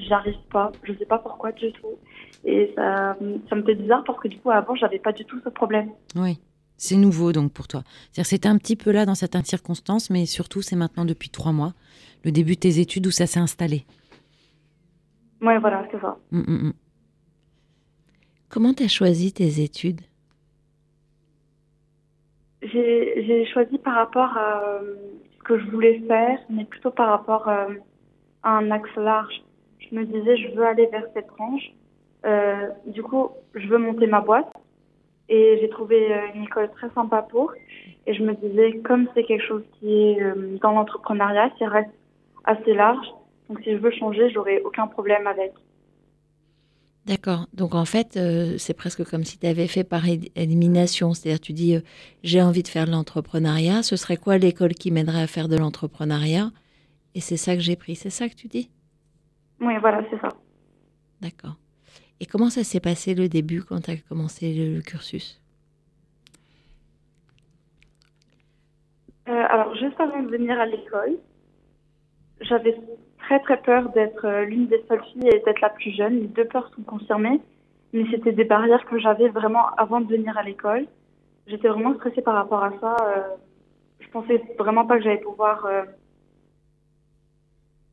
j'arrive 0.08 0.38
pas. 0.50 0.72
Je 0.84 0.94
sais 0.94 1.04
pas 1.04 1.18
pourquoi 1.18 1.52
du 1.52 1.70
tout. 1.72 1.98
Et 2.44 2.72
ça, 2.74 3.16
ça 3.50 3.54
me 3.54 3.62
fait 3.62 3.74
bizarre 3.74 4.02
parce 4.04 4.18
que 4.18 4.28
du 4.28 4.38
coup, 4.38 4.50
avant, 4.50 4.74
j'avais 4.74 4.98
pas 4.98 5.12
du 5.12 5.24
tout 5.26 5.38
ce 5.44 5.50
problème. 5.50 5.90
Oui. 6.16 6.40
C'est 6.82 6.96
nouveau 6.96 7.30
donc 7.30 7.52
pour 7.52 7.68
toi. 7.68 7.84
C'est-à-dire 8.10 8.26
c'était 8.26 8.48
un 8.48 8.58
petit 8.58 8.74
peu 8.74 8.90
là 8.90 9.06
dans 9.06 9.14
certaines 9.14 9.44
circonstances, 9.44 10.10
mais 10.10 10.26
surtout 10.26 10.62
c'est 10.62 10.74
maintenant 10.74 11.04
depuis 11.04 11.30
trois 11.30 11.52
mois, 11.52 11.74
le 12.24 12.32
début 12.32 12.54
de 12.54 12.60
tes 12.60 12.78
études 12.80 13.06
où 13.06 13.10
ça 13.10 13.26
s'est 13.26 13.40
installé. 13.40 13.84
Ouais, 15.40 15.58
voilà, 15.58 15.86
c'est 15.90 16.00
ça. 16.00 16.16
Mm, 16.30 16.38
mm, 16.38 16.66
mm. 16.68 16.72
Comment 18.48 18.74
tu 18.74 18.84
as 18.84 18.88
choisi 18.88 19.32
tes 19.32 19.62
études? 19.62 20.02
J'ai 22.62 23.44
choisi 23.52 23.76
par 23.78 23.94
rapport 23.94 24.36
à 24.36 24.62
euh, 24.62 24.94
ce 25.36 25.42
que 25.42 25.58
je 25.58 25.66
voulais 25.70 26.00
faire, 26.06 26.38
mais 26.48 26.64
plutôt 26.64 26.90
par 26.90 27.08
rapport 27.08 27.48
euh, 27.48 27.74
à 28.42 28.50
un 28.50 28.70
axe 28.70 28.94
large. 28.96 29.42
Je 29.80 29.94
me 29.96 30.04
disais, 30.04 30.36
je 30.36 30.54
veux 30.54 30.64
aller 30.64 30.86
vers 30.86 31.04
cette 31.12 31.26
branche. 31.26 31.72
Euh, 32.24 32.68
du 32.86 33.02
coup, 33.02 33.30
je 33.54 33.66
veux 33.66 33.78
monter 33.78 34.06
ma 34.06 34.20
boîte. 34.20 34.52
Et 35.28 35.58
j'ai 35.60 35.68
trouvé 35.70 36.14
une 36.34 36.44
école 36.44 36.70
très 36.72 36.90
sympa 36.90 37.22
pour. 37.22 37.52
Et 38.06 38.14
je 38.14 38.22
me 38.22 38.34
disais, 38.34 38.78
comme 38.80 39.08
c'est 39.14 39.24
quelque 39.24 39.46
chose 39.46 39.64
qui 39.78 40.10
est 40.10 40.20
dans 40.60 40.72
l'entrepreneuriat, 40.72 41.50
qui 41.50 41.64
reste 41.64 41.90
assez 42.44 42.74
large, 42.74 43.06
donc 43.48 43.60
si 43.62 43.72
je 43.72 43.76
veux 43.76 43.90
changer, 43.90 44.30
j'aurai 44.30 44.60
aucun 44.62 44.86
problème 44.86 45.26
avec. 45.26 45.52
D'accord. 47.04 47.48
Donc 47.52 47.74
en 47.74 47.84
fait, 47.84 48.16
euh, 48.16 48.56
c'est 48.58 48.74
presque 48.74 49.04
comme 49.04 49.24
si 49.24 49.38
tu 49.38 49.46
avais 49.46 49.66
fait 49.66 49.82
par 49.82 50.04
élimination. 50.36 51.14
C'est-à-dire, 51.14 51.40
tu 51.40 51.52
dis, 51.52 51.74
euh, 51.74 51.80
j'ai 52.22 52.40
envie 52.40 52.62
de 52.62 52.68
faire 52.68 52.86
de 52.86 52.92
l'entrepreneuriat. 52.92 53.82
Ce 53.82 53.96
serait 53.96 54.16
quoi 54.16 54.38
l'école 54.38 54.74
qui 54.74 54.92
m'aiderait 54.92 55.22
à 55.22 55.26
faire 55.26 55.48
de 55.48 55.56
l'entrepreneuriat? 55.56 56.52
Et 57.16 57.20
c'est 57.20 57.36
ça 57.36 57.56
que 57.56 57.60
j'ai 57.60 57.74
pris. 57.74 57.96
C'est 57.96 58.10
ça 58.10 58.28
que 58.28 58.34
tu 58.34 58.46
dis? 58.46 58.70
Oui, 59.60 59.74
voilà, 59.80 60.02
c'est 60.10 60.20
ça. 60.20 60.28
D'accord. 61.20 61.56
Et 62.20 62.26
comment 62.26 62.50
ça 62.50 62.62
s'est 62.62 62.80
passé 62.80 63.14
le 63.14 63.28
début 63.28 63.62
quand 63.62 63.80
tu 63.80 63.90
as 63.90 63.96
commencé 63.96 64.54
le, 64.54 64.76
le 64.76 64.80
cursus? 64.80 65.40
Euh, 69.28 69.44
alors, 69.50 69.74
juste 69.74 69.98
avant 69.98 70.22
de 70.22 70.28
venir 70.28 70.58
à 70.58 70.66
l'école, 70.66 71.18
j'avais 72.42 72.76
très 73.18 73.40
très 73.40 73.56
peur 73.60 73.88
d'être 73.90 74.24
euh, 74.26 74.44
l'une 74.44 74.66
des 74.66 74.82
seules 74.88 75.02
filles 75.12 75.28
et 75.28 75.40
d'être 75.44 75.60
la 75.60 75.70
plus 75.70 75.90
jeune. 75.92 76.20
Les 76.20 76.26
deux 76.26 76.44
peurs 76.44 76.70
sont 76.74 76.82
confirmées, 76.82 77.40
mais 77.92 78.04
c'était 78.10 78.32
des 78.32 78.44
barrières 78.44 78.84
que 78.86 78.98
j'avais 78.98 79.28
vraiment 79.28 79.66
avant 79.76 80.00
de 80.00 80.06
venir 80.06 80.36
à 80.36 80.42
l'école. 80.42 80.86
J'étais 81.46 81.68
vraiment 81.68 81.94
stressée 81.94 82.22
par 82.22 82.34
rapport 82.34 82.62
à 82.62 82.72
ça. 82.80 82.96
Euh, 83.02 83.22
je 84.00 84.08
pensais 84.10 84.42
vraiment 84.58 84.86
pas 84.86 84.98
que 84.98 85.04
j'allais 85.04 85.20
pouvoir 85.20 85.64
euh, 85.66 85.82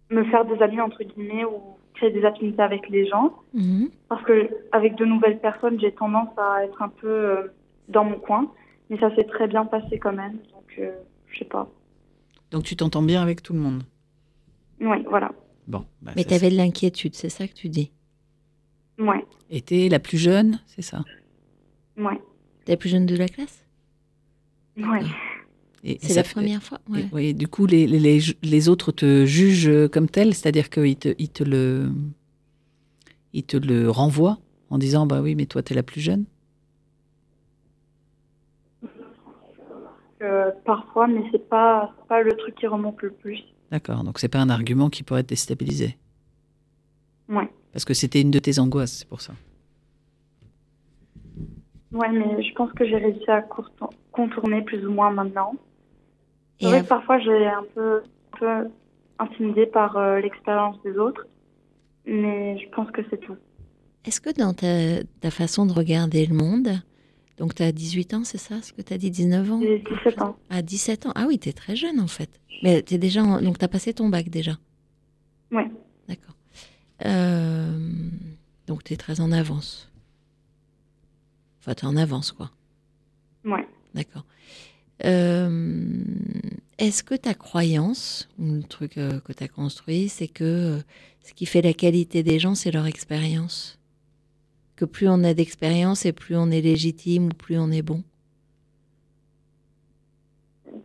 me 0.09 0.23
faire 0.25 0.45
des 0.45 0.61
amis 0.61 0.81
entre 0.81 1.03
guillemets 1.03 1.45
ou 1.45 1.61
créer 1.93 2.11
des 2.11 2.25
affinités 2.25 2.61
avec 2.61 2.89
les 2.89 3.05
gens, 3.07 3.33
Mhm. 3.53 3.89
parce 4.07 4.23
que 4.23 4.49
avec 4.71 4.95
de 4.95 5.05
nouvelles 5.05 5.39
personnes, 5.39 5.79
j'ai 5.79 5.91
tendance 5.91 6.29
à 6.37 6.63
être 6.63 6.81
un 6.81 6.89
peu 6.89 7.51
dans 7.89 8.03
mon 8.05 8.17
coin. 8.19 8.51
Mais 8.89 8.97
ça 8.99 9.13
s'est 9.15 9.25
très 9.25 9.47
bien 9.47 9.65
passé 9.65 9.99
quand 9.99 10.13
même, 10.13 10.37
donc 10.51 10.73
euh, 10.79 10.91
je 11.27 11.39
sais 11.39 11.45
pas. 11.45 11.67
Donc 12.49 12.63
tu 12.63 12.75
t'entends 12.75 13.03
bien 13.03 13.21
avec 13.21 13.43
tout 13.43 13.53
le 13.53 13.59
monde? 13.59 13.83
Oui, 14.81 15.03
voilà. 15.09 15.31
Bon. 15.67 15.85
bah, 16.01 16.11
Mais 16.15 16.23
tu 16.23 16.33
avais 16.33 16.49
de 16.49 16.55
l'inquiétude, 16.55 17.15
c'est 17.15 17.29
ça 17.29 17.47
que 17.47 17.53
tu 17.53 17.69
dis? 17.69 17.91
Ouais, 18.97 19.25
c'est- 19.49 19.55
Et 19.57 19.61
t'es 19.61 19.89
la 19.89 19.99
plus 19.99 20.17
jeune, 20.17 20.59
c'est 20.67 20.81
ça? 20.81 21.03
Ouais, 21.97 22.19
Tu 22.65 22.71
es 22.71 22.73
la 22.73 22.77
plus 22.77 22.89
jeune 22.89 23.05
de 23.05 23.15
la 23.15 23.27
classe? 23.27 23.65
Ouais. 24.77 25.01
Et- 25.83 25.91
et 25.93 25.99
C'est 26.01 26.13
la 26.15 26.23
fait- 26.23 26.33
première 26.33 26.61
fois 26.63 26.79
et- 26.89 26.91
ouais. 26.91 27.05
oui, 27.11 27.33
du 27.33 27.47
coup, 27.47 27.65
les, 27.65 27.87
les- 27.87 27.99
les, 27.99 28.19
les 28.41 28.69
autres 28.69 28.91
te 28.91 29.25
jugent 29.25 29.87
comme 29.89 30.09
tel, 30.09 30.33
c'est-à-dire 30.33 30.69
qu'ils 30.69 30.97
te, 30.97 31.13
ils 31.17 31.29
te, 31.29 31.43
le, 31.43 31.89
ils 33.33 33.43
te 33.43 33.57
le 33.57 33.89
renvoient 33.89 34.39
en 34.69 34.77
disant 34.77 35.05
Bah 35.05 35.21
oui, 35.21 35.35
mais 35.35 35.45
toi, 35.45 35.61
t'es 35.63 35.73
la 35.75 35.83
plus 35.83 36.01
jeune? 36.01 36.25
Euh, 40.21 40.51
parfois, 40.65 41.07
mais 41.07 41.23
c'est 41.31 41.47
pas, 41.47 41.93
pas 42.09 42.21
le 42.21 42.33
truc 42.35 42.55
qui 42.55 42.67
remonte 42.67 43.01
le 43.01 43.11
plus. 43.11 43.39
D'accord, 43.71 44.03
donc 44.03 44.19
c'est 44.19 44.29
pas 44.29 44.39
un 44.39 44.49
argument 44.49 44.89
qui 44.89 45.03
pourrait 45.03 45.23
te 45.23 45.29
déstabiliser. 45.29 45.97
Ouais, 47.27 47.47
Parce 47.71 47.85
que 47.85 47.93
c'était 47.93 48.21
une 48.21 48.31
de 48.31 48.39
tes 48.39 48.57
angoisses, 48.59 48.99
c'est 48.99 49.07
pour 49.07 49.21
ça. 49.21 49.33
ouais, 51.91 52.09
mais 52.11 52.41
je 52.43 52.53
pense 52.55 52.71
que 52.73 52.85
j'ai 52.85 52.97
réussi 52.97 53.29
à 53.29 53.43
contourner 54.11 54.61
plus 54.63 54.85
ou 54.85 54.91
moins 54.91 55.11
maintenant. 55.11 55.53
C'est 56.59 56.65
Et 56.65 56.69
vrai 56.69 56.81
que 56.81 56.87
parfois 56.87 57.19
j'ai 57.19 57.45
un 57.45 57.63
peu, 57.75 58.01
un 58.33 58.37
peu 58.39 58.69
intimidée 59.19 59.65
par 59.67 59.97
euh, 59.97 60.19
l'expérience 60.19 60.81
des 60.83 60.97
autres, 60.97 61.27
Mais 62.05 62.57
je 62.57 62.69
pense 62.69 62.89
que 62.91 63.01
c'est 63.09 63.19
tout. 63.19 63.35
Est-ce 64.05 64.21
que 64.21 64.31
dans 64.35 64.53
ta, 64.53 65.03
ta, 65.21 65.29
façon 65.29 65.65
de 65.65 65.73
regarder 65.73 66.25
le 66.25 66.33
monde, 66.35 66.69
donc 67.39 67.55
tu 67.55 67.63
as 67.63 67.71
18 67.71 68.13
ans, 68.13 68.23
c'est 68.25 68.37
ça 68.37 68.61
ce 68.61 68.73
que 68.73 68.81
tu 68.81 68.93
as 68.93 68.97
dit 68.97 69.09
19 69.09 69.51
ans? 69.51 69.61
J'ai 69.61 69.79
17 69.79 70.21
ans. 70.21 70.35
À 70.49 70.61
17 70.61 71.05
ans 71.07 71.13
Ah 71.15 71.25
oui, 71.27 71.39
tu 71.39 71.49
es 71.49 71.53
très 71.53 71.75
jeune 71.75 71.99
en 71.99 72.07
fait. 72.07 72.29
Mais 72.63 72.83
tu 72.83 72.97
déjà 72.97 73.23
donc 73.41 73.57
tu 73.57 73.65
as 73.65 73.69
passé 73.69 73.93
ton 73.93 74.09
bac 74.09 74.29
déjà? 74.29 74.57
Oui. 75.51 75.63
D'accord. 76.07 76.35
Euh... 77.05 77.79
Donc 78.67 78.83
tu 78.83 78.93
es 78.93 78.97
très 78.97 79.21
en 79.21 79.31
avance. 79.31 79.89
Enfin, 81.59 81.73
tu 81.73 81.85
es 81.85 81.87
en 81.87 81.95
avance 81.95 82.33
quoi. 82.33 82.51
Ouais. 83.45 83.65
D'accord. 83.95 84.25
Euh, 85.05 86.03
Est-ce 86.77 87.03
que 87.03 87.15
ta 87.15 87.33
croyance, 87.33 88.27
le 88.37 88.61
truc 88.63 88.97
euh, 88.97 89.21
que 89.21 89.31
tu 89.31 89.43
as 89.43 89.47
construit, 89.47 90.09
c'est 90.09 90.27
que 90.27 90.79
ce 91.23 91.33
qui 91.33 91.45
fait 91.45 91.61
la 91.61 91.73
qualité 91.73 92.21
des 92.21 92.37
gens, 92.37 92.53
c'est 92.53 92.71
leur 92.71 92.85
expérience? 92.85 93.78
Que 94.79 94.85
plus 94.85 95.09
on 95.09 95.25
a 95.25 95.33
d'expérience 95.33 96.05
et 96.05 96.13
plus 96.13 96.37
on 96.37 96.49
est 96.51 96.61
légitime 96.61 97.25
ou 97.25 97.29
plus 97.33 97.57
on 97.59 97.69
est 97.69 97.81
bon 97.81 98.01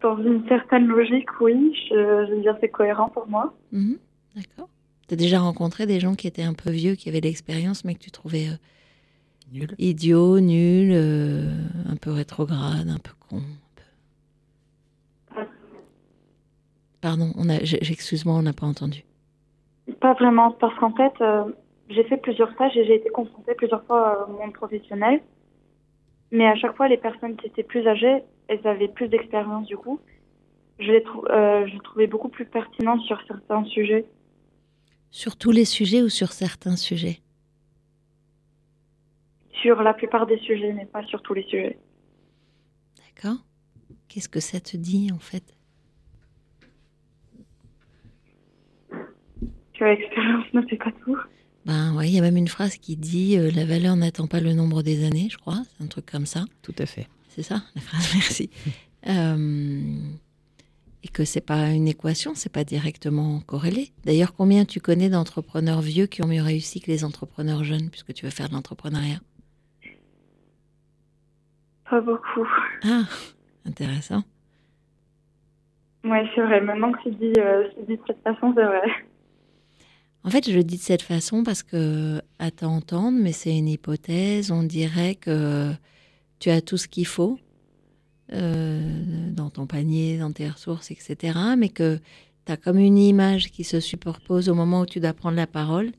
Dans 0.02 0.18
une 0.20 0.44
certaine 0.48 0.86
logique, 0.88 1.28
oui. 1.40 1.72
Je, 1.90 2.26
je 2.28 2.34
veux 2.34 2.40
dire, 2.40 2.56
c'est 2.60 2.70
cohérent 2.70 3.08
pour 3.08 3.28
moi. 3.28 3.54
Mmh, 3.70 3.92
D'accord. 4.34 4.68
Tu 5.06 5.14
as 5.14 5.16
déjà 5.16 5.38
rencontré 5.38 5.86
des 5.86 6.00
gens 6.00 6.16
qui 6.16 6.26
étaient 6.26 6.42
un 6.42 6.54
peu 6.54 6.70
vieux, 6.72 6.96
qui 6.96 7.08
avaient 7.08 7.20
de 7.20 7.26
l'expérience, 7.28 7.84
mais 7.84 7.94
que 7.94 8.00
tu 8.00 8.10
trouvais 8.10 8.48
euh, 8.48 8.56
Nul. 9.52 9.68
idiot, 9.78 10.40
nul, 10.40 10.90
euh, 10.92 11.52
un 11.88 11.94
peu 11.94 12.10
rétrograde, 12.10 12.88
un 12.88 12.98
peu 12.98 13.12
con. 13.28 13.42
Pardon, 17.00 17.32
on 17.36 17.48
a, 17.48 17.62
j'- 17.62 17.76
excuse-moi, 17.76 18.34
on 18.34 18.42
n'a 18.42 18.52
pas 18.54 18.66
entendu. 18.66 19.04
Pas 20.00 20.14
vraiment, 20.14 20.50
parce 20.52 20.76
qu'en 20.78 20.92
fait, 20.96 21.12
euh, 21.20 21.44
j'ai 21.88 22.04
fait 22.04 22.16
plusieurs 22.16 22.52
stages 22.52 22.76
et 22.76 22.84
j'ai 22.84 22.94
été 22.96 23.10
confrontée 23.10 23.54
plusieurs 23.54 23.84
fois 23.84 24.26
au 24.28 24.32
monde 24.32 24.52
professionnel. 24.52 25.22
Mais 26.30 26.46
à 26.46 26.56
chaque 26.56 26.76
fois, 26.76 26.88
les 26.88 26.96
personnes 26.96 27.36
qui 27.36 27.46
étaient 27.46 27.62
plus 27.62 27.86
âgées, 27.86 28.22
elles 28.48 28.66
avaient 28.66 28.88
plus 28.88 29.08
d'expérience 29.08 29.66
du 29.66 29.76
coup. 29.76 30.00
Je 30.80 30.90
les, 30.90 31.02
trou- 31.02 31.24
euh, 31.26 31.66
je 31.66 31.78
trouvais 31.78 32.06
beaucoup 32.08 32.28
plus 32.28 32.46
pertinentes 32.46 33.00
sur 33.02 33.20
certains 33.28 33.64
sujets. 33.66 34.06
Sur 35.10 35.36
tous 35.36 35.52
les 35.52 35.64
sujets 35.64 36.02
ou 36.02 36.08
sur 36.08 36.32
certains 36.32 36.76
sujets? 36.76 37.20
Sur 39.62 39.82
la 39.82 39.94
plupart 39.94 40.26
des 40.26 40.38
sujets, 40.38 40.72
mais 40.72 40.86
pas 40.86 41.04
sur 41.04 41.22
tous 41.22 41.34
les 41.34 41.44
sujets. 41.44 41.78
D'accord 42.98 43.38
Qu'est-ce 44.08 44.28
que 44.28 44.40
ça 44.40 44.60
te 44.60 44.76
dit 44.76 45.10
en 45.12 45.18
fait? 45.20 45.56
Que 49.78 49.84
l'expérience 49.84 50.52
ne 50.52 50.62
fait 50.62 50.76
pas 50.76 50.92
tout. 51.04 51.16
Ben 51.66 51.94
ouais, 51.94 52.08
il 52.08 52.14
y 52.14 52.18
a 52.18 52.22
même 52.22 52.36
une 52.36 52.48
phrase 52.48 52.76
qui 52.76 52.96
dit 52.96 53.38
euh, 53.38 53.50
la 53.50 53.64
valeur 53.64 53.96
n'attend 53.96 54.26
pas 54.26 54.40
le 54.40 54.52
nombre 54.52 54.82
des 54.82 55.06
années, 55.06 55.28
je 55.30 55.38
crois. 55.38 55.62
C'est 55.64 55.84
un 55.84 55.86
truc 55.86 56.06
comme 56.06 56.26
ça. 56.26 56.44
Tout 56.62 56.74
à 56.78 56.86
fait. 56.86 57.08
C'est 57.28 57.42
ça, 57.42 57.62
la 57.74 57.80
phrase, 57.80 58.10
merci. 58.14 58.50
Euh, 59.06 59.98
et 61.02 61.08
que 61.08 61.24
c'est 61.24 61.40
pas 61.40 61.70
une 61.70 61.88
équation, 61.88 62.34
c'est 62.34 62.52
pas 62.52 62.64
directement 62.64 63.40
corrélé. 63.40 63.92
D'ailleurs, 64.04 64.34
combien 64.34 64.64
tu 64.64 64.80
connais 64.80 65.08
d'entrepreneurs 65.08 65.80
vieux 65.80 66.06
qui 66.06 66.22
ont 66.22 66.26
mieux 66.26 66.42
réussi 66.42 66.80
que 66.80 66.90
les 66.90 67.04
entrepreneurs 67.04 67.64
jeunes, 67.64 67.90
puisque 67.90 68.14
tu 68.14 68.24
veux 68.24 68.30
faire 68.30 68.48
de 68.48 68.54
l'entrepreneuriat? 68.54 69.18
Pas 71.90 72.00
beaucoup. 72.00 72.48
Ah, 72.84 73.02
intéressant. 73.66 74.22
Ouais, 76.04 76.28
c'est 76.34 76.42
vrai. 76.42 76.60
Maintenant 76.60 76.92
que 76.92 76.98
c'est 77.04 77.18
dit, 77.18 77.32
euh, 77.38 77.68
c'est 77.74 77.86
dit 77.86 77.96
de 77.96 78.02
cette 78.06 78.22
façon, 78.22 78.52
c'est 78.54 78.64
vrai. 78.64 78.82
En 80.24 80.30
fait, 80.30 80.50
je 80.50 80.56
le 80.56 80.64
dis 80.64 80.78
de 80.78 80.82
cette 80.82 81.02
façon 81.02 81.42
parce 81.42 81.62
que, 81.62 82.22
à 82.38 82.50
t'entendre, 82.50 83.18
mais 83.20 83.32
c'est 83.32 83.56
une 83.56 83.68
hypothèse, 83.68 84.50
on 84.50 84.62
dirait 84.62 85.16
que 85.16 85.70
tu 86.38 86.48
as 86.50 86.62
tout 86.62 86.78
ce 86.78 86.88
qu'il 86.88 87.06
faut 87.06 87.38
euh, 88.32 89.30
dans 89.32 89.50
ton 89.50 89.66
panier, 89.66 90.16
dans 90.18 90.32
tes 90.32 90.48
ressources, 90.48 90.90
etc. 90.90 91.38
Mais 91.58 91.68
que 91.68 92.00
tu 92.46 92.52
as 92.52 92.56
comme 92.56 92.78
une 92.78 92.96
image 92.96 93.50
qui 93.50 93.64
se 93.64 93.80
superpose 93.80 94.48
au 94.48 94.54
moment 94.54 94.80
où 94.80 94.86
tu 94.86 94.98
dois 94.98 95.12
prendre 95.12 95.36
la 95.36 95.46
parole 95.46 95.92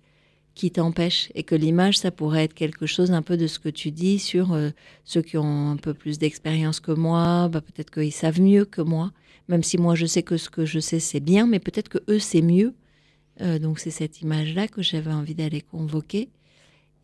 qui 0.55 0.71
t'empêche 0.71 1.31
et 1.35 1.43
que 1.43 1.53
l'image, 1.53 1.99
ça 1.99 2.11
pourrait 2.11 2.45
être 2.45 2.53
quelque 2.55 2.87
chose 2.87 3.11
un 3.11 3.21
peu 3.21 3.37
de 3.37 3.45
ce 3.45 3.59
que 3.59 3.69
tu 3.69 3.91
dis 3.91 4.17
sur 4.17 4.53
euh, 4.53 4.71
ceux 5.03 5.21
qui 5.21 5.37
ont 5.37 5.69
un 5.71 5.77
peu 5.77 5.93
plus 5.93 6.17
d'expérience 6.17 6.79
que 6.79 6.91
moi, 6.93 7.49
bah, 7.49 7.61
peut-être 7.61 7.91
qu'ils 7.91 8.13
savent 8.13 8.41
mieux 8.41 8.65
que 8.65 8.81
moi, 8.81 9.11
même 9.49 9.61
si 9.63 9.77
moi 9.77 9.93
je 9.93 10.07
sais 10.07 10.23
que 10.23 10.37
ce 10.37 10.49
que 10.49 10.65
je 10.65 10.79
sais 10.79 10.99
c'est 10.99 11.19
bien, 11.19 11.45
mais 11.45 11.59
peut-être 11.59 11.89
que 11.89 11.99
eux 12.09 12.19
c'est 12.19 12.41
mieux. 12.41 12.73
Euh, 13.41 13.59
donc 13.59 13.79
c'est 13.79 13.91
cette 13.91 14.21
image-là 14.21 14.67
que 14.67 14.81
j'avais 14.81 15.11
envie 15.11 15.35
d'aller 15.35 15.61
convoquer. 15.61 16.29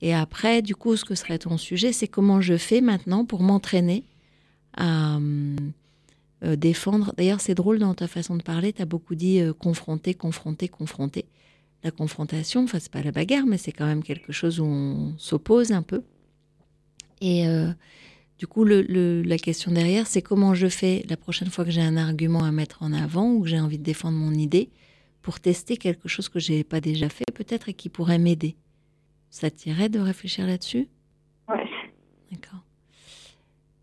Et 0.01 0.13
après, 0.13 0.61
du 0.61 0.75
coup, 0.75 0.95
ce 0.95 1.05
que 1.05 1.15
serait 1.15 1.37
ton 1.37 1.57
sujet, 1.57 1.93
c'est 1.93 2.07
comment 2.07 2.41
je 2.41 2.57
fais 2.57 2.81
maintenant 2.81 3.25
pour 3.25 3.41
m'entraîner 3.41 4.03
à 4.75 5.19
euh, 6.43 6.55
défendre. 6.55 7.13
D'ailleurs, 7.17 7.39
c'est 7.39 7.53
drôle 7.53 7.77
dans 7.77 7.93
ta 7.93 8.07
façon 8.07 8.35
de 8.35 8.41
parler, 8.41 8.73
tu 8.73 8.81
as 8.81 8.85
beaucoup 8.85 9.13
dit 9.13 9.39
euh, 9.39 9.53
confronter, 9.53 10.15
confronter, 10.15 10.67
confronter. 10.67 11.25
La 11.83 11.91
confrontation, 11.91 12.63
enfin, 12.63 12.79
c'est 12.79 12.91
pas 12.91 13.03
la 13.03 13.11
bagarre, 13.11 13.45
mais 13.45 13.57
c'est 13.57 13.71
quand 13.71 13.85
même 13.85 14.01
quelque 14.01 14.31
chose 14.31 14.59
où 14.59 14.65
on 14.65 15.13
s'oppose 15.17 15.71
un 15.71 15.83
peu. 15.83 16.01
Et 17.21 17.47
euh, 17.47 17.71
du 18.39 18.47
coup, 18.47 18.65
la 18.65 19.37
question 19.37 19.71
derrière, 19.71 20.07
c'est 20.07 20.23
comment 20.23 20.55
je 20.55 20.67
fais 20.67 21.05
la 21.09 21.17
prochaine 21.17 21.49
fois 21.49 21.63
que 21.63 21.69
j'ai 21.69 21.81
un 21.81 21.97
argument 21.97 22.43
à 22.43 22.51
mettre 22.51 22.81
en 22.81 22.91
avant 22.91 23.31
ou 23.31 23.43
que 23.43 23.47
j'ai 23.47 23.59
envie 23.59 23.77
de 23.77 23.83
défendre 23.83 24.17
mon 24.17 24.33
idée 24.33 24.69
pour 25.21 25.39
tester 25.39 25.77
quelque 25.77 26.07
chose 26.07 26.29
que 26.29 26.39
j'ai 26.39 26.63
pas 26.63 26.81
déjà 26.81 27.09
fait 27.09 27.25
peut-être 27.33 27.69
et 27.69 27.73
qui 27.73 27.89
pourrait 27.89 28.17
m'aider. 28.19 28.55
Ça 29.29 29.49
t'irait 29.49 29.89
de 29.89 29.99
réfléchir 29.99 30.45
là-dessus? 30.47 30.87
Ouais. 31.47 31.63
D'accord. 32.31 32.59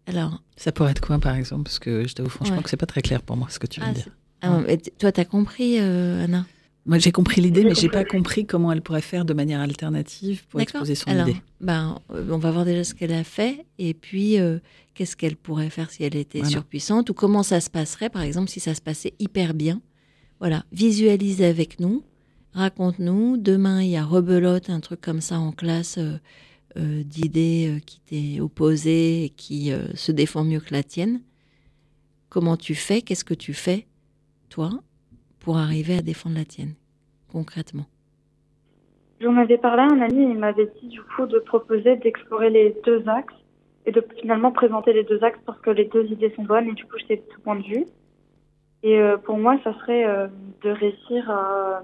Alors. 0.06 0.42
Ça 0.56 0.72
pourrait 0.72 0.90
être 0.92 1.00
quoi, 1.00 1.18
par 1.18 1.34
exemple? 1.36 1.64
Parce 1.64 1.78
que 1.78 2.06
je 2.08 2.14
t'avoue 2.14 2.28
franchement 2.30 2.56
Ouais. 2.56 2.62
que 2.62 2.70
c'est 2.70 2.76
pas 2.76 2.86
très 2.86 3.02
clair 3.02 3.22
pour 3.22 3.36
moi 3.36 3.48
ce 3.50 3.58
que 3.58 3.66
tu 3.66 3.80
viens 3.80 3.90
Ah, 3.90 3.92
de 3.92 3.98
c'est- 3.98 4.04
dire. 4.04 4.16
ah, 4.42 4.60
mais 4.66 4.76
toi, 4.78 5.12
t'as 5.12 5.24
compris, 5.24 5.78
euh, 5.78 6.24
Anna? 6.24 6.46
Moi, 6.86 6.98
j'ai 6.98 7.12
compris 7.12 7.42
l'idée, 7.42 7.64
mais 7.64 7.74
J'ai 7.74 7.90
pas 7.90 8.04
compris. 8.04 8.46
comment 8.46 8.72
elle 8.72 8.80
pourrait 8.80 9.02
faire 9.02 9.26
de 9.26 9.34
manière 9.34 9.60
alternative 9.60 10.46
pour 10.48 10.58
exposer 10.62 10.94
son 10.94 11.10
Alors, 11.10 11.28
idée. 11.28 11.38
Ben, 11.60 11.98
euh, 12.10 12.26
on 12.30 12.38
va 12.38 12.50
voir 12.50 12.64
déjà 12.64 12.82
ce 12.82 12.94
qu'elle 12.94 13.12
a 13.12 13.24
fait 13.24 13.66
et 13.78 13.92
puis 13.92 14.38
euh, 14.40 14.58
qu'est-ce 14.94 15.14
qu'elle 15.14 15.36
pourrait 15.36 15.68
faire 15.68 15.90
si 15.90 16.02
elle 16.04 16.16
était 16.16 16.38
Voilà. 16.38 16.50
surpuissante 16.50 17.10
ou 17.10 17.14
comment 17.14 17.42
ça 17.42 17.60
se 17.60 17.68
passerait, 17.68 18.08
par 18.08 18.22
exemple, 18.22 18.48
si 18.48 18.58
ça 18.58 18.74
se 18.74 18.80
passait 18.80 19.12
hyper 19.18 19.52
bien. 19.52 19.82
Voilà, 20.40 20.62
visualise 20.70 21.42
avec 21.42 21.80
nous, 21.80 22.04
raconte-nous. 22.52 23.38
Demain, 23.38 23.82
il 23.82 23.90
y 23.90 23.96
a 23.96 24.04
rebelote, 24.04 24.70
un 24.70 24.78
truc 24.78 25.00
comme 25.00 25.20
ça 25.20 25.40
en 25.40 25.50
classe 25.50 25.98
euh, 25.98 26.18
euh, 26.76 27.02
d'idées 27.02 27.76
euh, 27.76 27.80
qui 27.80 28.00
t'est 28.00 28.40
opposée 28.40 29.24
et 29.24 29.28
qui 29.30 29.72
se 29.94 30.12
défend 30.12 30.44
mieux 30.44 30.60
que 30.60 30.72
la 30.72 30.84
tienne. 30.84 31.22
Comment 32.28 32.56
tu 32.56 32.76
fais? 32.76 33.02
Qu'est-ce 33.02 33.24
que 33.24 33.34
tu 33.34 33.52
fais, 33.52 33.86
toi, 34.48 34.70
pour 35.40 35.56
arriver 35.56 35.96
à 35.96 36.02
défendre 36.02 36.36
la 36.36 36.44
tienne, 36.44 36.74
concrètement? 37.32 37.86
J'en 39.20 39.36
avais 39.36 39.58
parlé 39.58 39.82
à 39.82 39.86
un 39.86 40.00
ami 40.00 40.22
il 40.30 40.38
m'avait 40.38 40.70
dit 40.80 40.86
du 40.86 41.00
coup 41.02 41.26
de 41.26 41.40
proposer 41.40 41.96
d'explorer 41.96 42.50
les 42.50 42.76
deux 42.86 43.02
axes 43.08 43.34
et 43.86 43.90
de 43.90 44.04
finalement 44.20 44.52
présenter 44.52 44.92
les 44.92 45.02
deux 45.02 45.24
axes 45.24 45.40
parce 45.44 45.58
que 45.60 45.70
les 45.70 45.86
deux 45.86 46.06
idées 46.12 46.32
sont 46.36 46.44
bonnes 46.44 46.68
et 46.68 46.74
du 46.74 46.84
coup 46.84 46.98
de 46.98 47.16
tout 47.16 47.40
point 47.40 47.56
de 47.56 47.64
vue. 47.64 47.86
Et 48.82 48.98
euh, 48.98 49.16
pour 49.16 49.38
moi, 49.38 49.58
ça 49.64 49.72
serait 49.80 50.04
euh, 50.06 50.28
de 50.62 50.70
réussir 50.70 51.28
à, 51.30 51.82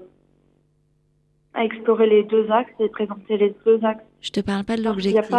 à 1.53 1.63
explorer 1.65 2.07
les 2.07 2.23
deux 2.23 2.49
axes 2.49 2.71
et 2.79 2.89
présenter 2.89 3.37
les 3.37 3.55
deux 3.65 3.83
axes. 3.83 4.03
Je 4.21 4.31
te 4.31 4.39
parle 4.39 4.63
pas 4.63 4.77
de 4.77 4.83
l'objectif. 4.83 5.29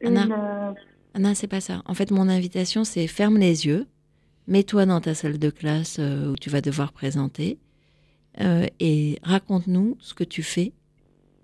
une, 0.00 0.16
Anna. 0.16 0.72
euh, 1.16 1.20
non, 1.20 1.34
c'est 1.34 1.46
pas 1.46 1.60
ça. 1.60 1.82
En 1.86 1.94
fait, 1.94 2.10
mon 2.10 2.28
invitation, 2.28 2.84
c'est 2.84 3.06
ferme 3.06 3.38
les 3.38 3.66
yeux, 3.66 3.86
mets-toi 4.48 4.86
dans 4.86 5.00
ta 5.00 5.14
salle 5.14 5.38
de 5.38 5.50
classe 5.50 5.98
euh, 6.00 6.32
où 6.32 6.36
tu 6.36 6.50
vas 6.50 6.60
devoir 6.60 6.92
présenter 6.92 7.58
et 8.80 9.20
raconte-nous 9.22 9.96
ce 10.00 10.12
que 10.12 10.24
tu 10.24 10.42
fais 10.42 10.72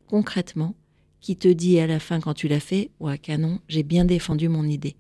concrètement 0.09 0.75
qui 1.21 1.37
te 1.37 1.47
dit 1.47 1.79
à 1.79 1.87
la 1.87 2.01
fin 2.01 2.19
quand 2.19 2.35
tu 2.35 2.49
l'as 2.49 2.59
fait, 2.59 2.91
ouais, 2.99 3.17
canon, 3.17 3.61
j'ai 3.69 3.85
bien 3.85 4.05
défendu 4.05 4.49
mon 4.49 4.65
idée. 4.65 4.97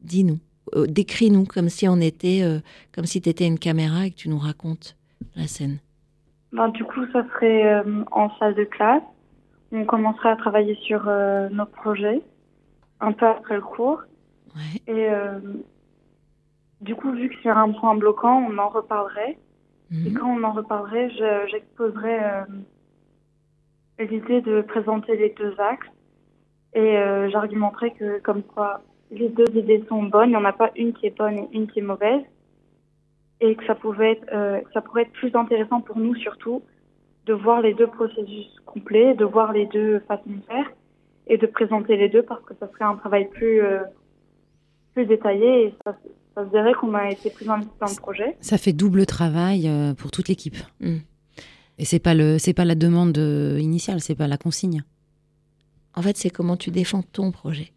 Dis-nous, 0.00 0.38
Euh, 0.74 0.86
décris-nous 0.86 1.44
comme 1.44 1.68
si 1.68 1.88
on 1.88 2.00
était, 2.00 2.42
euh, 2.42 2.60
comme 2.94 3.04
si 3.06 3.20
tu 3.20 3.28
étais 3.28 3.46
une 3.46 3.58
caméra 3.58 4.06
et 4.06 4.10
que 4.10 4.16
tu 4.16 4.28
nous 4.28 4.38
racontes 4.38 4.96
la 5.36 5.46
scène. 5.46 5.78
ben, 6.52 6.68
du 6.68 6.84
coup, 6.84 7.04
ça 7.12 7.24
serait 7.34 7.66
euh, 7.74 8.04
en 8.10 8.30
salle 8.38 8.54
de 8.54 8.64
classe. 8.64 9.02
On 9.72 9.84
commencerait 9.84 10.30
à 10.30 10.36
travailler 10.36 10.74
sur 10.76 11.04
nos 11.50 11.66
projets 11.66 12.22
un 13.00 13.12
peu 13.12 13.26
après 13.26 13.56
le 13.56 13.60
cours. 13.60 14.00
Ouais. 14.56 14.80
Et 14.94 15.08
du 16.80 16.94
coup, 16.94 17.12
vu 17.12 17.28
que 17.28 17.34
c'est 17.42 17.50
un 17.50 17.70
point 17.72 17.94
bloquant, 17.94 18.46
on 18.50 18.56
en 18.56 18.70
reparlerait. 18.70 19.36
Et 19.92 20.10
Mhm. 20.10 20.14
quand 20.14 20.30
on 20.30 20.42
en 20.42 20.52
reparlerait, 20.52 21.10
je- 21.10 21.48
j'exposerais 21.50 22.44
l'idée 23.98 24.40
de 24.40 24.62
présenter 24.62 25.16
les 25.16 25.34
deux 25.38 25.54
axes. 25.58 25.86
Et 26.74 26.96
euh, 26.98 27.28
j'argumenterais 27.30 27.90
que, 27.92 28.20
comme 28.20 28.42
quoi, 28.42 28.82
les 29.10 29.28
deux 29.28 29.48
idées 29.54 29.84
sont 29.88 30.02
bonnes, 30.02 30.28
il 30.28 30.32
n'y 30.32 30.36
en 30.36 30.44
a 30.44 30.52
pas 30.52 30.70
une 30.76 30.92
qui 30.92 31.06
est 31.06 31.16
bonne 31.16 31.38
et 31.38 31.48
une 31.52 31.66
qui 31.66 31.78
est 31.78 31.82
mauvaise. 31.82 32.22
Et 33.40 33.54
que 33.54 33.64
ça, 33.66 33.74
pouvait 33.76 34.12
être, 34.12 34.26
euh, 34.32 34.60
ça 34.74 34.80
pourrait 34.80 35.02
être 35.02 35.12
plus 35.12 35.34
intéressant 35.34 35.80
pour 35.80 35.96
nous, 35.98 36.14
surtout, 36.16 36.62
de 37.26 37.34
voir 37.34 37.62
les 37.62 37.72
deux 37.72 37.86
processus 37.86 38.48
complets, 38.66 39.14
de 39.14 39.24
voir 39.24 39.52
les 39.52 39.66
deux 39.66 40.00
façons 40.00 40.22
de 40.26 40.42
faire 40.46 40.66
et 41.28 41.38
de 41.38 41.46
présenter 41.46 41.96
les 41.96 42.08
deux 42.08 42.22
parce 42.22 42.42
que 42.42 42.54
ça 42.58 42.68
serait 42.72 42.84
un 42.84 42.96
travail 42.96 43.28
plus, 43.28 43.62
euh, 43.62 43.80
plus 44.94 45.06
détaillé 45.06 45.66
et 45.66 45.74
ça, 45.84 45.96
ça 46.34 46.44
se 46.44 46.50
dirait 46.50 46.72
qu'on 46.74 46.94
a 46.94 47.10
été 47.10 47.30
plus 47.30 47.48
investi 47.48 47.70
dans 47.80 47.86
le 47.86 48.00
projet. 48.00 48.36
Ça 48.40 48.58
fait 48.58 48.72
double 48.72 49.06
travail 49.06 49.68
euh, 49.68 49.94
pour 49.94 50.10
toute 50.10 50.28
l'équipe. 50.28 50.56
Mm. 50.80 50.96
Et 51.78 51.84
c'est 51.84 52.00
pas 52.00 52.14
le, 52.14 52.38
c'est 52.38 52.54
pas 52.54 52.64
la 52.64 52.74
demande 52.74 53.16
initiale, 53.16 54.00
c'est 54.00 54.16
pas 54.16 54.26
la 54.26 54.36
consigne. 54.36 54.82
En 55.94 56.02
fait, 56.02 56.16
c'est 56.16 56.30
comment 56.30 56.56
tu 56.56 56.72
défends 56.72 57.02
ton 57.02 57.30
projet. 57.30 57.72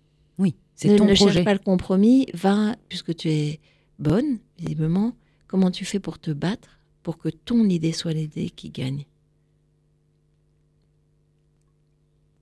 C'est 0.75 0.89
Ne, 0.89 0.97
ton 0.97 1.05
ne 1.05 1.13
projet. 1.13 1.33
cherche 1.33 1.45
pas 1.45 1.53
le 1.53 1.59
compromis, 1.59 2.25
va, 2.33 2.75
puisque 2.89 3.15
tu 3.15 3.29
es 3.29 3.59
bonne, 3.99 4.39
visiblement, 4.57 5.13
comment 5.47 5.69
tu 5.71 5.85
fais 5.85 5.99
pour 5.99 6.17
te 6.19 6.31
battre 6.31 6.79
pour 7.03 7.17
que 7.17 7.29
ton 7.29 7.65
idée 7.65 7.91
soit 7.91 8.13
l'idée 8.13 8.49
qui 8.49 8.69
gagne? 8.69 9.05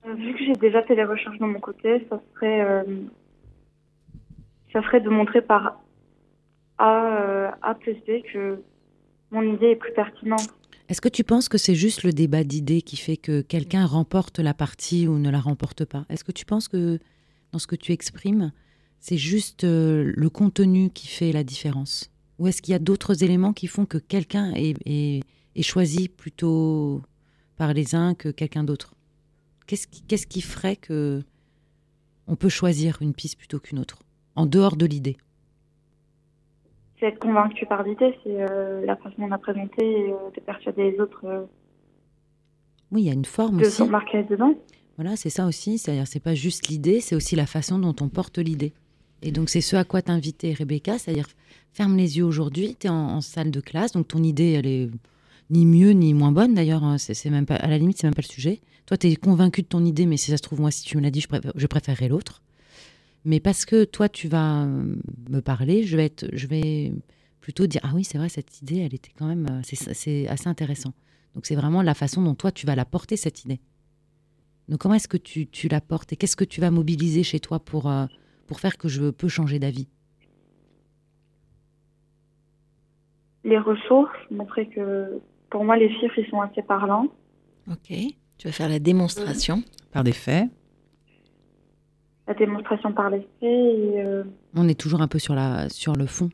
Vu 0.06 0.32
que 0.34 0.44
j'ai 0.44 0.54
déjà 0.54 0.82
fait 0.84 0.94
les 0.94 1.04
recherches 1.04 1.38
de 1.38 1.44
mon 1.44 1.60
côté, 1.60 2.06
ça 2.08 2.20
serait, 2.34 2.62
euh, 2.62 2.82
ça 4.72 4.82
serait 4.82 5.00
de 5.00 5.10
montrer 5.10 5.42
par 5.42 5.80
A, 6.78 7.06
euh, 7.22 7.50
A 7.62 7.74
plus 7.74 7.94
B 8.06 8.22
que 8.32 8.62
mon 9.30 9.42
idée 9.42 9.66
est 9.72 9.76
plus 9.76 9.92
pertinente. 9.92 10.48
Est-ce 10.88 11.00
que 11.00 11.08
tu 11.08 11.22
penses 11.22 11.48
que 11.48 11.58
c'est 11.58 11.74
juste 11.76 12.02
le 12.02 12.12
débat 12.12 12.42
d'idées 12.42 12.82
qui 12.82 12.96
fait 12.96 13.16
que 13.18 13.42
quelqu'un 13.42 13.84
remporte 13.86 14.38
la 14.40 14.54
partie 14.54 15.06
ou 15.06 15.18
ne 15.18 15.30
la 15.30 15.38
remporte 15.38 15.84
pas? 15.84 16.04
Est-ce 16.08 16.24
que 16.24 16.32
tu 16.32 16.44
penses 16.46 16.66
que 16.66 16.98
dans 17.52 17.58
ce 17.58 17.66
que 17.66 17.76
tu 17.76 17.92
exprimes, 17.92 18.52
c'est 19.00 19.16
juste 19.16 19.64
euh, 19.64 20.12
le 20.14 20.30
contenu 20.30 20.90
qui 20.90 21.06
fait 21.08 21.32
la 21.32 21.42
différence 21.44 22.10
Ou 22.38 22.46
est-ce 22.48 22.62
qu'il 22.62 22.72
y 22.72 22.74
a 22.74 22.78
d'autres 22.80 23.22
éléments 23.24 23.52
qui 23.52 23.66
font 23.66 23.86
que 23.86 23.98
quelqu'un 23.98 24.52
est, 24.54 24.74
est- 24.86 25.22
est 25.56 25.62
choisi 25.62 26.08
plutôt 26.08 27.02
par 27.56 27.72
les 27.74 27.94
uns 27.94 28.14
que 28.14 28.28
quelqu'un 28.28 28.64
d'autre? 28.64 28.94
Qu'est-ce 29.66 30.26
qui, 30.26 30.40
ferait 30.40 30.76
que 30.76 31.22
on 32.26 32.34
peut 32.36 32.48
choisir 32.48 32.98
une 33.00 33.14
piste 33.14 33.38
plutôt 33.38 33.60
qu'une 33.60 33.78
autre 33.78 34.00
En 34.36 34.46
dehors 34.46 34.76
de 34.76 34.84
l'idée? 34.86 35.16
C'est 36.98 37.06
être 37.06 37.18
convaincu 37.18 37.66
par 37.66 37.82
l'idée, 37.82 38.14
c'est 38.22 38.42
euh, 38.50 38.84
la 38.84 38.96
façon 38.96 39.14
dont 39.18 39.28
on 39.28 39.32
a 39.32 39.38
présenté 39.38 39.84
et 39.84 40.12
euh, 40.12 40.30
de 40.36 40.40
persuader 40.40 40.90
les 40.92 41.00
autres 41.00 41.24
euh, 41.24 41.44
Oui, 42.92 43.02
il 43.02 43.06
y 43.06 43.10
a 43.10 43.14
une 43.14 43.24
forme 43.24 43.58
de 43.58 43.66
aussi. 43.66 43.76
s'embarquer 43.78 44.24
dedans. 44.24 44.54
Voilà, 45.00 45.16
c'est 45.16 45.30
ça 45.30 45.46
aussi. 45.46 45.78
C'est-à-dire, 45.78 46.06
c'est 46.06 46.20
pas 46.20 46.34
juste 46.34 46.68
l'idée, 46.68 47.00
c'est 47.00 47.14
aussi 47.14 47.34
la 47.34 47.46
façon 47.46 47.78
dont 47.78 47.96
on 48.02 48.10
porte 48.10 48.36
l'idée. 48.36 48.74
Et 49.22 49.32
donc, 49.32 49.48
c'est 49.48 49.62
ce 49.62 49.74
à 49.74 49.82
quoi 49.82 50.02
t'invitais 50.02 50.52
Rebecca, 50.52 50.98
c'est-à-dire, 50.98 51.26
ferme 51.72 51.96
les 51.96 52.18
yeux 52.18 52.24
aujourd'hui, 52.24 52.76
tu 52.78 52.86
es 52.86 52.90
en, 52.90 53.22
salle 53.22 53.50
de 53.50 53.60
classe, 53.60 53.92
donc 53.92 54.08
ton 54.08 54.22
idée, 54.22 54.50
elle 54.50 54.66
est 54.66 54.90
ni 55.48 55.64
mieux 55.64 55.92
ni 55.92 56.12
moins 56.12 56.32
bonne 56.32 56.52
d'ailleurs, 56.52 56.84
hein, 56.84 56.98
c'est 56.98 57.30
même 57.30 57.46
pas, 57.46 57.54
à 57.54 57.68
la 57.68 57.78
limite, 57.78 57.96
c'est 57.96 58.08
même 58.08 58.14
pas 58.14 58.20
le 58.20 58.30
sujet. 58.30 58.60
Toi, 58.84 58.98
tu 58.98 59.06
es 59.06 59.16
convaincu 59.16 59.62
de 59.62 59.68
ton 59.68 59.86
idée, 59.86 60.04
mais 60.04 60.18
si 60.18 60.32
ça 60.32 60.36
se 60.36 60.42
trouve, 60.42 60.60
moi, 60.60 60.70
si 60.70 60.84
tu 60.84 60.98
me 60.98 61.02
l'as 61.02 61.10
dit, 61.10 61.22
je, 61.22 61.28
je 61.54 61.66
préférerais 61.66 62.08
l'autre. 62.08 62.42
Mais 63.24 63.40
parce 63.40 63.64
que 63.64 63.84
toi, 63.84 64.10
tu 64.10 64.28
vas 64.28 64.64
euh, 64.64 64.96
me 65.30 65.40
parler, 65.40 65.84
je 65.84 65.96
vais, 65.96 66.04
être, 66.04 66.26
je 66.34 66.46
vais 66.46 66.92
plutôt 67.40 67.66
dire, 67.66 67.80
ah 67.84 67.92
oui, 67.94 68.04
c'est 68.04 68.18
vrai, 68.18 68.28
cette 68.28 68.60
idée, 68.60 68.80
elle 68.80 68.94
était 68.94 69.12
quand 69.18 69.28
même, 69.28 69.46
euh, 69.50 69.60
c'est 69.64 70.28
assez 70.28 70.46
intéressant. 70.46 70.92
Donc, 71.34 71.46
c'est 71.46 71.56
vraiment 71.56 71.80
la 71.80 71.94
façon 71.94 72.20
dont 72.20 72.34
toi, 72.34 72.52
tu 72.52 72.66
vas 72.66 72.74
la 72.74 72.84
porter, 72.84 73.16
cette 73.16 73.46
idée. 73.46 73.60
Donc 74.70 74.78
comment 74.78 74.94
est-ce 74.94 75.08
que 75.08 75.16
tu, 75.16 75.48
tu 75.48 75.66
la 75.66 75.80
portes 75.80 76.12
et 76.12 76.16
qu'est-ce 76.16 76.36
que 76.36 76.44
tu 76.44 76.60
vas 76.60 76.70
mobiliser 76.70 77.24
chez 77.24 77.40
toi 77.40 77.58
pour, 77.58 77.90
euh, 77.90 78.06
pour 78.46 78.60
faire 78.60 78.78
que 78.78 78.86
je 78.88 79.10
peux 79.10 79.26
changer 79.26 79.58
d'avis? 79.58 79.88
Les 83.42 83.58
ressources, 83.58 84.16
montrer 84.30 84.68
que 84.68 85.20
pour 85.50 85.64
moi, 85.64 85.76
les 85.76 85.90
chiffres, 85.98 86.16
ils 86.18 86.30
sont 86.30 86.40
assez 86.40 86.62
parlants. 86.62 87.08
Ok. 87.68 87.92
Tu 88.38 88.46
vas 88.46 88.52
faire 88.52 88.68
la 88.68 88.78
démonstration. 88.78 89.64
Par 89.90 90.04
des 90.04 90.12
faits. 90.12 90.48
La 92.28 92.34
démonstration 92.34 92.92
par 92.92 93.10
les 93.10 93.20
faits 93.20 93.28
et 93.42 94.00
euh, 94.00 94.22
On 94.54 94.68
est 94.68 94.78
toujours 94.78 95.02
un 95.02 95.08
peu 95.08 95.18
sur, 95.18 95.34
la, 95.34 95.68
sur 95.68 95.96
le 95.96 96.06
fond. 96.06 96.30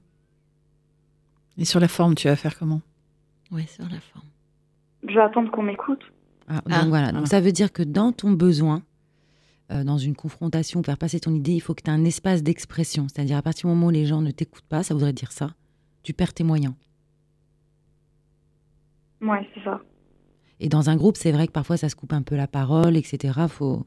Et 1.57 1.65
sur 1.65 1.81
la 1.81 1.89
forme, 1.89 2.15
tu 2.15 2.29
vas 2.29 2.37
faire 2.37 2.59
comment? 2.59 2.83
Oui, 3.51 3.67
sur 3.67 3.85
la 3.85 3.99
forme. 3.99 4.27
je 5.09 5.15
vais 5.15 5.23
attendre 5.23 5.51
qu'on 5.51 5.63
m'écoute. 5.63 6.03
Ah, 6.49 6.63
Ah, 6.67 6.81
donc 6.81 6.89
voilà, 6.89 7.07
voilà. 7.07 7.13
donc 7.13 7.29
ça 7.29 7.41
veut 7.41 7.53
dire 7.53 7.73
que 7.73 7.83
dans 7.83 8.13
ton 8.13 8.31
besoin, 8.33 8.83
euh, 9.73 9.83
dans 9.85 9.99
une 9.99 10.15
confrontation, 10.15 10.83
faire 10.83 10.97
passer 10.99 11.19
ton 11.21 11.35
idée, 11.35 11.53
il 11.55 11.61
faut 11.61 11.75
que 11.75 11.83
tu 11.83 11.91
aies 11.91 11.95
un 11.95 12.05
espace 12.05 12.43
d'expression. 12.43 13.07
C'est-à-dire 13.09 13.37
à 13.37 13.43
partir 13.43 13.69
du 13.69 13.75
moment 13.75 13.89
où 13.89 13.91
les 13.91 14.07
gens 14.07 14.21
ne 14.21 14.31
t'écoutent 14.31 14.67
pas, 14.69 14.83
ça 14.83 14.95
voudrait 14.95 15.13
dire 15.13 15.33
ça, 15.33 15.55
tu 16.05 16.13
perds 16.13 16.35
tes 16.35 16.45
moyens. 16.45 16.75
Ouais, 19.21 19.49
c'est 19.55 19.65
ça. 19.65 19.81
Et 20.61 20.69
dans 20.69 20.89
un 20.89 20.97
groupe, 20.97 21.17
c'est 21.17 21.33
vrai 21.33 21.47
que 21.47 21.53
parfois 21.53 21.77
ça 21.77 21.89
se 21.89 21.97
coupe 21.97 22.13
un 22.13 22.23
peu 22.23 22.37
la 22.37 22.47
parole, 22.47 22.97
etc. 22.97 23.41
Faut, 23.49 23.87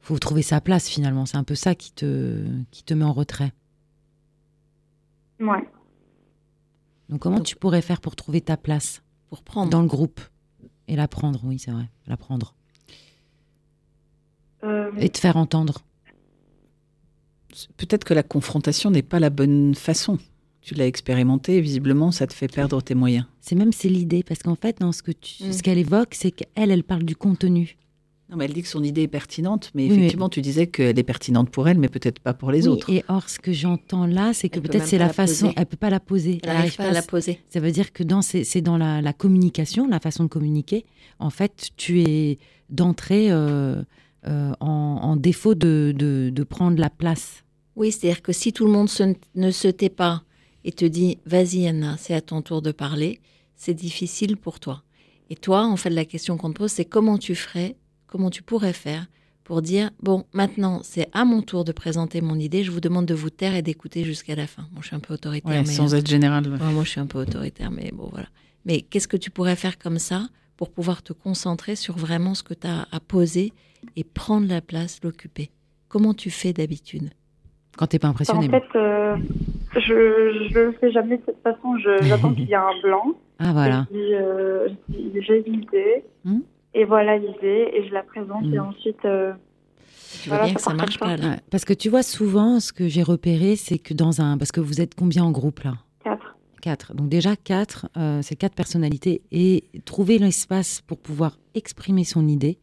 faut 0.00 0.18
trouver 0.18 0.42
sa 0.42 0.60
place 0.60 0.88
finalement. 0.88 1.26
C'est 1.26 1.36
un 1.36 1.44
peu 1.44 1.54
ça 1.54 1.74
qui 1.74 1.92
te, 1.92 2.44
qui 2.70 2.82
te 2.82 2.94
met 2.94 3.04
en 3.04 3.12
retrait. 3.12 3.52
Ouais. 5.40 5.68
Donc 7.08 7.20
comment 7.20 7.36
Donc- 7.36 7.46
tu 7.46 7.56
pourrais 7.56 7.82
faire 7.82 8.00
pour 8.00 8.16
trouver 8.16 8.40
ta 8.40 8.56
place 8.56 9.02
Pour 9.28 9.42
prendre. 9.42 9.70
dans 9.70 9.82
le 9.82 9.88
groupe? 9.88 10.20
Et 10.88 10.96
la 10.96 11.06
prendre 11.08 11.40
Oui, 11.44 11.58
c'est 11.58 11.70
vrai, 11.70 11.88
la 12.06 12.16
prendre 12.16 12.54
Euh, 14.64 14.90
et 14.98 15.08
te 15.08 15.18
faire 15.18 15.36
entendre. 15.36 15.82
Peut-être 17.76 18.04
que 18.04 18.14
la 18.14 18.22
confrontation 18.24 18.90
n'est 18.90 19.02
pas 19.02 19.20
la 19.20 19.30
bonne 19.30 19.74
façon. 19.74 20.18
Tu 20.60 20.74
l'as 20.74 20.86
expérimenté, 20.86 21.56
et 21.56 21.60
visiblement, 21.60 22.10
ça 22.10 22.26
te 22.26 22.32
fait 22.34 22.48
perdre 22.48 22.82
tes 22.82 22.94
moyens. 22.94 23.24
C'est 23.40 23.54
même 23.54 23.72
c'est 23.72 23.88
l'idée 23.88 24.22
parce 24.22 24.42
qu'en 24.42 24.56
fait 24.56 24.80
dans 24.80 24.92
ce 24.92 25.02
que 25.02 25.12
tu, 25.12 25.44
Mm. 25.44 25.52
ce 25.52 25.62
qu'elle 25.62 25.78
évoque, 25.78 26.14
c'est 26.14 26.30
qu'elle 26.32 26.70
elle 26.72 26.82
parle 26.84 27.04
du 27.04 27.16
contenu. 27.16 27.76
Non, 28.30 28.36
mais 28.36 28.44
elle 28.44 28.52
dit 28.52 28.60
que 28.62 28.68
son 28.68 28.84
idée 28.84 29.02
est 29.02 29.08
pertinente, 29.08 29.70
mais 29.74 29.84
Oui, 29.84 29.88
mais- 29.88 29.96
effectivement, 29.96 30.28
tu 30.28 30.42
disais 30.42 30.66
qu'elle 30.66 30.98
est 30.98 31.02
pertinente 31.02 31.48
pour 31.48 31.66
elle, 31.66 31.78
mais 31.78 31.88
peut-être 31.88 32.18
pas 32.20 32.34
pour 32.34 32.50
les 32.50 32.68
Oui, 32.68 32.74
autres. 32.74 32.90
Et 32.90 33.02
or 33.08 33.26
ce 33.28 33.38
que 33.38 33.52
j'entends 33.54 34.04
là, 34.06 34.34
c'est 34.34 34.50
que 34.50 34.60
peut 34.60 34.68
peut-être 34.68 34.86
c'est 34.86 34.98
la 34.98 35.06
la 35.06 35.12
façon, 35.14 35.46
poser. 35.46 35.54
elle 35.56 35.66
peut 35.66 35.76
pas 35.78 35.88
la 35.88 35.98
poser. 36.00 36.38
Elle 36.42 36.50
n'arrive 36.52 36.76
pas 36.76 36.88
à 36.88 36.92
la 36.92 37.00
poser. 37.02 37.40
Ça 37.48 37.58
veut 37.60 37.70
dire 37.72 37.90
que 37.92 38.02
dans 38.02 38.20
c'est 38.20 38.44
c'est 38.44 38.60
dans 38.60 38.76
la, 38.76 39.00
la 39.00 39.12
communication, 39.14 39.88
la 39.88 39.98
façon 39.98 40.24
de 40.24 40.28
communiquer. 40.28 40.84
En 41.18 41.30
fait, 41.30 41.70
tu 41.78 42.02
es 42.02 42.38
d'entrée 42.68 43.30
euh, 43.30 43.82
euh, 44.26 44.52
en, 44.60 44.66
en 44.68 45.16
défaut 45.16 45.54
de, 45.54 45.94
de, 45.96 46.30
de 46.30 46.42
prendre 46.44 46.78
la 46.78 46.90
place. 46.90 47.44
Oui, 47.76 47.92
c'est-à-dire 47.92 48.20
que 48.20 48.32
si 48.32 48.52
tout 48.52 48.66
le 48.66 48.72
monde 48.72 48.90
se- 48.90 49.14
ne 49.36 49.50
se 49.50 49.68
tait 49.68 49.88
pas 49.88 50.22
et 50.64 50.72
te 50.72 50.84
dit 50.84 51.16
vas-y 51.24 51.66
Anna, 51.66 51.96
c'est 51.98 52.12
à 52.12 52.20
ton 52.20 52.42
tour 52.42 52.60
de 52.60 52.72
parler, 52.72 53.20
c'est 53.56 53.72
difficile 53.72 54.36
pour 54.36 54.60
toi. 54.60 54.82
Et 55.30 55.34
toi, 55.36 55.64
en 55.64 55.76
fait, 55.76 55.88
la 55.90 56.04
question 56.04 56.36
qu'on 56.36 56.50
te 56.52 56.58
pose, 56.58 56.72
c'est 56.72 56.84
comment 56.84 57.16
tu 57.16 57.34
ferais, 57.34 57.76
comment 58.08 58.30
tu 58.30 58.42
pourrais 58.42 58.72
faire 58.72 59.06
pour 59.44 59.62
dire 59.62 59.90
bon, 60.02 60.24
maintenant 60.32 60.80
c'est 60.82 61.08
à 61.12 61.24
mon 61.24 61.40
tour 61.40 61.64
de 61.64 61.72
présenter 61.72 62.20
mon 62.20 62.34
idée, 62.34 62.64
je 62.64 62.70
vous 62.70 62.80
demande 62.80 63.06
de 63.06 63.14
vous 63.14 63.30
taire 63.30 63.54
et 63.54 63.62
d'écouter 63.62 64.02
jusqu'à 64.04 64.34
la 64.34 64.46
fin. 64.46 64.64
Bon, 64.72 64.82
je 64.82 64.88
suis 64.88 64.96
un 64.96 65.00
peu 65.00 65.14
autoritaire, 65.14 65.50
Ouais, 65.50 65.60
mais 65.60 65.64
sans 65.64 65.94
être 65.94 66.06
général. 66.08 66.46
ouais. 66.48 66.58
Ouais, 66.60 66.72
moi, 66.72 66.84
je 66.84 66.90
suis 66.90 67.00
un 67.00 67.06
peu 67.06 67.18
autoritaire, 67.20 67.70
mais 67.70 67.90
bon, 67.94 68.08
voilà. 68.10 68.26
Mais 68.66 68.82
qu'est-ce 68.82 69.08
que 69.08 69.16
tu 69.16 69.30
pourrais 69.30 69.56
faire 69.56 69.78
comme 69.78 69.98
ça 69.98 70.28
pour 70.58 70.70
pouvoir 70.70 71.02
te 71.02 71.12
concentrer 71.14 71.76
sur 71.76 71.96
vraiment 71.96 72.34
ce 72.34 72.42
que 72.42 72.52
tu 72.52 72.66
as 72.66 72.86
à 72.92 73.00
poser 73.00 73.52
et 73.96 74.04
prendre 74.04 74.46
la 74.48 74.60
place, 74.60 75.00
l'occuper? 75.02 75.50
Comment 75.88 76.12
tu 76.12 76.30
fais 76.30 76.52
d'habitude? 76.52 77.08
Quand 77.78 77.86
t'es 77.86 77.98
pas 77.98 78.08
en 78.08 78.10
impressionné. 78.10 78.48
bon. 78.48 78.60
fait, 78.60 78.78
euh, 78.78 79.16
je 79.76 80.48
je 80.50 80.58
le 80.58 80.72
fais 80.72 80.90
jamais 80.90 81.16
de 81.18 81.22
cette 81.24 81.40
façon. 81.42 81.76
J'attends 82.02 82.34
qu'il 82.34 82.48
y 82.48 82.52
ait 82.52 82.56
un 82.56 82.78
blanc. 82.82 83.12
Ah 83.38 83.52
voilà. 83.52 83.86
Euh, 83.94 84.68
j'ai 84.90 85.42
une 85.46 85.62
idée. 85.62 86.04
Hmm? 86.24 86.40
Et 86.74 86.84
voilà 86.84 87.18
l'idée. 87.18 87.70
Et 87.74 87.86
je 87.88 87.92
la 87.92 88.02
présente. 88.02 88.44
Hmm. 88.44 88.54
Et 88.54 88.58
ensuite, 88.58 89.04
euh, 89.04 89.32
Tu 90.22 90.28
vois 90.28 90.38
Voilà, 90.38 90.44
bien 90.46 90.54
que 90.54 90.60
ça 90.60 90.74
marche 90.74 90.98
pas 90.98 91.16
là. 91.16 91.36
Parce 91.50 91.64
que 91.64 91.74
tu 91.74 91.88
vois 91.88 92.02
souvent, 92.02 92.60
ce 92.60 92.72
que 92.72 92.88
j'ai 92.88 93.02
repéré, 93.02 93.56
c'est 93.56 93.78
que 93.78 93.94
dans 93.94 94.20
un, 94.20 94.38
parce 94.38 94.52
que 94.52 94.60
vous 94.60 94.80
êtes 94.80 94.94
combien 94.94 95.24
en 95.24 95.30
groupe 95.30 95.60
là? 95.60 95.74
Quatre. 96.04 96.36
Quatre. 96.60 96.94
Donc 96.94 97.08
déjà 97.08 97.36
quatre, 97.36 97.88
euh, 97.96 98.20
c'est 98.22 98.36
quatre 98.36 98.54
personnalités 98.54 99.22
et 99.30 99.64
trouver 99.84 100.18
l'espace 100.18 100.80
pour 100.80 100.98
pouvoir 100.98 101.38
exprimer 101.54 102.04
son 102.04 102.26
idée, 102.26 102.58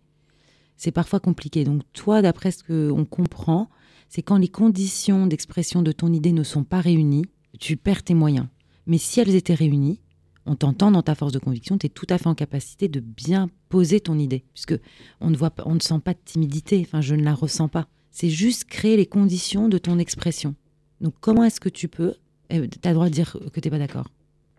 c'est 0.77 0.91
parfois 0.91 1.19
compliqué. 1.19 1.63
Donc 1.63 1.81
toi, 1.93 2.21
d'après 2.21 2.51
ce 2.51 2.63
qu'on 2.63 3.05
comprend, 3.05 3.69
c'est 4.09 4.21
quand 4.21 4.37
les 4.37 4.47
conditions 4.49 5.27
d'expression 5.27 5.81
de 5.81 5.91
ton 5.91 6.11
idée 6.11 6.31
ne 6.33 6.43
sont 6.43 6.63
pas 6.63 6.81
réunies, 6.81 7.25
tu 7.59 7.77
perds 7.77 8.03
tes 8.03 8.13
moyens. 8.13 8.47
Mais 8.85 8.97
si 8.97 9.19
elles 9.19 9.35
étaient 9.35 9.53
réunies, 9.53 10.01
on 10.45 10.55
t'entend 10.55 10.91
dans 10.91 11.01
ta 11.01 11.15
force 11.15 11.31
de 11.31 11.39
conviction, 11.39 11.77
tu 11.77 11.87
es 11.87 11.89
tout 11.89 12.05
à 12.09 12.17
fait 12.17 12.27
en 12.27 12.35
capacité 12.35 12.87
de 12.87 12.99
bien 12.99 13.49
poser 13.69 13.99
ton 13.99 14.17
idée, 14.19 14.43
puisque 14.53 14.75
on 15.21 15.29
ne 15.29 15.35
voit 15.37 15.51
on 15.65 15.75
ne 15.75 15.79
sent 15.79 15.99
pas 16.03 16.13
de 16.13 16.19
timidité. 16.23 16.81
Enfin, 16.85 17.01
je 17.01 17.15
ne 17.15 17.23
la 17.23 17.33
ressens 17.33 17.67
pas. 17.67 17.87
C'est 18.11 18.29
juste 18.29 18.65
créer 18.65 18.95
les 18.97 19.05
conditions 19.05 19.67
de 19.69 19.77
ton 19.77 19.97
expression. 19.99 20.55
Donc 21.01 21.13
comment 21.19 21.43
est-ce 21.43 21.59
que 21.59 21.69
tu 21.69 21.87
peux 21.87 22.13
Tu 22.49 22.55
as 22.55 22.89
le 22.89 22.93
droit 22.93 23.07
de 23.07 23.13
dire 23.13 23.37
que 23.53 23.59
tu 23.59 23.67
n'es 23.67 23.71
pas 23.71 23.79
d'accord? 23.79 24.07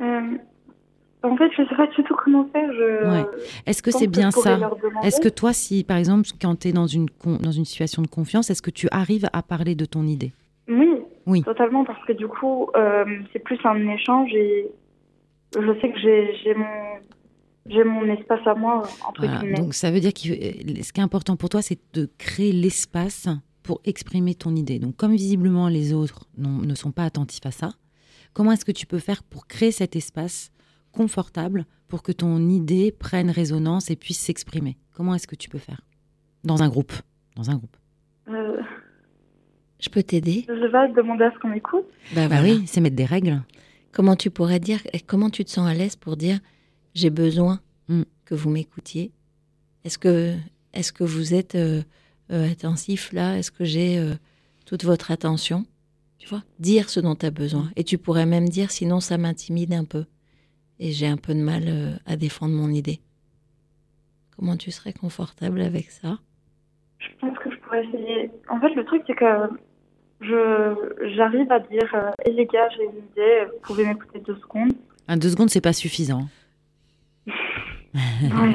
Euh, 0.03 0.37
en 1.23 1.37
fait, 1.37 1.51
je 1.57 1.63
sais 1.69 1.77
pas 1.77 1.87
du 1.87 2.03
tout 2.05 2.15
comment 2.23 2.47
faire. 2.53 2.71
Je, 2.73 3.09
Ouais. 3.11 3.25
Est-ce 3.67 3.83
que 3.83 3.91
c'est 3.91 4.07
bien 4.09 4.31
ça? 4.31 4.59
Est-ce 5.03 5.21
que 5.21 5.29
toi, 5.29 5.53
si 5.53 5.85
par 5.85 5.97
exemple, 5.97 6.29
quand 6.41 6.57
tu 6.61 6.69
es 6.69 6.73
dans 6.73 6.87
une, 6.87 7.09
con- 7.09 7.39
dans 7.41 7.53
une 7.53 7.65
situation 7.65 8.03
de 8.03 8.09
confiance, 8.09 8.51
est-ce 8.51 8.63
que 8.63 8.71
tu 8.71 8.89
arrives 8.91 9.29
à 9.33 9.43
parler 9.43 9.75
de 9.75 9.85
ton 9.87 10.05
idée? 10.07 10.33
Oui, 10.69 10.89
Oui. 11.27 11.43
totalement, 11.43 11.85
parce 11.85 12.05
que 12.07 12.13
du 12.13 12.27
coup, 12.29 12.69
euh, 12.77 13.05
c'est 13.33 13.39
plus 13.39 13.59
un 13.65 13.89
échange 13.89 14.33
et 14.35 14.67
je 15.55 15.81
sais 15.81 15.91
que 15.93 15.99
j'ai 15.99 16.55
mon, 16.55 17.01
j'ai 17.69 17.85
mon 17.85 18.05
espace 18.13 18.47
à 18.47 18.55
moi, 18.55 18.83
entre 19.07 19.21
Voilà. 19.23 19.39
guillemets. 19.41 19.55
Donc 19.59 19.75
ça 19.75 19.91
veut 19.91 20.01
dire 20.01 20.13
que 20.13 20.21
ce 20.21 20.93
qui 20.93 21.01
est 21.01 21.05
important 21.05 21.37
pour 21.37 21.49
toi, 21.49 21.63
c'est 21.63 21.79
de 21.95 22.09
créer 22.19 22.53
l'espace 22.53 23.29
pour 23.63 23.81
exprimer 23.85 24.35
ton 24.35 24.55
idée. 24.55 24.79
Donc 24.79 24.97
comme 24.97 25.13
visiblement 25.15 25.69
les 25.69 25.93
autres 25.93 26.27
ne 26.39 26.75
sont 26.75 26.93
pas 26.93 27.05
attentifs 27.05 27.45
à 27.47 27.51
ça, 27.51 27.71
comment 28.33 28.53
est-ce 28.53 28.65
que 28.65 28.73
tu 28.73 28.87
peux 28.87 28.99
faire 28.99 29.23
pour 29.23 29.47
créer 29.47 29.73
cet 29.73 29.97
espace 29.97 30.51
confortable 30.93 31.67
pour 31.89 32.03
que 32.03 32.13
ton 32.13 32.49
idée 32.49 32.93
prenne 32.93 33.31
résonance 33.31 33.91
et 33.91 33.97
puisse 33.97 34.21
s'exprimer? 34.21 34.77
Comment 34.93 35.15
est-ce 35.15 35.27
que 35.27 35.37
tu 35.37 35.49
peux 35.49 35.59
faire? 35.59 35.81
Dans 36.45 36.63
un 36.63 36.69
groupe. 36.69 36.93
Dans 37.35 37.51
un 37.51 37.57
groupe. 37.57 37.77
Euh, 38.29 38.61
Je 39.81 39.89
peux 39.91 40.03
t'aider 40.03 40.45
je 40.49 40.53
vais 40.55 40.71
pas 40.71 40.89
demander 40.89 41.25
à 41.25 41.33
ce 41.33 41.39
qu'on 41.39 41.49
m'écoute. 41.49 41.85
Bah, 42.15 42.29
Bah 42.29 42.37
voilà. 42.41 42.43
oui, 42.45 42.63
c'est 42.67 42.81
mettre 42.81 42.97
des 42.97 43.05
règles. 43.05 43.43
Comment 43.97 44.15
tu 44.15 44.31
pourrais 44.31 44.61
dire, 44.61 44.81
et 44.93 45.01
comment 45.01 45.31
tu 45.31 45.43
te 45.43 45.49
sens 45.51 45.67
à 45.67 45.73
l'aise 45.73 45.97
pour 45.97 46.19
dire 46.19 46.39
j'ai 46.95 47.09
besoin 47.09 47.61
Mm. 47.89 48.03
que 48.27 48.35
vous 48.35 48.51
m'écoutiez? 48.51 49.11
Est-ce 49.85 49.97
que, 49.97 50.35
est 50.75 50.93
que 50.93 51.03
vous 51.03 51.33
êtes 51.33 51.55
euh, 51.55 51.83
euh, 52.31 52.51
attentif 52.53 53.11
là? 53.15 53.39
Est-ce 53.39 53.51
que 53.51 53.65
j'ai 53.65 53.99
euh, 53.99 54.15
toute 54.67 54.85
votre 54.85 55.11
attention? 55.11 55.65
Tu 56.19 56.29
vois 56.29 56.43
Dire 56.59 56.91
ce 56.91 57.01
dont 57.01 57.15
tu 57.15 57.25
as 57.25 57.31
besoin. 57.31 57.71
Et 57.77 57.85
tu 57.85 57.97
pourrais 57.97 58.27
même 58.27 58.51
dire 58.51 58.71
sinon 58.71 59.01
ça 59.01 59.17
m'intimide 59.17 59.73
un 59.73 59.85
peu. 59.85 60.05
Et 60.79 60.93
j'ai 60.93 61.07
un 61.07 61.17
peu 61.17 61.33
de 61.35 61.41
mal 61.41 61.63
euh, 61.67 61.97
à 62.05 62.17
défendre 62.17 62.55
mon 62.55 62.69
idée. 62.69 63.01
Comment 64.37 64.59
tu 64.59 64.71
serais 64.73 64.93
confortable 64.93 65.63
avec 65.63 65.91
ça? 65.91 66.19
Je 66.99 67.07
pense 67.19 67.39
que 67.39 67.51
je 67.51 67.57
pourrais 67.61 67.83
essayer. 67.87 68.31
En 68.51 68.61
fait, 68.61 68.75
le 68.75 68.85
truc, 68.85 69.05
c'est 69.07 69.15
que 69.15 69.49
j'arrive 70.21 71.51
à 71.51 71.61
dire 71.61 71.95
euh, 71.95 72.11
Eh 72.25 72.33
les 72.33 72.47
gars, 72.47 72.69
j'ai 72.77 72.85
une 72.85 72.99
idée, 73.13 73.45
vous 73.53 73.61
pouvez 73.63 73.87
m'écouter 73.87 74.21
deux 74.21 74.37
secondes. 74.37 74.73
Un 75.09 75.17
deux 75.17 75.31
secondes, 75.31 75.51
c'est 75.51 75.61
pas 75.61 75.73
suffisant. 75.73 76.29
Ouais. 78.23 78.55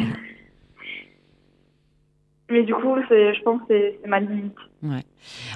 Mais 2.52 2.64
du 2.64 2.74
coup, 2.74 2.96
c'est, 3.08 3.34
je 3.34 3.42
pense 3.44 3.62
que 3.62 3.68
c'est 3.70 4.08
ma 4.08 4.20
limite. 4.20 4.54
Ouais. 4.84 5.04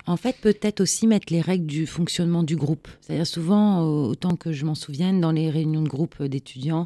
En 0.08 0.16
fait, 0.16 0.38
peut-être 0.42 0.80
aussi 0.80 1.08
mettre 1.08 1.32
les 1.32 1.42
règles 1.42 1.66
du 1.66 1.86
fonctionnement 1.86 2.42
du 2.42 2.56
groupe. 2.56 2.88
C'est-à-dire 3.02 3.28
souvent, 3.28 3.82
autant 3.82 4.38
que 4.38 4.54
je 4.54 4.66
m'en 4.66 4.76
souvienne, 4.76 5.20
dans 5.20 5.32
les 5.32 5.50
réunions 5.50 5.82
de 5.82 5.90
groupe 5.90 6.24
d'étudiants, 6.24 6.86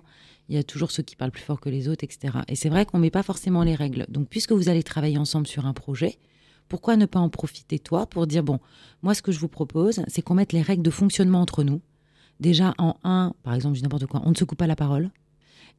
il 0.49 0.55
y 0.55 0.57
a 0.57 0.63
toujours 0.63 0.89
ceux 0.89 1.03
qui 1.03 1.15
parlent 1.15 1.31
plus 1.31 1.43
fort 1.43 1.61
que 1.61 1.69
les 1.69 1.87
autres, 1.87 2.03
etc. 2.03 2.39
Et 2.47 2.55
c'est 2.55 2.69
vrai 2.69 2.85
qu'on 2.85 2.97
ne 2.97 3.03
met 3.03 3.11
pas 3.11 3.21
forcément 3.21 3.63
les 3.63 3.75
règles. 3.75 4.05
Donc, 4.09 4.27
puisque 4.29 4.51
vous 4.51 4.67
allez 4.67 4.81
travailler 4.81 5.19
ensemble 5.19 5.45
sur 5.45 5.67
un 5.67 5.73
projet, 5.73 6.15
pourquoi 6.69 6.95
ne 6.95 7.05
pas 7.05 7.19
en 7.19 7.29
profiter, 7.29 7.79
toi, 7.79 8.05
pour 8.05 8.25
dire, 8.27 8.43
bon, 8.43 8.59
moi, 9.01 9.13
ce 9.13 9.21
que 9.21 9.31
je 9.31 9.39
vous 9.39 9.47
propose, 9.49 10.01
c'est 10.07 10.21
qu'on 10.21 10.35
mette 10.35 10.53
les 10.53 10.61
règles 10.61 10.83
de 10.83 10.89
fonctionnement 10.91 11.41
entre 11.41 11.63
nous. 11.63 11.81
Déjà, 12.39 12.73
en 12.77 12.95
un, 13.03 13.33
par 13.43 13.53
exemple, 13.55 13.75
je 13.75 13.79
dis 13.79 13.83
n'importe 13.83 14.05
quoi, 14.05 14.21
on 14.25 14.29
ne 14.29 14.35
se 14.35 14.45
coupe 14.45 14.57
pas 14.59 14.67
la 14.67 14.75
parole. 14.77 15.09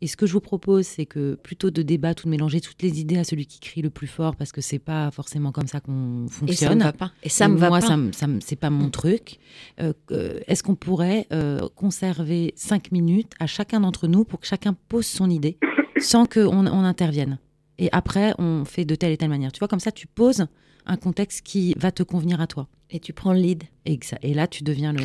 Et 0.03 0.07
ce 0.07 0.17
que 0.17 0.27
je 0.27 0.33
vous 0.33 0.41
propose, 0.41 0.87
c'est 0.87 1.05
que 1.05 1.35
plutôt 1.35 1.71
de 1.71 1.83
débattre 1.83 2.23
ou 2.25 2.27
de 2.27 2.31
mélanger 2.31 2.63
toutes 2.63 2.81
les 2.81 3.01
idées 3.01 3.19
à 3.19 3.25
celui 3.25 3.45
qui 3.47 3.61
crie 3.61 3.83
le 3.83 3.91
plus 3.91 4.07
fort, 4.07 4.35
parce 4.35 4.51
que 4.51 4.63
c'est 4.63 4.79
pas 4.79 5.11
forcément 5.11 5.53
comme 5.53 5.67
ça 5.67 5.81
qu'on 5.81 6.25
Et 6.25 6.29
ça 6.29 6.35
fonctionne. 6.37 6.79
me 6.79 6.85
va 6.85 6.93
pas. 6.95 7.13
Et 7.23 7.29
ça 7.29 7.49
me 7.49 7.57
va 7.59 7.69
moi, 7.69 7.81
pas. 7.81 7.87
ça 7.87 7.97
me- 7.99 8.13
ça 8.13 8.27
me- 8.27 8.41
c'est 8.41 8.57
pas 8.57 8.71
mon 8.71 8.89
truc. 8.89 9.39
Euh, 9.81 9.93
Est-ce 10.47 10.63
qu'on 10.63 10.75
pourrait 10.75 11.27
euh, 11.35 11.69
conserver 11.77 12.53
cinq 12.57 12.93
minutes 12.93 13.33
à 13.41 13.47
chacun 13.47 13.81
d'entre 13.81 14.07
nous 14.09 14.25
pour 14.25 14.41
que 14.41 14.47
chacun 14.47 14.75
pose 14.89 15.07
son 15.07 15.29
idée 15.29 15.59
sans 16.01 16.25
qu'on 16.25 16.67
on 16.67 16.85
intervienne? 16.85 17.39
Et 17.79 17.91
après, 17.93 18.35
on 18.39 18.65
fait 18.65 18.85
de 18.87 18.95
telle 18.95 19.13
et 19.13 19.17
telle 19.19 19.29
manière. 19.31 19.53
Tu 19.53 19.59
vois, 19.59 19.69
comme 19.69 19.81
ça, 19.81 19.93
tu 19.93 20.07
poses 20.07 20.47
un 20.87 20.97
contexte 20.97 21.43
qui 21.43 21.75
va 21.79 21.93
te 21.93 22.03
convenir 22.03 22.41
à 22.41 22.47
toi. 22.47 22.69
Et 22.91 22.99
tu 23.01 23.13
prends 23.13 23.33
le 23.33 23.41
lead. 23.41 23.65
Et, 23.87 23.99
ça- 24.03 24.19
et 24.23 24.35
là, 24.35 24.47
tu 24.49 24.65
deviens 24.65 24.93
le, 24.93 25.05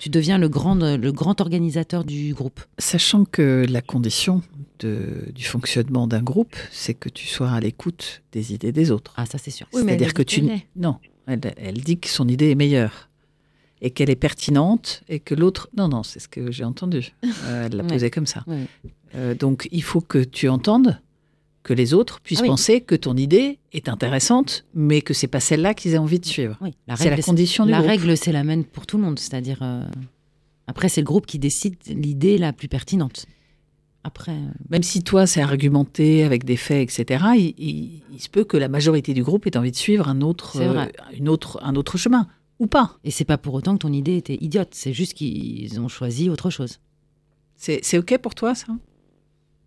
tu 0.00 0.08
deviens 0.08 0.38
le 0.38 0.48
grand, 0.48 0.74
le 0.74 1.12
grand 1.12 1.40
organisateur 1.40 2.04
du 2.04 2.34
groupe. 2.34 2.60
Sachant 2.78 3.24
que 3.24 3.64
la 3.68 3.80
condition 3.80 4.42
de- 4.80 5.30
du 5.32 5.44
fonctionnement 5.44 6.06
d'un 6.08 6.22
groupe, 6.22 6.56
c'est 6.72 6.94
que 6.94 7.08
tu 7.08 7.26
sois 7.26 7.50
à 7.50 7.60
l'écoute 7.60 8.22
des 8.32 8.52
idées 8.54 8.72
des 8.72 8.90
autres. 8.90 9.14
Ah, 9.16 9.26
ça, 9.26 9.38
c'est 9.38 9.50
sûr. 9.52 9.68
Oui, 9.72 9.82
C'est-à-dire 9.84 10.14
que 10.14 10.22
tu... 10.22 10.42
Non, 10.74 10.96
elle, 11.26 11.40
elle 11.56 11.80
dit 11.80 11.98
que 11.98 12.08
son 12.08 12.26
idée 12.26 12.50
est 12.50 12.54
meilleure 12.56 13.08
et 13.80 13.90
qu'elle 13.90 14.10
est 14.10 14.16
pertinente 14.16 15.02
et 15.08 15.20
que 15.20 15.34
l'autre... 15.36 15.68
Non, 15.76 15.88
non, 15.88 16.02
c'est 16.02 16.18
ce 16.20 16.28
que 16.28 16.50
j'ai 16.50 16.64
entendu. 16.64 17.12
Euh, 17.24 17.66
elle 17.66 17.76
l'a 17.76 17.82
Ouais. 17.84 17.88
posé 17.90 18.10
comme 18.10 18.26
ça. 18.26 18.42
Ouais. 18.48 18.66
Euh, 19.14 19.34
donc 19.34 19.68
il 19.70 19.82
faut 19.84 20.00
que 20.00 20.18
tu 20.24 20.48
entendes 20.48 21.00
que 21.62 21.72
les 21.72 21.94
autres 21.94 22.20
puissent 22.20 22.40
Ah 22.40 22.42
oui. 22.42 22.48
penser 22.48 22.80
que 22.80 22.94
ton 22.96 23.16
idée 23.16 23.58
est 23.72 23.88
intéressante, 23.88 24.64
mais 24.74 25.00
que 25.02 25.14
c'est 25.14 25.28
pas 25.28 25.40
celle-là 25.40 25.74
qu'ils 25.74 25.94
aient 25.94 25.98
envie 25.98 26.18
de 26.18 26.26
suivre. 26.26 26.56
Oui, 26.60 26.74
C'est 26.96 27.08
la 27.10 27.22
condition 27.22 27.64
du 27.64 27.70
la 27.70 27.78
groupe. 27.78 27.90
règle, 27.90 28.16
c'est 28.16 28.32
la 28.32 28.42
même 28.44 28.64
pour 28.64 28.86
tout 28.86 28.96
le 28.98 29.04
monde. 29.04 29.18
C'est-à-dire, 29.18 29.58
euh, 29.62 29.84
après, 30.66 30.88
c'est 30.88 31.00
le 31.00 31.06
groupe 31.06 31.26
qui 31.26 31.38
décide 31.38 31.76
l'idée 31.86 32.36
la 32.38 32.52
plus 32.52 32.66
pertinente. 32.68 33.26
Après, 34.04 34.32
euh, 34.32 34.48
Même 34.70 34.82
si 34.82 35.04
toi, 35.04 35.28
c'est 35.28 35.40
argumenté 35.42 36.24
avec 36.24 36.42
des 36.44 36.56
faits, 36.56 36.82
etc., 36.98 37.24
il, 37.36 37.54
il- 37.56 38.02
il 38.12 38.20
se 38.20 38.28
peut 38.28 38.42
que 38.42 38.56
la 38.56 38.68
majorité 38.68 39.14
du 39.14 39.22
groupe 39.22 39.46
ait 39.46 39.56
envie 39.56 39.70
de 39.70 39.76
suivre 39.76 40.08
un 40.08 40.20
autre, 40.22 40.56
euh, 40.60 40.86
une 41.16 41.28
autre, 41.28 41.60
un 41.62 41.76
autre 41.76 41.96
chemin, 41.98 42.26
ou 42.58 42.66
pas. 42.66 42.98
et 43.04 43.12
c'est 43.12 43.24
pas 43.24 43.38
pour 43.38 43.54
autant 43.54 43.74
que 43.74 43.78
ton 43.78 43.92
idée 43.92 44.16
était 44.16 44.38
idiote. 44.40 44.70
C'est 44.72 44.92
juste 44.92 45.14
qu'ils 45.14 45.80
ont 45.80 45.86
choisi 45.86 46.28
autre 46.28 46.50
chose. 46.50 46.80
C'est 47.54 47.96
OK 47.98 48.18
pour 48.18 48.34
toi, 48.34 48.56
ça? 48.56 48.66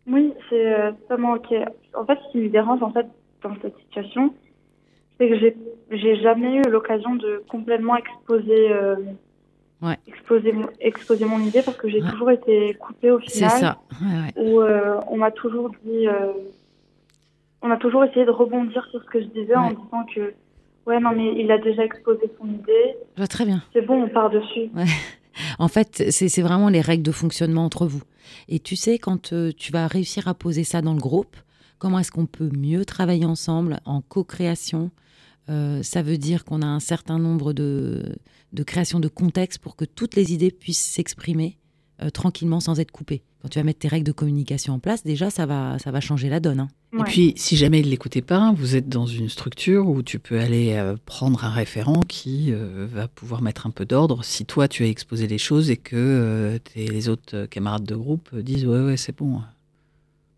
Oui, 0.08 0.34
c'est 0.49 0.74
euh, 0.74 0.91
totalement 0.91 1.34
ok. 1.34 1.53
En 1.95 2.06
fait, 2.06 2.18
ce 2.28 2.32
qui 2.32 2.38
me 2.39 2.49
dérange 2.49 2.82
en 2.84 2.91
fait 2.91 3.08
dans 3.41 3.56
cette 3.62 3.76
situation, 3.78 4.34
c'est 5.18 5.30
que 5.30 5.38
j'ai 5.38 5.56
j'ai 5.91 6.16
jamais 6.18 6.56
eu 6.58 6.62
l'occasion 6.70 7.16
de 7.16 7.43
complètement 7.49 7.95
exposer 7.97 8.72
euh, 8.72 8.95
Ouais. 9.82 9.97
exposer 10.08 10.51
mon 10.53 10.68
exposer 10.80 11.26
mon 11.26 11.39
idée 11.45 11.62
parce 11.62 11.78
que 11.78 11.89
j'ai 11.89 12.01
Ouais. 12.01 12.10
toujours 12.10 12.32
été 12.32 12.74
coupée 12.76 13.12
au 13.12 13.20
C'est 13.20 13.32
final. 13.34 13.51
ça. 13.51 13.78
Ouais, 14.01 14.41
ouais. 14.41 14.43
Où 14.49 14.62
euh, 14.62 14.99
on 15.10 15.18
m'a 15.18 15.32
toujours 15.32 15.70
dit, 15.84 16.08
euh, 16.08 16.32
on 17.62 17.70
a 17.72 17.78
toujours 17.78 18.03
essayé 18.06 18.26
de 18.26 18.32
rebondir 18.32 18.86
sur 18.91 19.01
ce 19.03 19.06
que 19.10 19.20
je 19.20 19.26
disais 19.28 19.56
en 19.56 19.70
disant 19.72 20.06
que 20.14 20.34
ouais 20.88 20.99
non 20.99 21.12
mais 21.16 21.34
il 21.36 21.51
a 21.51 21.58
déjà 21.58 21.84
exposé 21.84 22.32
son 22.39 22.47
idée, 22.47 22.95
très 23.30 23.43
bien. 23.45 23.62
c'est 23.74 23.82
bon 23.82 24.03
on 24.03 24.08
part 24.08 24.30
dessus. 24.30 24.70
En 25.60 25.68
fait, 25.68 26.06
c'est 26.12 26.42
vraiment 26.42 26.70
les 26.70 26.82
règles 26.82 27.04
de 27.04 27.12
fonctionnement 27.12 27.66
entre 27.66 27.88
vous. 27.88 28.02
Et 28.48 28.60
tu 28.60 28.76
sais, 28.76 28.98
quand 28.98 29.34
euh, 29.34 29.52
tu 29.56 29.72
vas 29.72 29.88
réussir 29.88 30.28
à 30.28 30.34
poser 30.34 30.64
ça 30.64 30.82
dans 30.82 30.94
le 30.94 31.00
groupe, 31.02 31.36
comment 31.78 32.00
est-ce 32.00 32.12
qu'on 32.12 32.26
peut 32.26 32.50
mieux 32.56 32.86
travailler 32.86 33.26
ensemble 33.26 33.80
en 33.86 34.02
co-création 34.02 34.92
Euh, 35.50 35.84
Ça 35.84 36.02
veut 36.02 36.18
dire 36.18 36.44
qu'on 36.44 36.62
a 36.62 36.68
un 36.68 36.80
certain 36.80 37.20
nombre 37.20 37.54
de, 37.54 38.16
de 38.54 38.64
créations 38.64 39.00
de 39.00 39.08
contexte 39.08 39.60
pour 39.60 39.76
que 39.76 39.86
toutes 39.86 40.16
les 40.16 40.34
idées 40.34 40.52
puissent 40.52 40.80
s'exprimer 40.96 41.58
euh, 42.02 42.10
tranquillement 42.10 42.60
sans 42.60 42.80
être 42.80 42.91
coupées. 42.91 43.24
Quand 43.41 43.50
tu 43.50 43.60
vas 43.60 43.64
mettre 43.64 43.80
tes 43.80 43.88
règles 43.88 44.06
de 44.08 44.12
communication 44.12 44.74
en 44.74 44.80
place, 44.80 45.04
déjà, 45.04 45.30
ça 45.30 45.46
va, 45.46 45.78
ça 45.80 45.91
va 45.91 46.00
changer 46.02 46.30
la 46.30 46.39
donne. 46.39 46.60
hein. 46.62 46.68
Et 46.93 46.98
puis, 47.04 47.34
si 47.36 47.58
jamais 47.58 47.80
il 47.82 47.86
ne 47.86 47.91
l'écoutait 47.91 48.22
pas, 48.22 48.52
vous 48.58 48.76
êtes 48.76 48.89
dans 48.89 49.06
une 49.06 49.30
structure 49.30 49.88
où 49.88 50.02
tu 50.02 50.18
peux 50.18 50.39
aller 50.39 50.74
euh, 50.74 50.96
prendre 51.06 51.43
un 51.46 51.50
référent 51.52 52.00
qui 52.02 52.52
euh, 52.52 52.88
va 52.89 53.08
pouvoir 53.08 53.41
mettre 53.41 53.68
un 53.68 53.70
peu 53.72 53.86
d'ordre 53.86 54.24
si 54.24 54.46
toi, 54.46 54.68
tu 54.68 54.84
as 54.84 54.88
exposé 54.88 55.28
les 55.28 55.38
choses 55.38 55.70
et 55.70 55.78
que 55.78 55.96
euh, 55.96 56.58
tes- 56.58 56.88
les 56.88 57.08
autres 57.10 57.46
camarades 57.46 57.84
de 57.86 57.96
groupe 57.96 58.34
disent 58.36 58.66
Ouais, 58.66 58.80
ouais, 58.84 58.98
c'est 58.98 59.16
bon. 59.16 59.41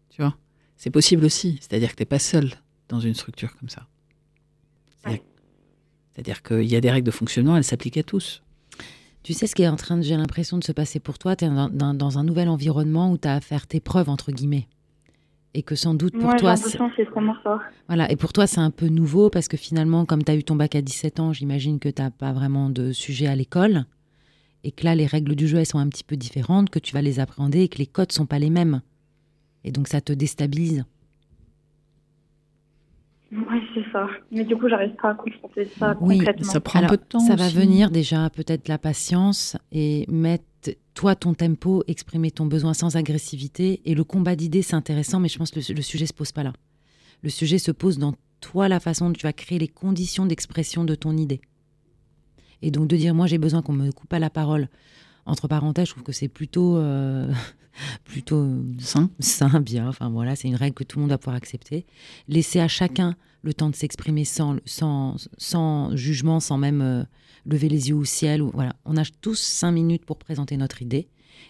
Tu 0.09 0.21
vois 0.21 0.35
C'est 0.75 0.89
possible 0.89 1.23
aussi. 1.25 1.59
C'est-à-dire 1.61 1.91
que 1.91 1.95
tu 1.95 2.01
n'es 2.01 2.05
pas 2.07 2.19
seul 2.19 2.51
dans 2.89 2.99
une 2.99 3.13
structure 3.13 3.55
comme 3.57 3.69
ça. 3.69 3.85
C'est-à-dire 5.01 5.21
c'est-à-dire 6.13 6.41
qu'il 6.41 6.63
y 6.65 6.75
a 6.75 6.81
des 6.81 6.89
règles 6.89 7.05
de 7.05 7.11
fonctionnement, 7.11 7.55
elles 7.55 7.63
s'appliquent 7.63 7.97
à 7.97 8.03
tous. 8.03 8.41
Tu 9.27 9.33
sais 9.33 9.45
ce 9.45 9.55
qui 9.55 9.63
est 9.63 9.67
en 9.67 9.75
train, 9.75 9.97
de- 9.97 10.03
j'ai 10.03 10.15
l'impression, 10.15 10.57
de 10.57 10.63
se 10.63 10.71
passer 10.71 11.01
pour 11.01 11.17
toi 11.19 11.35
Tu 11.35 11.43
es 11.43 11.49
dans, 11.49 11.67
dans- 11.67 11.93
dans 11.93 12.17
un 12.17 12.23
nouvel 12.23 12.47
environnement 12.47 13.11
où 13.11 13.17
tu 13.17 13.27
as 13.27 13.33
à 13.35 13.41
faire 13.41 13.67
tes 13.67 13.81
preuves, 13.81 14.07
entre 14.07 14.31
guillemets. 14.31 14.69
Et 15.53 15.63
que 15.63 15.75
sans 15.75 15.93
doute 15.95 16.13
pour 16.13 16.29
Moi 16.29 16.35
toi, 16.37 16.55
c'est 16.55 16.77
vraiment 17.09 17.35
ça. 17.43 17.59
Voilà, 17.89 18.09
et 18.09 18.15
pour 18.15 18.31
toi, 18.31 18.47
c'est 18.47 18.61
un 18.61 18.71
peu 18.71 18.87
nouveau 18.87 19.29
parce 19.29 19.49
que 19.49 19.57
finalement, 19.57 20.05
comme 20.05 20.23
tu 20.23 20.31
as 20.31 20.35
eu 20.37 20.45
ton 20.45 20.55
bac 20.55 20.75
à 20.75 20.81
17 20.81 21.19
ans, 21.19 21.33
j'imagine 21.33 21.77
que 21.77 21.89
tu 21.89 22.01
n'as 22.01 22.09
pas 22.09 22.31
vraiment 22.31 22.69
de 22.69 22.93
sujet 22.93 23.27
à 23.27 23.35
l'école 23.35 23.83
et 24.63 24.71
que 24.71 24.85
là, 24.85 24.95
les 24.95 25.05
règles 25.05 25.35
du 25.35 25.45
jeu, 25.45 25.57
elles 25.57 25.65
sont 25.65 25.77
un 25.79 25.89
petit 25.89 26.05
peu 26.05 26.15
différentes, 26.15 26.69
que 26.69 26.79
tu 26.79 26.93
vas 26.93 27.01
les 27.01 27.19
appréhender 27.19 27.59
et 27.63 27.67
que 27.67 27.79
les 27.79 27.85
codes 27.85 28.13
sont 28.13 28.27
pas 28.27 28.39
les 28.39 28.49
mêmes. 28.49 28.81
Et 29.65 29.73
donc, 29.73 29.89
ça 29.89 29.99
te 29.99 30.13
déstabilise. 30.13 30.85
Oui 33.31 33.61
c'est 33.73 33.83
ça. 33.91 34.07
Mais 34.31 34.43
du 34.45 34.55
coup 34.55 34.69
j'arrive 34.69 34.95
pas 34.95 35.09
à 35.09 35.13
confronter 35.15 35.65
ça 35.65 35.97
Oui, 35.99 36.17
concrètement. 36.17 36.51
Ça 36.51 36.59
prend 36.61 36.79
Alors, 36.79 36.91
un 36.91 36.95
peu 36.95 37.03
de 37.03 37.07
temps. 37.07 37.19
Ça 37.19 37.35
va 37.35 37.49
venir 37.49 37.91
déjà, 37.91 38.29
peut-être 38.29 38.67
la 38.67 38.77
patience 38.77 39.57
et 39.71 40.05
mettre 40.09 40.45
toi 40.93 41.15
ton 41.15 41.33
tempo, 41.33 41.83
exprimer 41.87 42.31
ton 42.31 42.45
besoin 42.45 42.73
sans 42.73 42.95
agressivité. 42.95 43.81
Et 43.85 43.95
le 43.95 44.03
combat 44.03 44.35
d'idées, 44.35 44.61
c'est 44.61 44.75
intéressant, 44.75 45.19
mais 45.19 45.27
je 45.27 45.37
pense 45.37 45.51
que 45.51 45.59
le, 45.59 45.75
le 45.75 45.81
sujet 45.81 46.05
se 46.05 46.13
pose 46.13 46.31
pas 46.31 46.43
là. 46.43 46.53
Le 47.21 47.29
sujet 47.29 47.57
se 47.57 47.71
pose 47.71 47.97
dans 47.99 48.13
toi, 48.39 48.67
la 48.67 48.79
façon 48.79 49.07
dont 49.07 49.13
tu 49.13 49.23
vas 49.23 49.33
créer 49.33 49.59
les 49.59 49.67
conditions 49.67 50.25
d'expression 50.25 50.83
de 50.83 50.95
ton 50.95 51.17
idée. 51.17 51.41
Et 52.61 52.71
donc 52.71 52.87
de 52.87 52.95
dire, 52.95 53.13
moi 53.13 53.27
j'ai 53.27 53.37
besoin 53.37 53.61
qu'on 53.61 53.73
me 53.73 53.91
coupe 53.91 54.09
pas 54.09 54.19
la 54.19 54.29
parole. 54.29 54.69
Entre 55.27 55.47
parenthèses, 55.47 55.87
je 55.87 55.91
trouve 55.91 56.03
que 56.03 56.11
c'est 56.11 56.27
plutôt, 56.29 56.77
euh, 56.77 57.31
plutôt 58.05 58.47
Sain. 58.79 59.09
sain, 59.19 59.59
bien. 59.59 59.87
Enfin 59.89 60.09
voilà, 60.09 60.35
c'est 60.35 60.47
une 60.47 60.55
règle 60.55 60.73
que 60.73 60.83
tout 60.83 60.97
le 60.97 61.01
monde 61.01 61.09
va 61.11 61.17
pouvoir 61.17 61.35
accepter. 61.35 61.85
Laisser 62.27 62.59
à 62.59 62.67
chacun 62.67 63.15
le 63.43 63.53
temps 63.53 63.69
de 63.69 63.75
s'exprimer 63.75 64.25
sans, 64.25 64.55
sans, 64.65 65.15
sans 65.37 65.95
jugement, 65.95 66.39
sans 66.39 66.57
même 66.57 66.81
euh, 66.81 67.03
lever 67.45 67.69
les 67.69 67.89
yeux 67.89 67.95
au 67.95 68.05
ciel. 68.05 68.41
Ou, 68.41 68.51
voilà, 68.53 68.73
on 68.85 68.97
a 68.97 69.03
tous 69.21 69.35
cinq 69.37 69.71
minutes 69.73 70.05
pour 70.05 70.17
présenter 70.17 70.57
notre 70.57 70.81
idée. 70.81 71.07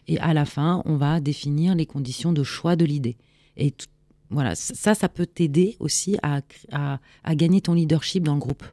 Et 0.07 0.19
à 0.19 0.33
la 0.33 0.45
fin, 0.45 0.81
on 0.85 0.97
va 0.97 1.19
définir 1.19 1.75
les 1.75 1.85
conditions 1.85 2.33
de 2.33 2.43
choix 2.43 2.75
de 2.75 2.83
l'idée. 2.85 3.17
Et 3.55 3.71
tout- 3.71 3.87
voilà, 4.29 4.55
ça, 4.55 4.93
ça 4.93 5.07
peut 5.07 5.25
t'aider 5.25 5.77
aussi 5.79 6.17
à, 6.21 6.41
à, 6.73 6.99
à 7.23 7.35
gagner 7.35 7.61
ton 7.61 7.73
leadership 7.73 8.23
dans 8.23 8.33
le 8.33 8.41
groupe. 8.41 8.63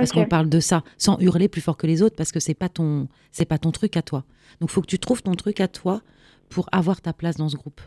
Parce 0.00 0.12
qu'on 0.12 0.26
parle 0.26 0.48
de 0.48 0.60
ça 0.60 0.82
sans 0.98 1.18
hurler 1.20 1.48
plus 1.48 1.60
fort 1.60 1.76
que 1.76 1.86
les 1.86 2.02
autres 2.02 2.16
parce 2.16 2.32
que 2.32 2.40
c'est 2.40 2.54
pas 2.54 2.68
ton 2.68 3.08
c'est 3.32 3.44
pas 3.44 3.58
ton 3.58 3.70
truc 3.70 3.96
à 3.96 4.02
toi. 4.02 4.24
Donc 4.60 4.70
faut 4.70 4.80
que 4.80 4.86
tu 4.86 4.98
trouves 4.98 5.22
ton 5.22 5.32
truc 5.34 5.60
à 5.60 5.68
toi 5.68 6.02
pour 6.48 6.68
avoir 6.72 7.00
ta 7.00 7.12
place 7.12 7.36
dans 7.36 7.48
ce 7.48 7.56
groupe. 7.56 7.80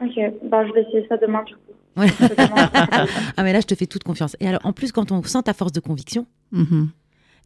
Ok, 0.00 0.14
bah, 0.50 0.66
je 0.66 0.72
vais 0.72 0.82
essayer 0.82 1.06
ça 1.08 1.16
demain 1.16 1.42
du 1.44 1.54
coup. 1.54 1.60
Ouais. 1.96 2.06
Ah 3.36 3.42
mais 3.42 3.52
là 3.52 3.60
je 3.60 3.66
te 3.66 3.74
fais 3.74 3.86
toute 3.86 4.02
confiance. 4.04 4.36
Et 4.40 4.48
alors 4.48 4.60
en 4.64 4.72
plus 4.72 4.92
quand 4.92 5.12
on 5.12 5.22
sent 5.22 5.42
ta 5.44 5.52
force 5.54 5.72
de 5.72 5.80
conviction, 5.80 6.26
Mhm. 6.52 6.90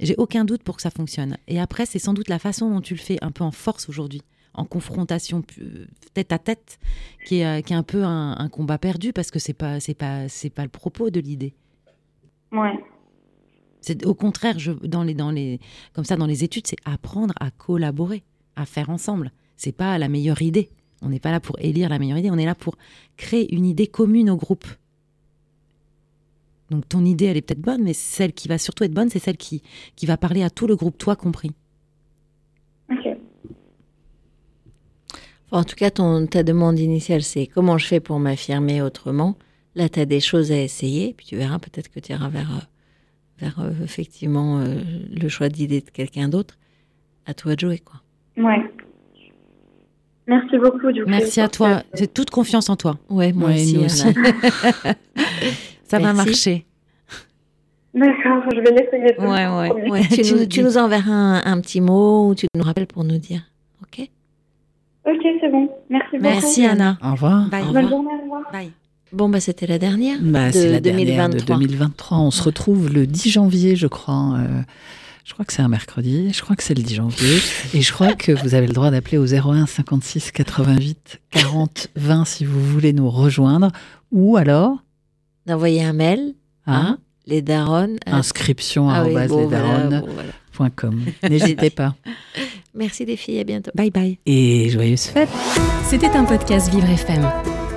j'ai 0.01 0.15
aucun 0.19 0.45
doute 0.45 0.63
pour 0.63 0.77
que 0.77 0.83
ça 0.83 0.91
fonctionne. 0.91 1.37
Et 1.49 1.61
après 1.61 1.87
c'est 1.87 1.99
sans 1.99 2.15
doute 2.15 2.29
la 2.29 2.39
façon 2.39 2.71
dont 2.71 2.81
tu 2.81 2.95
le 2.95 3.01
fais 3.01 3.19
un 3.23 3.31
peu 3.31 3.45
en 3.45 3.51
force 3.51 3.89
aujourd'hui, 3.89 4.23
en 4.55 4.65
confrontation 4.65 5.43
pu- 5.43 5.89
tête 6.15 6.33
à 6.33 6.39
tête, 6.39 6.79
qui 7.27 7.41
est, 7.41 7.47
euh, 7.47 7.61
qui 7.61 7.73
est 7.73 7.77
un 7.77 7.83
peu 7.83 8.05
un, 8.05 8.37
un 8.39 8.49
combat 8.49 8.79
perdu 8.79 9.13
parce 9.13 9.31
que 9.31 9.39
c'est 9.39 9.53
pas 9.55 9.81
c'est 9.81 9.95
pas 9.95 10.29
c'est 10.29 10.51
pas 10.51 10.63
le 10.63 10.69
propos 10.71 11.11
de 11.11 11.21
l'idée. 11.21 11.55
ouais. 12.53 12.79
C'est 13.87 14.05
au 14.05 14.15
contraire, 14.15 14.59
je, 14.59 14.73
dans 14.73 15.05
les, 15.05 15.15
dans 15.15 15.31
les, 15.31 15.61
comme 15.93 16.05
ça, 16.05 16.17
dans 16.17 16.27
les 16.27 16.43
études, 16.43 16.67
c'est 16.67 16.77
apprendre 16.85 17.33
à 17.39 17.53
collaborer, 17.53 18.25
à 18.57 18.67
faire 18.67 18.91
ensemble. 18.91 19.31
C'est 19.57 19.71
pas 19.71 19.97
la 19.97 20.09
meilleure 20.09 20.43
idée. 20.43 20.71
On 21.03 21.09
n'est 21.09 21.21
pas 21.21 21.31
là 21.31 21.39
pour 21.39 21.57
élire 21.61 21.89
la 21.89 22.01
meilleure 22.01 22.19
idée. 22.19 22.33
On 22.33 22.37
est 22.37 22.47
là 22.47 22.57
pour 22.57 22.77
créer 23.17 23.55
une 23.55 23.65
idée 23.65 23.87
commune 23.87 24.29
au 24.29 24.37
groupe. 24.37 24.67
Donc 26.69 26.89
ton 26.89 27.05
idée, 27.05 27.27
elle 27.27 27.37
est 27.37 27.43
peut-être 27.43 27.61
bonne, 27.61 27.85
mais 27.85 27.93
celle 27.93 28.33
qui 28.33 28.49
va 28.49 28.59
surtout 28.59 28.83
être 28.83 28.93
bonne, 28.93 29.09
c'est 29.09 29.21
celle 29.21 29.37
qui, 29.37 29.63
qui 29.95 30.05
va 30.05 30.17
parler 30.17 30.43
à 30.43 30.51
tout 30.51 30.67
le 30.67 30.75
groupe, 30.75 30.99
toi 30.99 31.15
compris. 31.15 31.53
Ok. 32.91 33.07
En 35.53 35.63
tout 35.63 35.77
cas, 35.77 35.93
ton, 35.93 36.27
ta 36.27 36.43
demande 36.43 36.81
initiale, 36.81 37.23
c'est 37.23 37.47
comment 37.47 37.79
je 37.79 37.87
fais 37.87 38.01
pour 38.01 38.19
m'affirmer 38.19 38.83
autrement? 38.83 39.39
Là, 39.77 39.89
tu 39.89 40.01
as 40.01 40.07
des 40.07 40.19
choses 40.19 40.51
à 40.51 40.61
essayer, 40.61 41.15
puis 41.15 41.25
tu 41.25 41.37
verras 41.37 41.61
peut-être 41.61 41.89
que 41.89 42.01
tu 42.01 42.11
iras 42.11 42.29
vers, 42.29 42.51
euh, 42.51 42.61
vers 43.39 43.59
euh, 43.61 43.71
effectivement 43.85 44.61
euh, 44.61 44.77
le 45.15 45.29
choix 45.29 45.49
d'idée 45.49 45.81
de 45.81 45.91
quelqu'un 45.91 46.29
d'autre. 46.29 46.57
À 47.27 47.35
toi 47.35 47.55
de 47.57 47.61
jouer, 47.61 47.79
quoi. 47.81 48.01
Ouais. 48.37 48.63
Merci 50.29 50.59
beaucoup 50.59 50.91
du 50.93 51.03
coup. 51.05 51.11
Merci 51.11 51.41
à 51.41 51.49
toi. 51.49 51.81
que- 51.81 51.99
C'est 51.99 52.13
toute 52.15 52.31
confiance 52.31 52.69
en 52.71 52.77
toi. 52.77 52.99
Ouais, 53.09 53.33
moi 53.33 53.49
Ouais, 53.51 53.55
aussi. 53.63 53.79
aussi. 53.79 54.07
Ça 55.85 55.99
va 55.99 56.13
marcher. 56.13 56.67
D'accord, 57.95 58.43
je 58.53 58.61
vais 58.61 58.71
l'essayer. 58.73 59.19
Ouais, 59.21 59.89
ouais. 59.91 60.03
Tu, 60.11 60.23
Tu 60.23 60.35
nous, 60.35 60.47
tu 60.71 60.79
enverras 60.79 61.11
un, 61.13 61.43
un 61.53 61.61
petit 61.61 61.81
mot 61.81 62.29
ou 62.29 62.35
tu 62.35 62.47
nous 62.55 62.63
rappelles 62.65 62.87
pour 62.87 63.05
nous 63.05 63.19
dire. 63.19 63.41
OK? 63.83 64.09
Ok, 65.07 65.23
c'est 65.41 65.51
bon. 65.51 65.69
Merci 65.89 66.19
beaucoup. 66.19 66.23
Merci 66.25 66.67
Anna. 66.67 66.99
Au 67.03 67.13
revoir. 67.13 67.49
Bye. 67.49 67.63
Au 67.63 67.67
Bonne 67.73 67.85
revoir. 67.85 67.89
journée, 67.91 68.09
au 68.19 68.23
revoir. 68.25 68.43
Bye. 68.53 68.73
Bon, 69.13 69.29
bah, 69.29 69.41
c'était 69.41 69.67
la 69.67 69.79
dernière 69.79 70.19
Bah, 70.21 70.49
de 70.49 70.53
c'est 70.53 70.71
la 70.71 70.81
dernière 70.81 71.29
2023. 71.29 71.57
de 71.57 71.63
2023. 71.67 72.19
On 72.19 72.31
se 72.31 72.43
retrouve 72.43 72.93
le 72.93 73.07
10 73.07 73.31
janvier, 73.31 73.77
je 73.77 73.87
crois. 73.87 74.35
euh, 74.39 74.63
je 75.25 75.33
crois 75.33 75.45
que 75.45 75.53
c'est 75.53 75.63
un 75.63 75.69
mercredi. 75.69 76.33
Je 76.33 76.41
crois 76.43 76.55
que 76.57 76.63
c'est 76.63 76.75
le 76.75 76.83
10 76.83 76.95
janvier. 76.97 77.39
Et 77.75 77.83
je 77.83 77.93
crois 77.93 78.15
que 78.15 78.33
vous 78.33 78.55
avez 78.55 78.67
le 78.67 78.73
droit 78.73 78.91
d'appeler 78.91 79.19
au 79.19 79.27
01 79.27 79.67
56 79.67 80.33
88 80.33 81.21
40 81.31 81.89
20 81.97 82.25
si 82.25 82.45
vous 82.45 82.61
voulez 82.65 82.93
nous 82.93 83.09
rejoindre. 83.11 83.71
Ou 84.13 84.37
alors, 84.37 84.77
D'envoyer 85.47 85.85
un 85.85 85.93
mail 85.93 86.35
hein, 86.67 86.97
à 86.99 87.29
les 87.29 87.43
daronnes. 87.43 87.99
à- 88.07 88.17
inscription 88.17 88.89
Ah 88.91 89.05
oui, 89.05 89.15
bon, 89.15 89.15
voilà, 89.15 89.43
lesdaronnes 89.63 90.01
bon, 90.01 90.13
voilà. 90.15 90.31
point 90.53 90.71
com. 90.71 91.01
N'hésitez 91.29 91.71
pas. 91.71 91.95
Merci 92.75 93.05
les 93.05 93.17
filles, 93.17 93.39
à 93.41 93.45
bientôt. 93.45 93.71
Bye 93.75 93.91
bye. 93.91 94.19
Et 94.27 94.69
joyeuses 94.71 95.05
fêtes. 95.07 95.29
C'était 95.89 96.11
un 96.11 96.25
podcast 96.25 96.71
Vivre 96.71 96.89
FM. 96.91 97.56